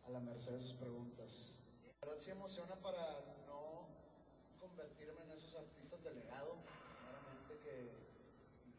a 0.05 0.09
la 0.11 0.19
merced 0.19 0.53
de 0.53 0.59
sus 0.59 0.73
preguntas. 0.73 1.57
La 2.01 2.07
verdad 2.07 2.19
sí 2.21 2.31
emociona 2.31 2.75
para 2.75 3.21
no 3.47 3.87
convertirme 4.59 5.23
en 5.23 5.31
esos 5.31 5.55
artistas 5.55 6.03
de 6.03 6.13
legado, 6.13 6.57
claramente 7.01 7.57
que, 7.63 8.02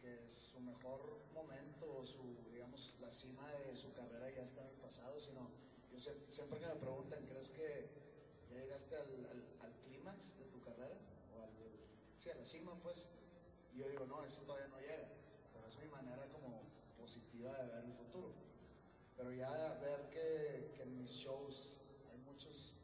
que 0.04 0.28
su 0.28 0.60
mejor 0.60 1.00
momento 1.32 1.96
o 1.96 2.04
su, 2.04 2.36
digamos, 2.52 2.96
la 3.00 3.10
cima 3.10 3.50
de 3.52 3.74
su 3.74 3.90
carrera 3.94 4.30
ya 4.30 4.42
está 4.42 4.60
en 4.60 4.68
el 4.68 4.76
pasado, 4.76 5.18
sino 5.18 5.48
yo 5.90 5.98
siempre, 5.98 6.60
que 6.60 6.66
me 6.66 6.74
preguntan, 6.74 7.24
¿crees 7.26 7.48
que 7.48 7.88
ya 8.50 8.58
llegaste 8.58 8.96
al, 8.96 9.26
al, 9.30 9.42
al 9.62 9.72
clímax 9.84 10.36
de 10.38 10.44
tu 10.46 10.60
carrera? 10.60 10.96
O 11.34 11.48
sí, 12.18 12.28
a 12.30 12.34
la 12.34 12.44
cima, 12.44 12.74
pues. 12.82 13.08
Yo 13.74 13.88
digo, 13.88 14.04
no, 14.06 14.22
eso 14.22 14.42
todavía 14.42 14.68
no 14.68 14.78
llega, 14.78 15.08
pero 15.52 15.66
es 15.66 15.78
mi 15.78 15.88
manera 15.88 16.28
como 16.30 16.60
positiva 16.98 17.56
de 17.62 17.66
ver 17.72 17.84
el 17.84 17.94
futuro. 17.94 18.34
Pero 19.16 19.32
ya 19.32 19.74
ver 19.80 20.10
que, 20.10 20.82
en 20.82 20.98
mis 20.98 21.12
shows 21.12 21.78
hay 22.12 22.18
muchos, 22.18 22.76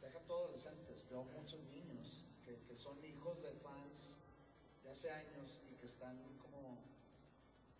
deja 0.00 0.20
todo 0.20 0.44
adolescentes, 0.44 1.04
veo 1.10 1.24
muchos 1.24 1.60
niños 1.64 2.24
que 2.46 2.76
son 2.76 3.04
hijos 3.04 3.42
de 3.42 3.52
fans 3.52 4.17
de 4.88 4.92
hace 4.92 5.10
años 5.10 5.60
y 5.70 5.74
que 5.74 5.84
están 5.84 6.16
como 6.38 6.78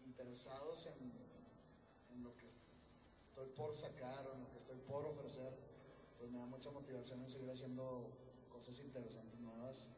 interesados 0.04 0.86
en, 0.86 1.10
en 2.14 2.22
lo 2.22 2.36
que 2.36 2.46
estoy 2.46 3.48
por 3.56 3.74
sacar 3.74 4.26
o 4.26 4.34
en 4.34 4.42
lo 4.42 4.50
que 4.50 4.58
estoy 4.58 4.76
por 4.80 5.06
ofrecer, 5.06 5.54
pues 6.18 6.30
me 6.30 6.38
da 6.38 6.44
mucha 6.44 6.70
motivación 6.70 7.22
en 7.22 7.28
seguir 7.30 7.50
haciendo 7.50 8.10
cosas 8.50 8.78
interesantes 8.80 9.40
nuevas 9.40 9.90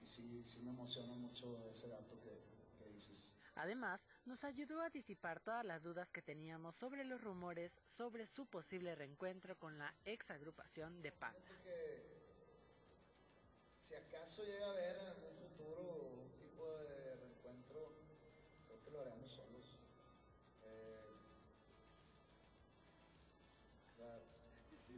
y 0.00 0.06
sí, 0.06 0.44
sí 0.44 0.60
me 0.60 0.70
emociona 0.70 1.14
mucho 1.14 1.58
ese 1.68 1.88
dato 1.88 2.20
que, 2.20 2.38
que 2.78 2.88
dices. 2.92 3.34
Además, 3.56 4.00
nos 4.24 4.44
ayudó 4.44 4.82
a 4.82 4.90
disipar 4.90 5.40
todas 5.40 5.64
las 5.64 5.82
dudas 5.82 6.08
que 6.10 6.22
teníamos 6.22 6.76
sobre 6.76 7.04
los 7.04 7.20
rumores 7.20 7.72
sobre 7.90 8.26
su 8.26 8.46
posible 8.46 8.94
reencuentro 8.94 9.58
con 9.58 9.78
la 9.78 9.92
ex 10.04 10.30
agrupación 10.30 11.02
de 11.02 11.10
Panda. 11.10 11.60
que 11.64 12.22
si 13.80 13.94
acaso 13.96 14.44
llega 14.44 14.66
a 14.68 14.70
haber 14.70 14.96
en 14.96 15.06
algún 15.06 15.36
futuro 15.36 16.11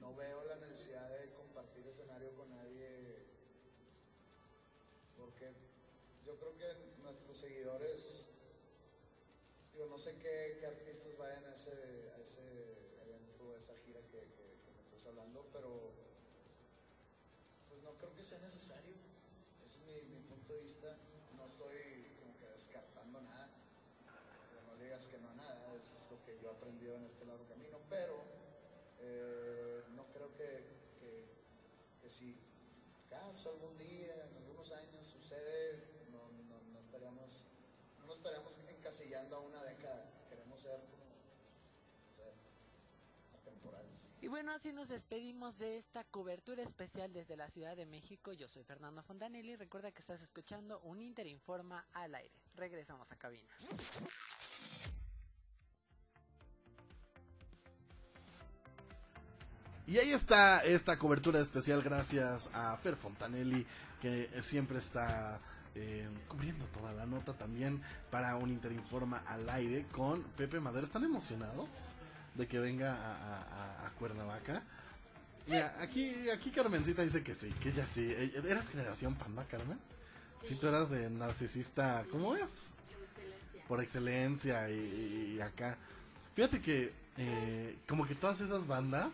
no 0.05 0.15
veo 0.15 0.45
la 0.45 0.57
necesidad 0.57 1.09
de 1.19 1.33
compartir 1.33 1.87
escenario 1.87 2.31
con 2.37 2.51
nadie 2.51 3.25
porque 5.17 5.51
yo 6.27 6.37
creo 6.37 6.55
que 6.59 7.01
nuestros 7.03 7.39
seguidores, 7.39 8.29
digo, 9.73 9.87
no 9.87 9.97
sé 9.97 10.19
qué, 10.19 10.61
artistas 10.67 11.17
vayan 11.17 11.47
a 11.47 11.55
ese, 11.55 11.73
a 12.15 12.21
ese 12.21 12.43
evento, 13.07 13.55
a 13.55 13.59
esa 13.59 13.75
gira 13.87 14.01
que, 14.11 14.19
me 14.77 14.83
estás 14.83 15.07
hablando, 15.07 15.47
pero 15.55 15.93
pues 17.71 17.83
no 17.83 17.97
creo 17.97 18.15
que 18.15 18.23
sea 18.23 18.39
necesario. 18.41 18.95
Ese 19.65 19.79
es 19.79 20.05
mi, 20.07 20.21
punto 20.29 20.53
de 20.53 20.61
vista. 20.61 20.99
No 21.39 21.47
estoy 21.47 22.13
como 22.21 22.39
que 22.39 22.47
descartando 22.49 23.23
nada. 23.23 23.49
No 24.67 24.75
le 24.77 24.85
digas 24.85 25.09
que 25.09 25.17
no 25.17 25.31
a 25.31 25.35
nada. 25.35 25.75
Eso 25.75 25.95
es 25.95 26.11
lo 26.11 26.23
que 26.27 26.39
yo 26.43 26.51
he 26.51 26.53
aprendido 26.53 26.97
en 26.97 27.05
este 27.05 27.25
largo 27.25 27.47
camino. 27.49 27.79
Pero 27.89 28.44
eh, 29.05 29.83
no 29.95 30.07
creo 30.13 30.35
que, 30.35 30.65
que, 32.01 32.11
si 32.11 32.37
acaso 33.07 33.51
algún 33.51 33.77
día, 33.79 34.15
en 34.27 34.37
algunos 34.37 34.73
años 34.73 35.07
sucede, 35.07 36.07
no, 36.11 36.31
no, 36.73 36.79
estaríamos 36.79 37.47
no 37.99 38.07
nos 38.07 38.17
estaremos 38.19 38.59
encasillando 38.69 39.37
a 39.37 39.41
una 39.41 39.63
década. 39.63 40.05
Queremos 40.29 40.61
ser 40.61 40.79
atemporales. 43.35 44.15
Y 44.21 44.29
bueno, 44.29 44.53
así 44.53 44.73
nos 44.73 44.89
despedimos 44.89 45.59
de 45.59 45.77
esta 45.77 46.05
cobertura 46.05 46.63
especial 46.63 47.13
desde 47.13 47.37
la 47.37 47.49
Ciudad 47.51 47.77
de 47.77 47.87
México. 47.87 48.33
Yo 48.33 48.49
soy 48.49 48.63
Fernando 48.65 49.03
Fontanelli. 49.03 49.57
Recuerda 49.57 49.91
que 49.93 50.01
estás 50.01 50.23
escuchando 50.23 50.81
un 50.81 51.01
Inter 51.01 51.27
Informa 51.27 51.87
al 51.93 52.15
aire. 52.15 52.35
Regresamos 52.57 53.11
a 53.11 53.17
cabina. 53.17 53.53
Y 59.95 59.99
ahí 59.99 60.11
está 60.11 60.65
esta 60.65 60.99
cobertura 60.99 61.39
especial 61.39 61.81
gracias 61.81 62.51
a 62.53 62.77
Fer 62.79 62.97
Fontanelli, 62.97 63.65
que 64.03 64.29
siempre 64.43 64.79
está 64.81 65.39
eh, 65.77 66.09
cubriendo 66.27 66.65
toda 66.67 66.93
la 66.93 67.07
nota 67.07 67.33
también 67.35 67.81
para 68.11 68.35
un 68.35 68.51
Interinforma 68.51 69.23
al 69.29 69.49
aire 69.51 69.87
con 69.93 70.25
Pepe 70.37 70.59
Madero. 70.59 70.85
¿Están 70.85 71.05
emocionados 71.05 71.69
de 72.35 72.49
que 72.49 72.59
venga 72.59 72.93
a, 72.93 73.87
a- 73.87 73.91
Cuernavaca? 73.93 74.65
Mira, 75.47 75.73
aquí, 75.81 76.29
aquí 76.29 76.51
Carmencita 76.51 77.03
dice 77.03 77.23
que 77.23 77.37
sí, 77.37 77.53
que 77.63 77.69
ella 77.69 77.87
sí. 77.87 78.03
Eh, 78.11 78.33
¿Eras 78.49 78.71
generación 78.71 79.15
panda, 79.15 79.45
Carmen? 79.45 79.79
Sí, 80.45 80.57
tú 80.57 80.67
eras 80.67 80.91
de 80.91 81.09
narcisista, 81.09 82.05
¿cómo 82.11 82.35
es? 82.35 82.67
Por 83.69 83.81
excelencia 83.81 84.69
y, 84.73 85.37
y 85.37 85.41
acá. 85.41 85.79
Fíjate 86.35 86.61
que 86.61 86.93
eh, 87.17 87.79
como 87.87 88.05
que 88.09 88.17
todas 88.17 88.41
esas 88.41 88.67
bandas 88.67 89.13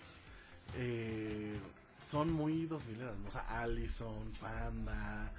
eh, 0.77 1.59
son 2.01 2.33
muy 2.33 2.67
2000 2.67 3.01
eras, 3.01 3.15
o 3.27 3.31
sea, 3.31 3.61
Allison, 3.63 4.33
Panda, 4.41 5.33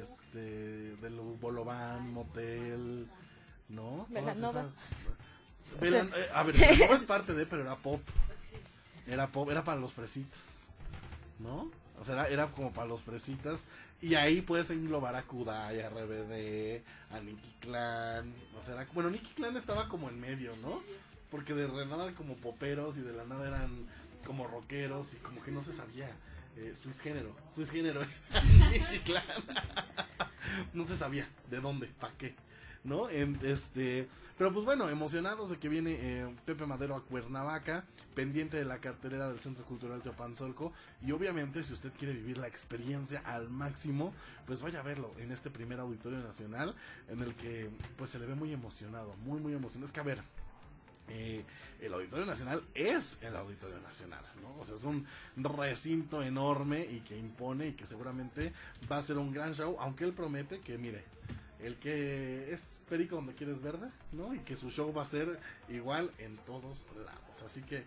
este, 0.00 0.96
del 0.96 1.14
Bolovan, 1.40 2.12
Motel, 2.12 3.08
¿no? 3.68 4.06
Todas 4.12 4.34
Belanova. 4.34 4.60
esas- 5.62 5.80
Belan- 5.80 6.10
eh, 6.16 6.26
a 6.34 6.42
ver, 6.42 6.56
Belanova 6.56 6.94
es 6.96 7.06
parte 7.06 7.34
de, 7.34 7.46
pero 7.46 7.62
era 7.62 7.76
pop. 7.76 8.00
Era 9.06 9.28
pop, 9.32 9.50
era 9.50 9.64
para 9.64 9.80
los 9.80 9.92
fresitas, 9.92 10.66
¿no? 11.38 11.70
O 12.00 12.04
sea, 12.04 12.14
era, 12.14 12.28
era 12.28 12.46
como 12.52 12.72
para 12.72 12.86
los 12.88 13.00
fresitas. 13.02 13.64
Y 14.00 14.16
ahí 14.16 14.40
puedes 14.42 14.70
englobar 14.70 15.14
a 15.14 15.22
Kudai, 15.22 15.80
a 15.80 15.88
RBD, 15.90 16.82
a 17.10 17.20
Nicky 17.20 17.54
Clan. 17.60 18.34
O 18.58 18.62
sea, 18.62 18.74
era- 18.74 18.88
bueno, 18.92 19.10
Nicky 19.10 19.32
Clan 19.34 19.56
estaba 19.56 19.88
como 19.88 20.08
en 20.08 20.18
medio, 20.20 20.56
¿no? 20.56 20.82
Porque 21.30 21.54
de 21.54 21.68
la 21.68 21.84
nada 21.84 22.04
eran 22.04 22.14
como 22.16 22.36
poperos 22.36 22.96
y 22.96 23.00
de 23.00 23.12
la 23.12 23.24
nada 23.24 23.46
eran 23.48 23.86
como 24.24 24.46
rockeros 24.46 25.14
y 25.14 25.16
como 25.16 25.42
que 25.42 25.50
no 25.50 25.62
se 25.62 25.72
sabía. 25.72 26.08
Eh, 26.56 26.74
género, 27.02 27.34
Swiss 27.54 27.70
género. 27.70 28.02
No 30.74 30.86
se 30.86 30.96
sabía 30.96 31.26
de 31.50 31.60
dónde, 31.60 31.86
para 31.98 32.12
qué. 32.18 32.34
¿no? 32.84 33.08
En- 33.08 33.38
este, 33.42 34.08
pero 34.36 34.52
pues 34.52 34.64
bueno, 34.64 34.88
emocionados 34.88 35.50
de 35.50 35.58
que 35.58 35.68
viene 35.68 35.96
eh, 36.00 36.34
Pepe 36.44 36.66
Madero 36.66 36.96
a 36.96 37.04
Cuernavaca, 37.04 37.84
pendiente 38.14 38.56
de 38.56 38.64
la 38.64 38.80
cartelera 38.80 39.28
del 39.28 39.38
Centro 39.38 39.64
Cultural 39.64 40.02
Teopanzolco 40.02 40.72
y 41.00 41.12
obviamente 41.12 41.62
si 41.62 41.72
usted 41.72 41.92
quiere 41.96 42.12
vivir 42.12 42.38
la 42.38 42.48
experiencia 42.48 43.20
al 43.24 43.48
máximo, 43.50 44.12
pues 44.46 44.60
vaya 44.60 44.80
a 44.80 44.82
verlo 44.82 45.12
en 45.18 45.32
este 45.32 45.50
primer 45.50 45.78
auditorio 45.80 46.18
nacional 46.18 46.74
en 47.08 47.22
el 47.22 47.34
que 47.34 47.70
pues 47.96 48.10
se 48.10 48.18
le 48.18 48.26
ve 48.26 48.34
muy 48.34 48.52
emocionado, 48.52 49.14
muy 49.18 49.40
muy 49.40 49.54
emocionado. 49.54 49.86
Es 49.86 49.92
que 49.92 50.00
a 50.00 50.04
ver, 50.04 50.22
eh, 51.08 51.44
el 51.80 51.92
Auditorio 51.94 52.26
Nacional 52.26 52.62
es 52.74 53.18
el 53.22 53.34
Auditorio 53.36 53.80
Nacional, 53.80 54.24
¿no? 54.40 54.60
O 54.60 54.66
sea, 54.66 54.76
es 54.76 54.84
un 54.84 55.06
recinto 55.36 56.22
enorme 56.22 56.86
y 56.88 57.00
que 57.00 57.18
impone 57.18 57.68
y 57.68 57.72
que 57.72 57.86
seguramente 57.86 58.52
va 58.90 58.98
a 58.98 59.02
ser 59.02 59.18
un 59.18 59.32
gran 59.32 59.54
show, 59.54 59.76
aunque 59.80 60.04
él 60.04 60.12
promete 60.12 60.60
que, 60.60 60.78
mire, 60.78 61.04
el 61.62 61.76
que 61.76 62.52
es 62.52 62.80
perico 62.88 63.16
donde 63.16 63.34
quieres 63.34 63.62
verde, 63.62 63.88
¿no? 64.12 64.34
Y 64.34 64.40
que 64.40 64.56
su 64.56 64.70
show 64.70 64.92
va 64.92 65.02
a 65.02 65.06
ser 65.06 65.38
igual 65.68 66.10
en 66.18 66.36
todos 66.38 66.86
lados. 66.96 67.42
Así 67.44 67.62
que, 67.62 67.84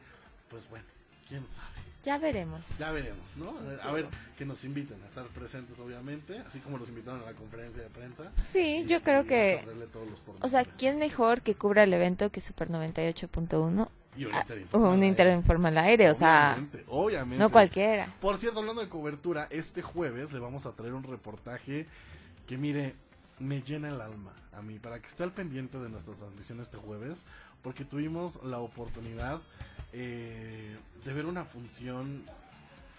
pues 0.49 0.69
bueno, 0.69 0.85
quién 1.27 1.45
sabe. 1.47 1.94
Ya 2.05 2.19
veremos. 2.19 2.77
Ya 2.77 2.91
veremos, 2.91 3.35
¿no? 3.35 3.51
A 3.81 3.91
ver, 3.91 4.05
que 4.37 4.45
nos 4.45 4.63
inviten 4.63 5.01
a 5.01 5.07
estar 5.07 5.25
presentes, 5.29 5.79
obviamente, 5.79 6.37
así 6.47 6.59
como 6.59 6.77
nos 6.77 6.87
invitaron 6.89 7.21
a 7.21 7.25
la 7.25 7.33
conferencia 7.33 7.81
de 7.81 7.89
prensa. 7.89 8.31
Sí, 8.37 8.85
yo 8.87 9.01
creo 9.01 9.25
que... 9.25 9.61
saberle 9.61 9.87
todos 9.87 10.07
los 10.11 10.23
O 10.41 10.47
sea, 10.47 10.65
¿quién 10.65 10.99
mejor 10.99 11.41
que 11.41 11.55
cubra 11.55 11.83
el 11.83 11.93
evento 11.93 12.31
que 12.31 12.41
Super 12.41 12.69
98.1? 12.69 13.89
Y 14.17 14.25
un 14.25 14.31
Ah, 14.33 15.05
Interinforma 15.05 15.69
un 15.69 15.77
al 15.77 15.83
aire. 15.85 16.03
Aire, 16.03 16.09
o 16.11 16.13
sea... 16.13 16.51
Obviamente, 16.51 16.85
obviamente. 16.89 17.37
No 17.43 17.49
cualquiera. 17.49 18.13
Por 18.21 18.37
cierto, 18.37 18.59
hablando 18.59 18.81
de 18.81 18.87
cobertura, 18.87 19.47
este 19.49 19.81
jueves 19.81 20.31
le 20.31 20.39
vamos 20.39 20.67
a 20.67 20.73
traer 20.73 20.93
un 20.93 21.03
reportaje 21.03 21.87
que, 22.45 22.57
mire, 22.59 22.95
me 23.39 23.63
llena 23.63 23.89
el 23.89 23.99
alma 23.99 24.31
a 24.53 24.61
mí, 24.61 24.77
para 24.77 24.99
que 24.99 25.07
esté 25.07 25.23
al 25.23 25.33
pendiente 25.33 25.79
de 25.79 25.89
nuestra 25.89 26.13
transmisión 26.13 26.59
este 26.59 26.77
jueves, 26.77 27.25
porque 27.63 27.83
tuvimos 27.83 28.41
la 28.43 28.59
oportunidad 28.59 29.41
eh, 29.97 30.75
de 31.05 31.13
ver 31.13 31.25
una 31.25 31.45
función. 31.45 32.25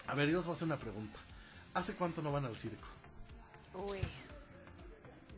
A 0.07 0.15
ver, 0.15 0.29
yo 0.29 0.37
les 0.37 0.45
voy 0.45 0.53
a 0.53 0.55
hacer 0.55 0.65
una 0.65 0.77
pregunta. 0.77 1.19
¿Hace 1.75 1.93
cuánto 1.93 2.21
no 2.23 2.31
van 2.31 2.45
al 2.45 2.55
circo? 2.55 2.87
Uy. 3.75 3.99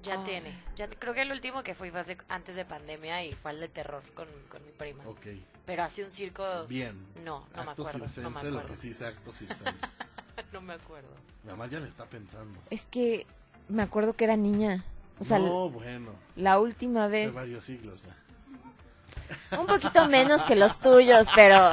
Ya 0.01 0.23
tiene. 0.23 0.57
Ya 0.77 0.89
creo 0.89 1.13
que 1.13 1.23
el 1.23 1.31
último 1.31 1.61
que 1.61 1.75
fui 1.75 1.91
fue 1.91 1.99
hace- 1.99 2.17
antes 2.29 2.55
de 2.55 2.63
pandemia 2.63 3.25
y 3.25 3.33
fue 3.33 3.51
el 3.51 3.59
de 3.59 3.67
terror 3.67 4.01
con, 4.13 4.27
con 4.49 4.63
mi 4.65 4.71
prima. 4.71 5.05
Ok. 5.05 5.27
Pero 5.65 5.83
hace 5.83 6.03
un 6.05 6.09
circo. 6.09 6.65
Bien. 6.67 6.95
No, 7.25 7.45
no 7.53 7.63
me 7.65 7.71
acto 7.71 7.81
acuerdo. 7.85 7.97
No 7.99 8.05
me 8.05 8.09
circense, 8.09 8.51
lo 8.51 8.59
acuerdo. 8.59 8.67
que 8.81 8.93
sí 8.93 9.03
acto 9.03 9.33
no 10.53 10.61
me 10.61 10.73
acuerdo. 10.73 11.09
Mi 11.43 11.51
mamá 11.51 11.67
ya 11.67 11.81
le 11.81 11.89
está 11.89 12.05
pensando. 12.05 12.57
Es 12.69 12.87
que 12.87 13.27
me 13.67 13.83
acuerdo 13.83 14.13
que 14.13 14.23
era 14.23 14.37
niña. 14.37 14.85
O 15.19 15.23
sea, 15.25 15.37
no, 15.39 15.69
bueno. 15.69 16.13
la 16.37 16.59
última 16.59 17.05
Hace 17.05 17.11
vez... 17.11 17.35
varios 17.35 17.65
siglos 17.65 18.01
ya. 18.03 18.15
Un 19.59 19.65
poquito 19.67 20.07
menos 20.09 20.43
que 20.43 20.55
los 20.55 20.79
tuyos, 20.79 21.27
pero 21.35 21.71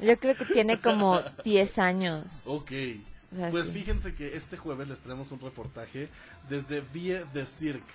yo 0.00 0.18
creo 0.18 0.34
que 0.36 0.44
tiene 0.46 0.80
como 0.80 1.20
10 1.44 1.78
años. 1.78 2.42
Ok. 2.46 2.70
O 3.32 3.34
sea, 3.36 3.50
pues 3.50 3.66
sí. 3.66 3.72
fíjense 3.72 4.14
que 4.14 4.36
este 4.36 4.56
jueves 4.56 4.88
les 4.88 4.98
traemos 5.00 5.32
un 5.32 5.40
reportaje 5.40 6.08
desde 6.48 6.80
Vie 6.82 7.24
de 7.32 7.46
Cirque, 7.46 7.92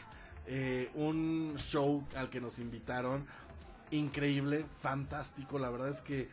eh, 0.47 0.89
un 0.95 1.55
show 1.57 2.03
al 2.15 2.29
que 2.29 2.41
nos 2.41 2.57
invitaron, 2.59 3.27
increíble, 3.91 4.65
fantástico, 4.81 5.59
la 5.59 5.69
verdad 5.69 5.89
es 5.89 6.01
que 6.01 6.29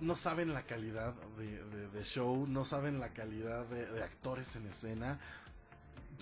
no 0.00 0.14
saben 0.16 0.52
la 0.54 0.62
calidad 0.62 1.14
de, 1.38 1.64
de- 1.64 1.88
de 1.88 2.04
show, 2.04 2.46
no 2.48 2.64
saben 2.64 2.98
la 3.00 3.08
calidad 3.10 3.66
de, 3.66 3.86
de 3.86 4.02
actores 4.02 4.56
en 4.56 4.66
escena. 4.66 5.18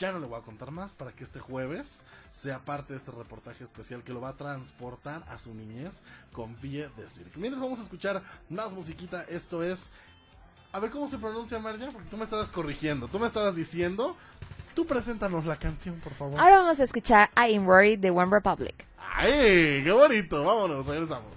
Ya 0.00 0.12
no 0.12 0.18
le 0.18 0.26
voy 0.26 0.38
a 0.38 0.42
contar 0.42 0.70
más 0.70 0.94
para 0.94 1.12
que 1.12 1.22
este 1.22 1.40
jueves 1.40 2.00
sea 2.30 2.60
parte 2.60 2.94
de 2.94 2.98
este 2.98 3.10
reportaje 3.10 3.62
especial 3.62 4.02
que 4.02 4.14
lo 4.14 4.22
va 4.22 4.30
a 4.30 4.36
transportar 4.36 5.22
a 5.28 5.36
su 5.36 5.52
niñez 5.52 6.00
con 6.32 6.58
Vie 6.58 6.88
de 6.96 7.06
Cirque. 7.06 7.38
Mientras 7.38 7.60
vamos 7.60 7.80
a 7.80 7.82
escuchar 7.82 8.22
más 8.48 8.72
musiquita, 8.72 9.22
esto 9.24 9.62
es 9.62 9.90
a 10.72 10.80
ver 10.80 10.90
cómo 10.90 11.06
se 11.06 11.18
pronuncia 11.18 11.58
Marja, 11.58 11.90
porque 11.92 12.08
tú 12.08 12.16
me 12.16 12.24
estabas 12.24 12.50
corrigiendo, 12.50 13.08
tú 13.08 13.18
me 13.18 13.26
estabas 13.26 13.54
diciendo. 13.54 14.16
Tú 14.74 14.86
preséntanos 14.86 15.44
la 15.44 15.58
canción, 15.58 16.00
por 16.00 16.14
favor. 16.14 16.40
Ahora 16.40 16.60
vamos 16.60 16.80
a 16.80 16.84
escuchar 16.84 17.28
I 17.36 17.54
Am 17.54 17.66
Worried 17.66 17.98
de 17.98 18.10
One 18.10 18.30
Republic. 18.30 18.86
¡Ay! 18.96 19.82
¡Qué 19.84 19.92
bonito! 19.92 20.42
Vámonos, 20.42 20.86
regresamos. 20.86 21.34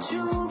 true. 0.00 0.49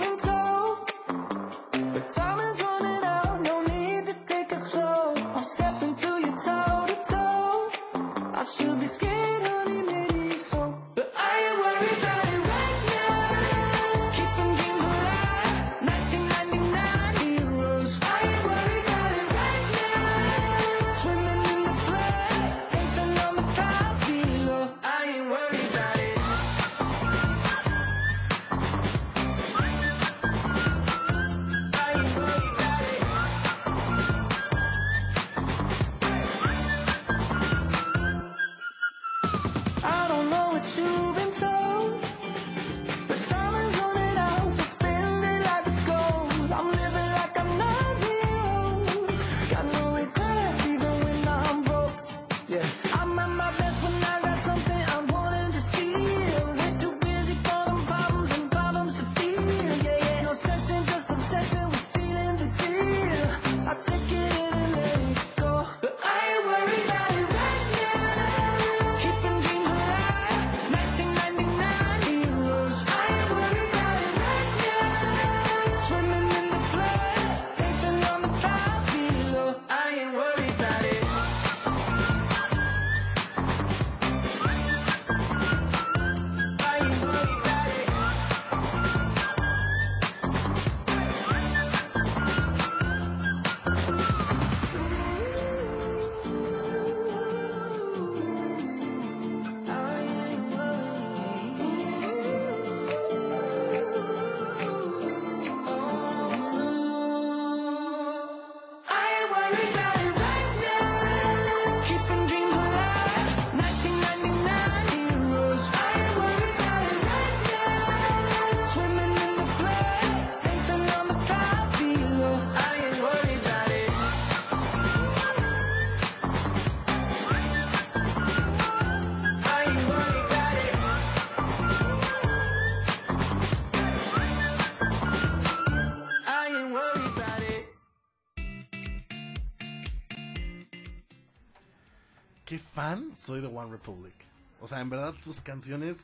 Soy 143.30 143.42
de 143.42 143.48
One 143.48 143.70
Republic. 143.72 144.14
O 144.60 144.68
sea, 144.68 144.80
en 144.82 144.90
verdad 144.90 145.14
sus 145.24 145.40
canciones, 145.42 145.98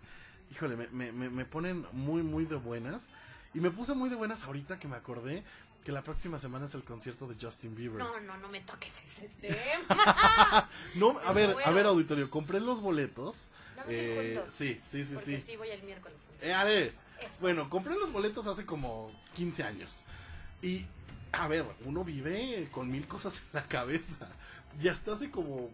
híjole, 0.51 0.76
me, 0.76 1.11
me, 1.11 1.30
me- 1.30 1.45
ponen 1.45 1.86
muy, 1.91 2.21
muy 2.21 2.45
de 2.45 2.55
buenas. 2.55 3.07
Y 3.55 3.59
me 3.59 3.71
puse 3.71 3.95
muy 3.95 4.09
de 4.09 4.15
buenas 4.15 4.43
ahorita 4.43 4.78
que 4.78 4.88
me 4.88 4.95
acordé 4.95 5.43
que 5.84 5.91
la 5.91 6.03
próxima 6.03 6.38
semana 6.38 6.65
es 6.65 6.76
el 6.76 6.84
concierto 6.84 7.28
de 7.28 7.36
Justin 7.43 7.73
Bieber. 7.76 7.97
No, 7.97 8.19
no, 8.19 8.38
no 8.38 8.47
me 8.49 8.61
toques 8.61 9.01
ese 9.05 9.28
tema. 9.41 10.69
No, 10.93 11.19
a 11.26 11.32
ver, 11.34 11.55
a 11.65 11.71
ver, 11.71 11.86
auditorio, 11.88 12.30
compré 12.30 12.59
los 12.59 12.80
boletos. 12.80 13.49
Vamos 13.76 13.93
Eh, 13.95 14.34
juntos. 14.36 14.53
sí, 14.53 14.80
sí, 14.88 15.03
sí, 15.03 15.13
Porque 15.15 15.39
sí. 15.39 15.41
sí 15.51 15.55
voy 15.57 15.69
el 15.69 15.82
miércoles. 15.84 16.26
Eh, 16.41 16.53
a 16.53 16.63
ver, 16.63 16.93
bueno, 17.41 17.69
compré 17.71 17.95
los 17.95 18.11
boletos 18.11 18.45
hace 18.45 18.65
como 18.67 19.11
15 19.36 19.63
años. 19.63 20.03
Y, 20.61 20.86
a 21.32 21.47
ver, 21.47 21.65
uno 21.86 22.03
vive 22.03 22.67
con 22.71 22.91
mil 22.91 23.07
cosas 23.07 23.36
en 23.38 23.41
la 23.53 23.67
cabeza. 23.67 24.30
Y 24.82 24.89
hasta 24.89 25.13
hace 25.13 25.32
como 25.32 25.69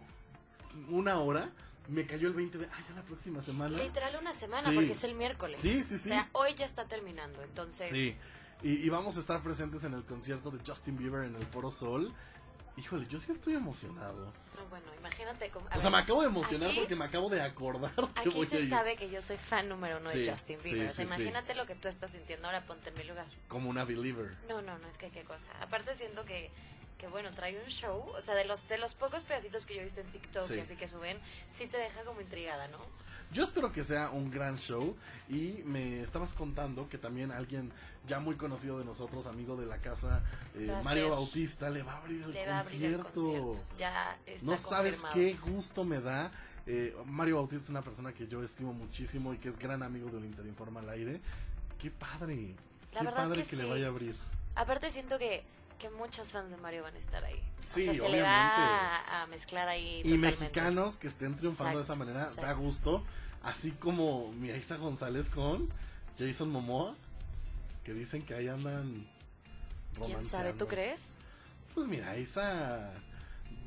una 0.90 1.20
hora 1.20 1.50
me 1.88 2.06
cayó 2.06 2.28
el 2.28 2.34
20 2.34 2.58
de, 2.58 2.66
ay, 2.66 2.84
ya 2.90 2.96
la 2.96 3.02
próxima 3.04 3.42
semana. 3.42 3.78
Literal 3.78 4.16
una 4.22 4.34
semana, 4.34 4.70
Sí. 4.70 4.76
porque 4.76 4.92
es 4.92 5.04
el 5.04 5.16
miércoles. 5.16 5.60
Sí, 5.62 5.84
sí, 5.84 5.98
sí. 5.98 6.10
O 6.10 6.14
sea, 6.14 6.30
hoy 6.34 6.54
ya 6.56 6.66
está 6.66 6.86
terminando, 6.86 7.42
entonces... 7.44 7.90
Sí. 7.90 8.16
Y, 8.64 8.74
y 8.86 8.90
vamos 8.90 9.18
a 9.18 9.20
estar 9.20 9.42
presentes 9.42 9.84
en 9.84 9.94
el 9.96 10.04
concierto 10.06 10.52
de 10.52 10.60
Justin 10.66 10.96
Bieber 10.96 11.24
en 11.24 11.36
el 11.36 11.46
Foro 11.48 11.72
Sol. 11.72 12.14
Híjole, 12.78 13.06
yo 13.08 13.20
sí 13.20 13.32
estoy 13.32 13.54
emocionado. 13.56 14.34
No, 14.56 14.66
bueno, 14.70 14.86
imagínate 14.98 15.50
cómo... 15.50 15.68
a 15.68 15.72
O 15.72 15.74
sea, 15.76 15.84
ver, 15.84 15.92
me 15.92 15.98
acabo 16.00 16.22
de 16.22 16.28
emocionar 16.28 16.70
aquí- 16.70 16.80
porque 16.80 16.96
me 16.96 17.06
acabo 17.06 17.30
de 17.30 17.42
acordar 17.42 17.92
que 17.94 18.20
Aquí 18.22 18.30
voy 18.30 18.48
a 18.48 18.50
se 18.50 18.62
ir. 18.62 18.70
sabe 18.70 18.96
que 18.96 19.10
yo 19.10 19.22
soy 19.22 19.38
fan 19.38 19.68
número 19.68 19.98
uno 19.98 20.10
Sí, 20.10 20.20
de 20.20 20.32
Justin 20.32 20.60
sí, 20.60 20.74
Bieber. 20.74 20.90
o 20.90 20.94
sea, 20.94 21.06
sí, 21.06 21.14
imagínate 21.14 21.54
lo 21.54 21.66
que 21.66 21.76
tú 21.76 21.88
estás 21.90 22.12
sintiendo 22.12 22.48
ahora, 22.48 22.66
ponte 22.66 22.90
en 22.90 22.96
mi 22.98 23.04
lugar. 23.04 23.26
Como 23.50 23.70
una 23.70 23.84
believer. 23.84 24.36
No, 24.48 24.62
no, 24.62 24.78
no, 24.78 24.88
es 24.88 24.98
que 24.98 25.10
qué 25.12 25.24
cosa. 25.24 25.52
Aparte 25.62 25.94
siento 25.96 26.24
que, 26.26 26.50
que 26.98 27.08
bueno, 27.08 27.32
trae 27.34 27.62
un 27.62 27.70
show, 27.70 28.10
o 28.18 28.22
sea, 28.22 28.36
de 28.36 28.46
los, 28.46 28.68
de 28.70 28.78
los 28.78 28.94
pocos 28.94 29.24
pedacitos 29.26 29.66
que 29.66 29.76
yo 29.76 29.82
he 29.82 29.84
visto 29.84 30.00
en 30.02 30.12
TikTok 30.12 30.44
así 30.44 30.76
que 30.78 30.88
suben, 30.88 31.20
sí 31.52 31.68
te 31.68 31.78
deja 31.78 32.04
como 32.06 32.22
intrigada, 32.22 32.68
¿no? 32.70 32.78
Yo 33.32 33.44
espero 33.46 33.72
que 33.72 33.84
sea 33.84 34.10
un 34.10 34.30
gran 34.30 34.58
show 34.58 34.96
y 35.30 35.62
me 35.66 36.02
estabas 36.02 36.34
contando 36.34 36.90
que 36.90 36.98
también 36.98 37.32
alguien 37.32 37.72
ya 38.06 38.20
muy 38.20 38.36
conocido 38.36 38.78
de 38.78 38.84
nosotros, 38.84 39.26
amigo 39.26 39.56
de 39.56 39.66
la 39.68 39.78
casa, 39.78 40.22
eh, 40.56 40.74
Mario 40.84 41.04
ser- 41.04 41.12
Bautista, 41.12 41.70
le 41.70 41.82
va 41.84 41.94
a 41.94 41.98
abrir 42.00 42.24
el 42.24 42.32
Le 42.34 42.46
va 42.46 42.58
a 42.58 42.60
abrir 42.60 42.84
el 42.86 42.98
concierto. 43.04 43.64
Ya 43.80 44.18
está 44.26 44.46
no 44.46 44.58
sabes 44.58 45.02
confirmado. 45.02 45.14
qué 45.16 45.52
gusto 45.52 45.84
me 45.86 46.02
da. 46.02 46.32
Eh, 46.68 46.96
Mario 47.06 47.38
Bautista 47.38 47.64
es 47.64 47.70
una 47.70 47.82
persona 47.82 48.14
que 48.14 48.28
yo 48.28 48.44
estimo 48.44 48.74
muchísimo 48.74 49.34
y 49.34 49.38
que 49.38 49.50
es 49.50 49.58
gran 49.58 49.82
amigo 49.82 50.10
del 50.10 50.26
Interinforma 50.26 50.82
al 50.82 50.90
aire. 50.90 51.22
Qué 51.80 51.90
padre. 51.90 52.56
La 52.94 53.00
qué 53.02 53.08
padre 53.08 53.44
que 53.44 53.50
que, 53.50 53.56
le 53.56 53.66
vaya 53.66 53.86
a 53.86 53.90
abrir. 53.90 54.16
Aparte 54.56 54.92
siento 54.92 55.18
que, 55.18 55.44
que 55.82 55.90
muchos 55.90 56.30
fans 56.30 56.52
de 56.52 56.58
Mario 56.58 56.84
van 56.84 56.96
a 56.96 57.00
estar 57.00 57.24
ahí. 57.26 57.42
Sí, 57.66 57.82
o 57.82 57.86
sea, 57.86 57.94
se 57.94 58.00
le 58.00 58.02
obviamente. 58.02 58.24
va 58.24 58.96
a, 58.98 59.22
a 59.24 59.28
mezclar 59.28 59.68
ahí 59.68 60.00
Y 60.00 60.04
totalmente. 60.04 60.40
mexicanos 60.40 60.98
que 60.98 61.08
estén 61.08 61.36
triunfando 61.36 61.80
de 61.80 61.84
esa 61.84 61.94
Exacto, 61.94 62.14
manera, 62.14 62.30
da 62.36 62.54
gusto. 62.54 63.04
Así 63.44 63.72
como 63.72 64.32
mi 64.34 64.50
Isa 64.50 64.78
González 64.78 65.30
con 65.30 65.68
Jason 66.20 66.50
Momoa, 66.52 66.96
que 67.84 67.94
dicen 67.94 68.24
que 68.24 68.36
ahí 68.36 68.48
andan 68.48 69.08
¿Quién 70.04 70.24
sabe, 70.24 70.54
tú 70.54 70.66
romanceando. 70.66 70.68
crees? 70.68 71.18
Pues 71.74 71.88
mira, 71.88 72.16
Isa 72.18 72.92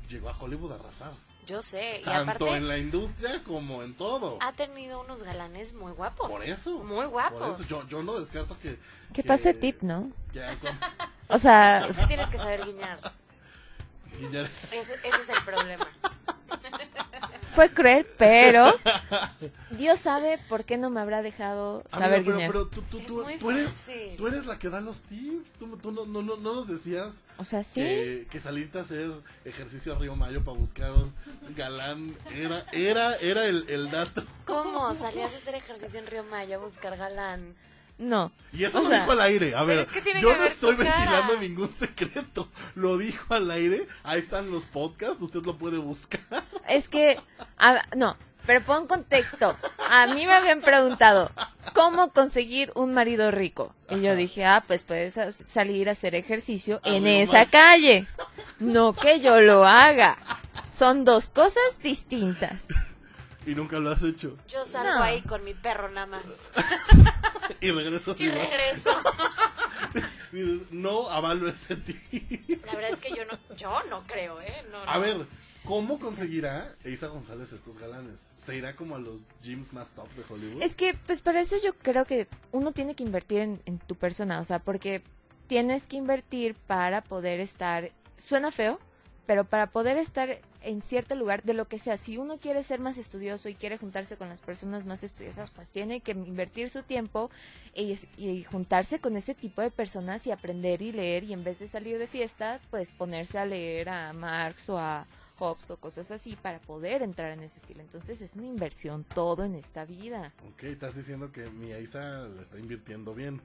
llegó 0.07 0.29
a 0.29 0.37
Hollywood 0.37 0.71
a 0.71 0.75
arrasar. 0.75 1.13
Yo 1.45 1.61
sé, 1.61 1.99
y 2.01 2.03
Tanto 2.05 2.31
aparte 2.45 2.57
en 2.57 2.67
la 2.67 2.77
industria 2.77 3.43
como 3.43 3.83
en 3.83 3.93
todo. 3.95 4.37
ha 4.41 4.53
tenido 4.53 5.01
unos 5.01 5.21
galanes 5.23 5.73
muy 5.73 5.91
guapos. 5.91 6.29
Por 6.29 6.43
eso. 6.43 6.79
Muy 6.83 7.05
guapos. 7.05 7.39
Por 7.39 7.61
eso 7.61 7.63
yo, 7.81 7.87
yo 7.87 8.03
no 8.03 8.19
descarto 8.19 8.57
que. 8.59 8.79
Que 9.13 9.21
que- 9.21 9.23
pase 9.23 9.53
tip, 9.53 9.81
¿no? 9.81 10.09
que 10.33 10.39
con- 10.61 10.77
O 11.27 11.37
sea, 11.37 11.87
Sí 11.93 12.01
tienes 12.07 12.27
que 12.29 12.37
saber 12.37 12.65
guiñar. 12.65 12.99
Ese, 14.21 14.93
ese 14.95 15.21
es 15.21 15.29
el 15.29 15.43
problema. 15.45 15.87
fue 17.55 17.69
cruel, 17.69 18.05
pero 18.17 18.65
Dios 19.71 19.99
sabe 19.99 20.39
por 20.49 20.65
qué 20.65 20.77
no 20.77 20.89
me 20.89 20.99
habrá 20.99 21.21
dejado 21.21 21.83
Amiga, 21.91 21.97
saber 22.05 22.23
pero, 22.25 22.35
guiñar. 22.35 22.51
pero 22.51 22.67
tú, 22.67 22.81
tú, 22.81 22.99
Es 22.99 23.07
tú, 23.07 23.23
muy 23.23 23.37
tú 23.37 23.51
eres, 23.51 23.67
fácil. 23.71 24.15
tú 24.17 24.27
eres 24.27 24.45
la 24.45 24.59
que 24.59 24.69
da 24.69 24.81
los 24.81 25.03
tips. 25.03 25.53
Tú, 25.53 25.77
tú 25.77 25.91
no, 25.93 26.05
no, 26.05 26.21
no, 26.21 26.35
no 26.35 26.53
nos 26.55 26.67
decías 26.67 27.23
O 27.37 27.45
sea, 27.45 27.63
sí. 27.63 27.79
que, 27.81 28.27
que 28.29 28.39
salirte 28.41 28.77
a 28.77 28.81
hacer 28.81 29.09
ejercicio 29.45 29.95
a 29.95 29.99
Río 29.99 30.15
Mayo 30.17 30.43
para 30.43 30.57
buscar 30.57 30.91
un 30.91 31.13
galán 31.55 32.17
era, 32.33 32.65
era, 32.73 33.15
era 33.15 33.45
el, 33.45 33.65
el 33.69 33.89
dato. 33.89 34.23
¿Cómo? 34.45 34.93
Salías 34.95 35.33
a 35.33 35.37
hacer 35.37 35.55
ejercicio 35.55 35.97
en 35.99 36.07
Río 36.07 36.23
Mayo 36.25 36.57
a 36.57 36.59
buscar 36.63 36.97
galán. 36.97 37.55
No. 37.97 38.31
Y 38.51 38.63
eso 38.65 38.79
O 38.79 38.81
lo 38.81 38.89
sea, 38.89 38.99
dijo 38.99 39.11
al 39.13 39.21
aire. 39.21 39.55
A 39.55 39.63
ver, 39.63 39.79
es 39.79 39.87
que 39.87 40.01
tiene 40.01 40.21
yo 40.21 40.35
no 40.35 40.45
estoy 40.45 40.75
cara. 40.75 40.95
ventilando 40.97 41.37
ningún 41.37 41.73
secreto. 41.73 42.49
Lo 42.75 42.97
dijo 42.97 43.33
al 43.33 43.49
aire. 43.51 43.87
Ahí 44.03 44.19
están 44.19 44.51
los 44.51 44.65
podcasts. 44.65 45.21
Usted 45.21 45.43
lo 45.45 45.57
puede 45.57 45.77
buscar. 45.77 46.19
Es 46.67 46.89
que, 46.89 47.19
a- 47.57 47.81
no, 47.95 48.17
pero 48.45 48.61
pon 48.65 48.87
contexto. 48.87 49.55
A 49.89 50.07
mí 50.07 50.25
me 50.25 50.33
habían 50.33 50.61
preguntado, 50.61 51.31
¿cómo 51.73 52.11
conseguir 52.11 52.71
un 52.75 52.93
marido 52.93 53.31
rico? 53.31 53.73
Y 53.89 54.01
yo 54.01 54.15
dije, 54.15 54.45
ah, 54.45 54.63
pues 54.67 54.83
puedes 54.83 55.17
salir 55.45 55.87
a 55.89 55.93
hacer 55.93 56.15
ejercicio 56.15 56.81
A 56.83 56.89
en 56.89 57.07
esa 57.07 57.45
calle. 57.45 58.07
No 58.59 58.93
que 58.93 59.19
yo 59.21 59.39
lo 59.41 59.65
haga. 59.65 60.17
Son 60.71 61.05
dos 61.05 61.29
cosas 61.29 61.79
distintas. 61.81 62.67
Y 63.45 63.53
nunca 63.55 63.77
lo 63.79 63.91
has 63.91 64.03
hecho. 64.03 64.37
Yo 64.47 64.65
salgo 64.65 64.93
No. 64.93 65.03
ahí 65.03 65.21
con 65.21 65.43
mi 65.43 65.53
perro 65.53 65.89
nada 65.89 66.07
más. 66.07 66.49
Y 67.61 67.69
regresas 67.71 68.15
Y 68.19 68.23
igual. 68.25 68.47
regreso. 68.49 68.89
Dices, 70.31 70.61
no 70.71 71.09
avalo 71.09 71.47
ese 71.47 71.75
tip. 71.77 72.65
La 72.65 72.73
verdad 72.73 72.91
es 72.91 72.99
que 72.99 73.09
yo 73.15 73.23
no, 73.25 73.37
yo 73.55 73.83
no 73.89 74.03
creo, 74.07 74.41
¿eh? 74.41 74.65
No, 74.71 74.79
A 74.83 74.95
no. 74.95 75.01
ver, 75.01 75.25
¿cómo 75.63 75.99
conseguirá 75.99 76.73
Isa 76.83 77.07
González 77.07 77.53
estos 77.53 77.77
galanes? 77.77 78.15
¿Se 78.45 78.55
irá 78.55 78.75
como 78.75 78.95
a 78.95 78.99
los 78.99 79.21
gyms 79.43 79.73
más 79.73 79.89
top 79.91 80.09
de 80.15 80.23
Hollywood? 80.27 80.61
Es 80.61 80.75
que, 80.75 80.95
pues 81.05 81.21
para 81.21 81.39
eso 81.41 81.55
yo 81.63 81.73
creo 81.75 82.05
que 82.05 82.27
uno 82.51 82.71
tiene 82.71 82.95
que 82.95 83.03
invertir 83.03 83.39
en, 83.41 83.61
en 83.65 83.79
tu 83.79 83.95
persona, 83.95 84.39
o 84.39 84.43
sea, 84.43 84.59
porque 84.59 85.03
tienes 85.47 85.87
que 85.87 85.97
invertir 85.97 86.55
para 86.55 87.01
poder 87.03 87.39
estar, 87.39 87.91
suena 88.17 88.51
feo, 88.51 88.79
pero 89.27 89.45
para 89.45 89.67
poder 89.67 89.97
estar 89.97 90.39
en 90.65 90.81
cierto 90.81 91.15
lugar 91.15 91.43
de 91.43 91.53
lo 91.53 91.67
que 91.67 91.79
sea, 91.79 91.95
si 91.97 92.17
uno 92.17 92.37
quiere 92.37 92.63
ser 92.63 92.79
más 92.79 92.97
estudioso 92.97 93.47
y 93.49 93.55
quiere 93.55 93.77
juntarse 93.77 94.17
con 94.17 94.29
las 94.29 94.41
personas 94.41 94.85
más 94.85 95.03
estudiosas, 95.03 95.51
pues 95.51 95.71
tiene 95.71 96.01
que 96.01 96.11
invertir 96.11 96.69
su 96.69 96.83
tiempo 96.83 97.29
y, 97.73 97.97
y 98.17 98.43
juntarse 98.43 98.99
con 98.99 99.15
ese 99.15 99.35
tipo 99.35 99.61
de 99.61 99.71
personas 99.71 100.25
y 100.27 100.31
aprender 100.31 100.81
y 100.81 100.91
leer 100.91 101.23
y 101.23 101.33
en 101.33 101.43
vez 101.43 101.59
de 101.59 101.67
salir 101.67 101.97
de 101.99 102.07
fiesta, 102.07 102.59
pues 102.71 102.91
ponerse 102.91 103.37
a 103.37 103.45
leer 103.45 103.89
a 103.89 104.11
Marx 104.13 104.69
o 104.69 104.79
a 104.79 105.05
Hobbes 105.37 105.69
o 105.71 105.77
cosas 105.77 106.11
así 106.11 106.35
para 106.41 106.59
poder 106.59 107.01
entrar 107.01 107.31
en 107.31 107.43
ese 107.43 107.59
estilo. 107.59 107.81
Entonces 107.81 108.21
es 108.21 108.35
una 108.35 108.47
inversión 108.47 109.03
todo 109.03 109.43
en 109.43 109.55
esta 109.55 109.83
vida. 109.85 110.33
Ok, 110.53 110.63
estás 110.63 110.95
diciendo 110.95 111.31
que 111.31 111.49
mi 111.49 111.71
Isa 111.71 112.25
le 112.27 112.41
está 112.41 112.57
invirtiendo 112.57 113.13
bien. 113.13 113.41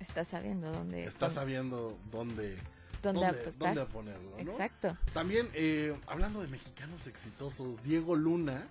Está 0.00 0.24
sabiendo 0.24 0.72
dónde. 0.72 1.04
Está 1.04 1.26
dónde- 1.26 1.34
sabiendo 1.34 1.98
dónde, 2.10 2.56
dónde 3.02 3.26
apostar. 3.26 3.74
dónde 3.74 3.92
ponerlo. 3.92 4.30
¿no? 4.30 4.38
Exacto. 4.38 4.96
También, 5.12 5.48
eh, 5.54 5.94
hablando 6.06 6.40
de 6.40 6.48
mexicanos 6.48 7.06
exitosos, 7.06 7.82
Diego 7.82 8.16
Luna, 8.16 8.66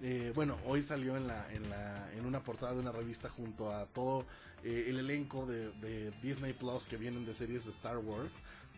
eh, 0.00 0.32
bueno, 0.34 0.56
hoy 0.64 0.82
salió 0.82 1.16
en, 1.16 1.26
la, 1.26 1.52
en, 1.52 1.68
la, 1.70 2.10
en 2.12 2.26
una 2.26 2.40
portada 2.40 2.74
de 2.74 2.80
una 2.80 2.92
revista 2.92 3.28
junto 3.28 3.70
a 3.72 3.86
todo 3.86 4.24
eh, 4.64 4.86
el 4.88 4.98
elenco 4.98 5.46
de, 5.46 5.70
de 5.72 6.10
Disney 6.22 6.52
Plus 6.52 6.86
que 6.86 6.96
vienen 6.96 7.24
de 7.24 7.34
series 7.34 7.64
de 7.64 7.70
Star 7.70 7.98
Wars. 7.98 8.32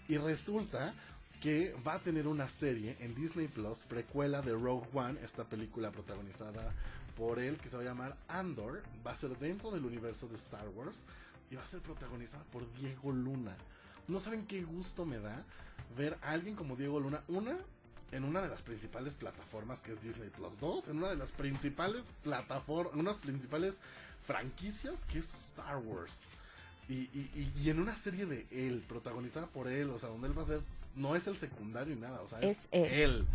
Y 0.09 0.19
resulta 0.19 0.95
que 1.41 1.75
va 1.87 1.95
a 1.95 1.99
tener 1.99 2.27
una 2.27 2.49
serie 2.49 2.97
en 3.01 3.15
Disney 3.15 3.49
Plus, 3.49 3.85
precuela 3.85 4.43
de 4.43 4.53
Rogue 4.53 4.89
One, 4.95 5.19
esta 5.23 5.45
película 5.45 5.91
protagonizada 5.91 6.73
por 7.17 7.39
él, 7.39 7.59
que 7.59 7.69
se 7.69 7.77
va 7.77 7.83
a 7.83 7.87
llamar 7.87 8.17
Andor. 8.29 8.83
Va 9.07 9.13
a 9.13 9.17
ser 9.17 9.39
dentro 9.39 9.71
del 9.71 9.85
universo 9.85 10.27
de 10.29 10.37
Star 10.37 10.69
Wars 10.71 10.99
y 11.51 11.57
va 11.57 11.63
a 11.63 11.67
ser 11.67 11.81
protagonizada 11.81 12.45
por 12.45 12.71
Diego 12.75 13.13
Luna. 13.13 13.57
No 14.09 14.19
saben 14.19 14.47
qué 14.47 14.63
gusto 14.63 15.05
me 15.07 15.19
da 15.19 15.45
ver 15.97 16.19
a 16.23 16.31
alguien 16.33 16.57
como 16.57 16.77
Diego 16.77 17.01
Luna, 17.01 17.23
una 17.29 17.57
en 18.13 18.25
una 18.25 18.43
de 18.43 18.49
las 18.49 18.63
principales 18.63 19.15
plataformas 19.15 19.81
que 19.81 19.93
es 19.93 20.01
Disney 20.03 20.31
Plus, 20.31 20.61
dos 20.61 20.89
en 20.89 20.99
una 20.99 21.09
de 21.09 21.17
las 21.17 21.33
principales 21.33 22.11
plataformas, 22.23 22.95
unas 22.95 23.17
principales 23.17 23.79
franquicias 24.27 25.05
que 25.05 25.19
es 25.19 25.49
Star 25.49 25.79
Wars. 25.79 26.15
Y, 26.89 26.95
y- 26.95 27.31
y- 27.35 27.61
y 27.63 27.71
en 27.71 27.81
una 27.81 27.97
serie 27.97 28.27
de 28.27 28.47
él, 28.51 28.85
protagonizada 28.87 29.47
por 29.47 29.69
él, 29.69 29.91
o 29.91 29.99
sea, 29.99 30.11
donde 30.11 30.29
él 30.29 30.37
va 30.39 30.43
a 30.43 30.47
ser, 30.47 30.61
no 30.95 31.17
es 31.17 31.27
el 31.27 31.37
secundario 31.37 31.95
ni 31.95 32.01
nada, 32.01 32.21
o 32.21 32.27
sea, 32.27 32.41
es, 32.41 32.65
Es 32.65 32.69
él. 32.73 32.93
él. 32.93 33.27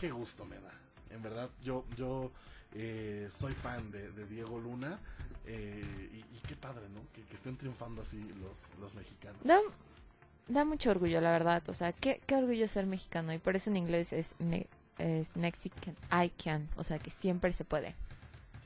Qué 0.00 0.10
gusto 0.10 0.44
me 0.44 0.56
da. 0.56 0.72
En 1.10 1.22
verdad, 1.22 1.48
yo, 1.62 1.84
yo 1.96 2.30
eh, 2.74 3.28
soy 3.30 3.52
fan 3.54 3.90
de, 3.90 4.10
de 4.12 4.26
Diego 4.26 4.58
Luna. 4.58 4.98
eh, 5.46 6.10
y, 6.12 6.16
y 6.36 6.40
qué 6.46 6.54
padre, 6.56 6.88
¿no? 6.90 7.00
Que, 7.14 7.22
que 7.22 7.34
estén 7.36 7.56
triunfando 7.56 8.02
así 8.02 8.20
los, 8.42 8.70
los 8.80 8.94
mexicanos. 8.94 9.40
Da 10.48 10.64
mucho 10.64 10.90
orgullo, 10.90 11.20
la 11.20 11.30
verdad. 11.30 11.62
O 11.68 11.74
sea, 11.74 11.92
qué, 11.92 12.20
qué 12.26 12.34
orgullo 12.36 12.66
ser 12.68 12.86
mexicano. 12.86 13.32
Y 13.32 13.38
por 13.38 13.56
eso 13.56 13.70
en 13.70 13.76
inglés 13.76 14.12
es, 14.12 14.34
me- 14.38 14.66
es 14.98 15.36
Mexican. 15.36 15.94
I 16.12 16.30
can. 16.30 16.68
O 16.76 16.82
sea, 16.84 16.98
que 16.98 17.10
siempre 17.10 17.52
se 17.52 17.64
puede. 17.64 17.94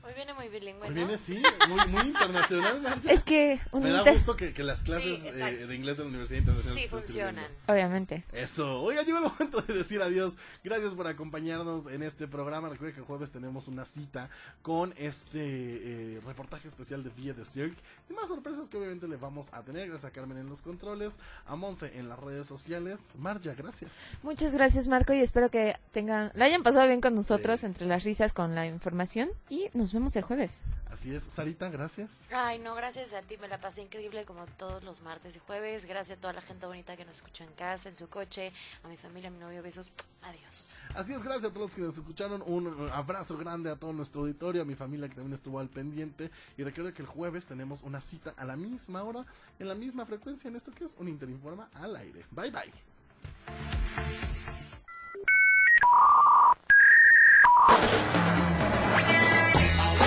Hoy 0.05 0.13
viene 0.15 0.33
muy 0.33 0.49
bilingüe, 0.49 0.83
Hoy 0.83 0.89
¿no? 0.89 0.95
viene, 0.95 1.17
sí, 1.17 1.41
muy, 1.69 1.87
muy 1.87 2.01
internacional. 2.07 2.81
Marta. 2.81 3.09
Es 3.09 3.23
que 3.23 3.57
un 3.71 3.83
Me 3.83 3.89
da 3.89 4.03
gusto 4.11 4.35
que, 4.35 4.53
que 4.53 4.61
las 4.61 4.83
clases 4.83 5.19
Sí, 5.21 5.29
eh, 5.29 5.65
de 5.65 5.75
inglés 5.75 5.95
de 5.95 6.03
la 6.03 6.09
Universidad 6.09 6.39
Internacional 6.39 6.77
Sí, 6.81 6.87
funcionan. 6.89 7.45
Obviamente. 7.67 8.25
Eso, 8.33 8.81
oiga, 8.81 9.03
llegó 9.03 9.19
el 9.19 9.23
momento 9.23 9.61
de 9.61 9.73
decir 9.73 10.01
adiós. 10.01 10.35
Gracias 10.61 10.93
por 10.93 11.07
acompañarnos 11.07 11.87
en 11.87 12.03
este 12.03 12.27
programa. 12.27 12.67
Recuerden 12.67 12.95
que 12.95 12.99
el 12.99 13.05
jueves 13.05 13.31
tenemos 13.31 13.69
una 13.69 13.85
cita 13.85 14.29
con 14.61 14.93
este 14.97 15.39
eh, 15.39 16.21
reportaje 16.25 16.67
especial 16.67 17.01
de 17.03 17.09
Villa 17.11 17.33
de 17.33 17.45
Cirque 17.45 17.81
y 18.09 18.13
más 18.13 18.27
sorpresas 18.27 18.67
que 18.67 18.75
obviamente 18.77 19.07
le 19.07 19.15
vamos 19.15 19.47
a 19.53 19.63
tener. 19.63 19.87
Gracias 19.87 20.11
a 20.11 20.13
Carmen 20.13 20.37
en 20.37 20.49
los 20.49 20.61
controles, 20.61 21.13
a 21.45 21.55
Monse 21.55 21.97
en 21.97 22.09
las 22.09 22.19
redes 22.19 22.45
sociales. 22.45 22.99
Marja, 23.17 23.53
gracias. 23.53 23.91
Muchas 24.21 24.53
gracias 24.53 24.89
Marco 24.89 25.13
y 25.13 25.21
espero 25.21 25.49
que 25.49 25.77
tengan, 25.93 26.29
la 26.35 26.43
hayan 26.43 26.61
pasado 26.61 26.87
bien 26.89 26.99
con 26.99 27.15
nosotros 27.15 27.63
entre 27.63 27.87
las 27.87 28.03
risas 28.03 28.33
con 28.33 28.53
la 28.53 28.65
información 28.65 29.29
y 29.49 29.69
nos 29.73 29.92
vemos 29.93 30.15
el 30.15 30.23
jueves. 30.23 30.61
Así 30.89 31.13
es, 31.15 31.23
Sarita, 31.23 31.69
gracias. 31.69 32.27
Ay, 32.31 32.59
no, 32.59 32.75
gracias 32.75 33.13
a 33.13 33.21
ti, 33.21 33.37
me 33.37 33.47
la 33.47 33.59
pasé 33.59 33.81
increíble 33.81 34.25
como 34.25 34.45
todos 34.45 34.83
los 34.83 35.01
martes 35.01 35.35
y 35.35 35.39
jueves. 35.39 35.85
Gracias 35.85 36.17
a 36.17 36.21
toda 36.21 36.33
la 36.33 36.41
gente 36.41 36.65
bonita 36.65 36.95
que 36.97 37.05
nos 37.05 37.17
escuchó 37.17 37.43
en 37.43 37.53
casa, 37.53 37.89
en 37.89 37.95
su 37.95 38.09
coche, 38.09 38.51
a 38.83 38.87
mi 38.87 38.97
familia, 38.97 39.29
a 39.29 39.31
mi 39.31 39.39
novio, 39.39 39.61
besos. 39.63 39.91
Adiós. 40.21 40.77
Así 40.95 41.13
es, 41.13 41.21
gracias 41.23 41.51
a 41.51 41.53
todos 41.53 41.67
los 41.67 41.75
que 41.75 41.81
nos 41.81 41.95
escucharon. 41.95 42.43
Un 42.45 42.89
abrazo 42.91 43.37
grande 43.37 43.69
a 43.69 43.75
todo 43.75 43.91
nuestro 43.93 44.21
auditorio, 44.21 44.61
a 44.61 44.65
mi 44.65 44.75
familia 44.75 45.09
que 45.09 45.15
también 45.15 45.33
estuvo 45.33 45.59
al 45.59 45.69
pendiente. 45.69 46.31
Y 46.57 46.63
recuerda 46.63 46.93
que 46.93 47.01
el 47.01 47.07
jueves 47.07 47.45
tenemos 47.45 47.81
una 47.81 47.99
cita 47.99 48.33
a 48.37 48.45
la 48.45 48.55
misma 48.55 49.03
hora, 49.03 49.25
en 49.59 49.67
la 49.67 49.75
misma 49.75 50.05
frecuencia, 50.05 50.47
en 50.47 50.55
esto 50.55 50.71
que 50.71 50.85
es 50.85 50.95
un 50.97 51.07
Interinforma 51.07 51.69
al 51.73 51.95
aire. 51.95 52.25
Bye 52.31 52.51
bye. 52.51 54.32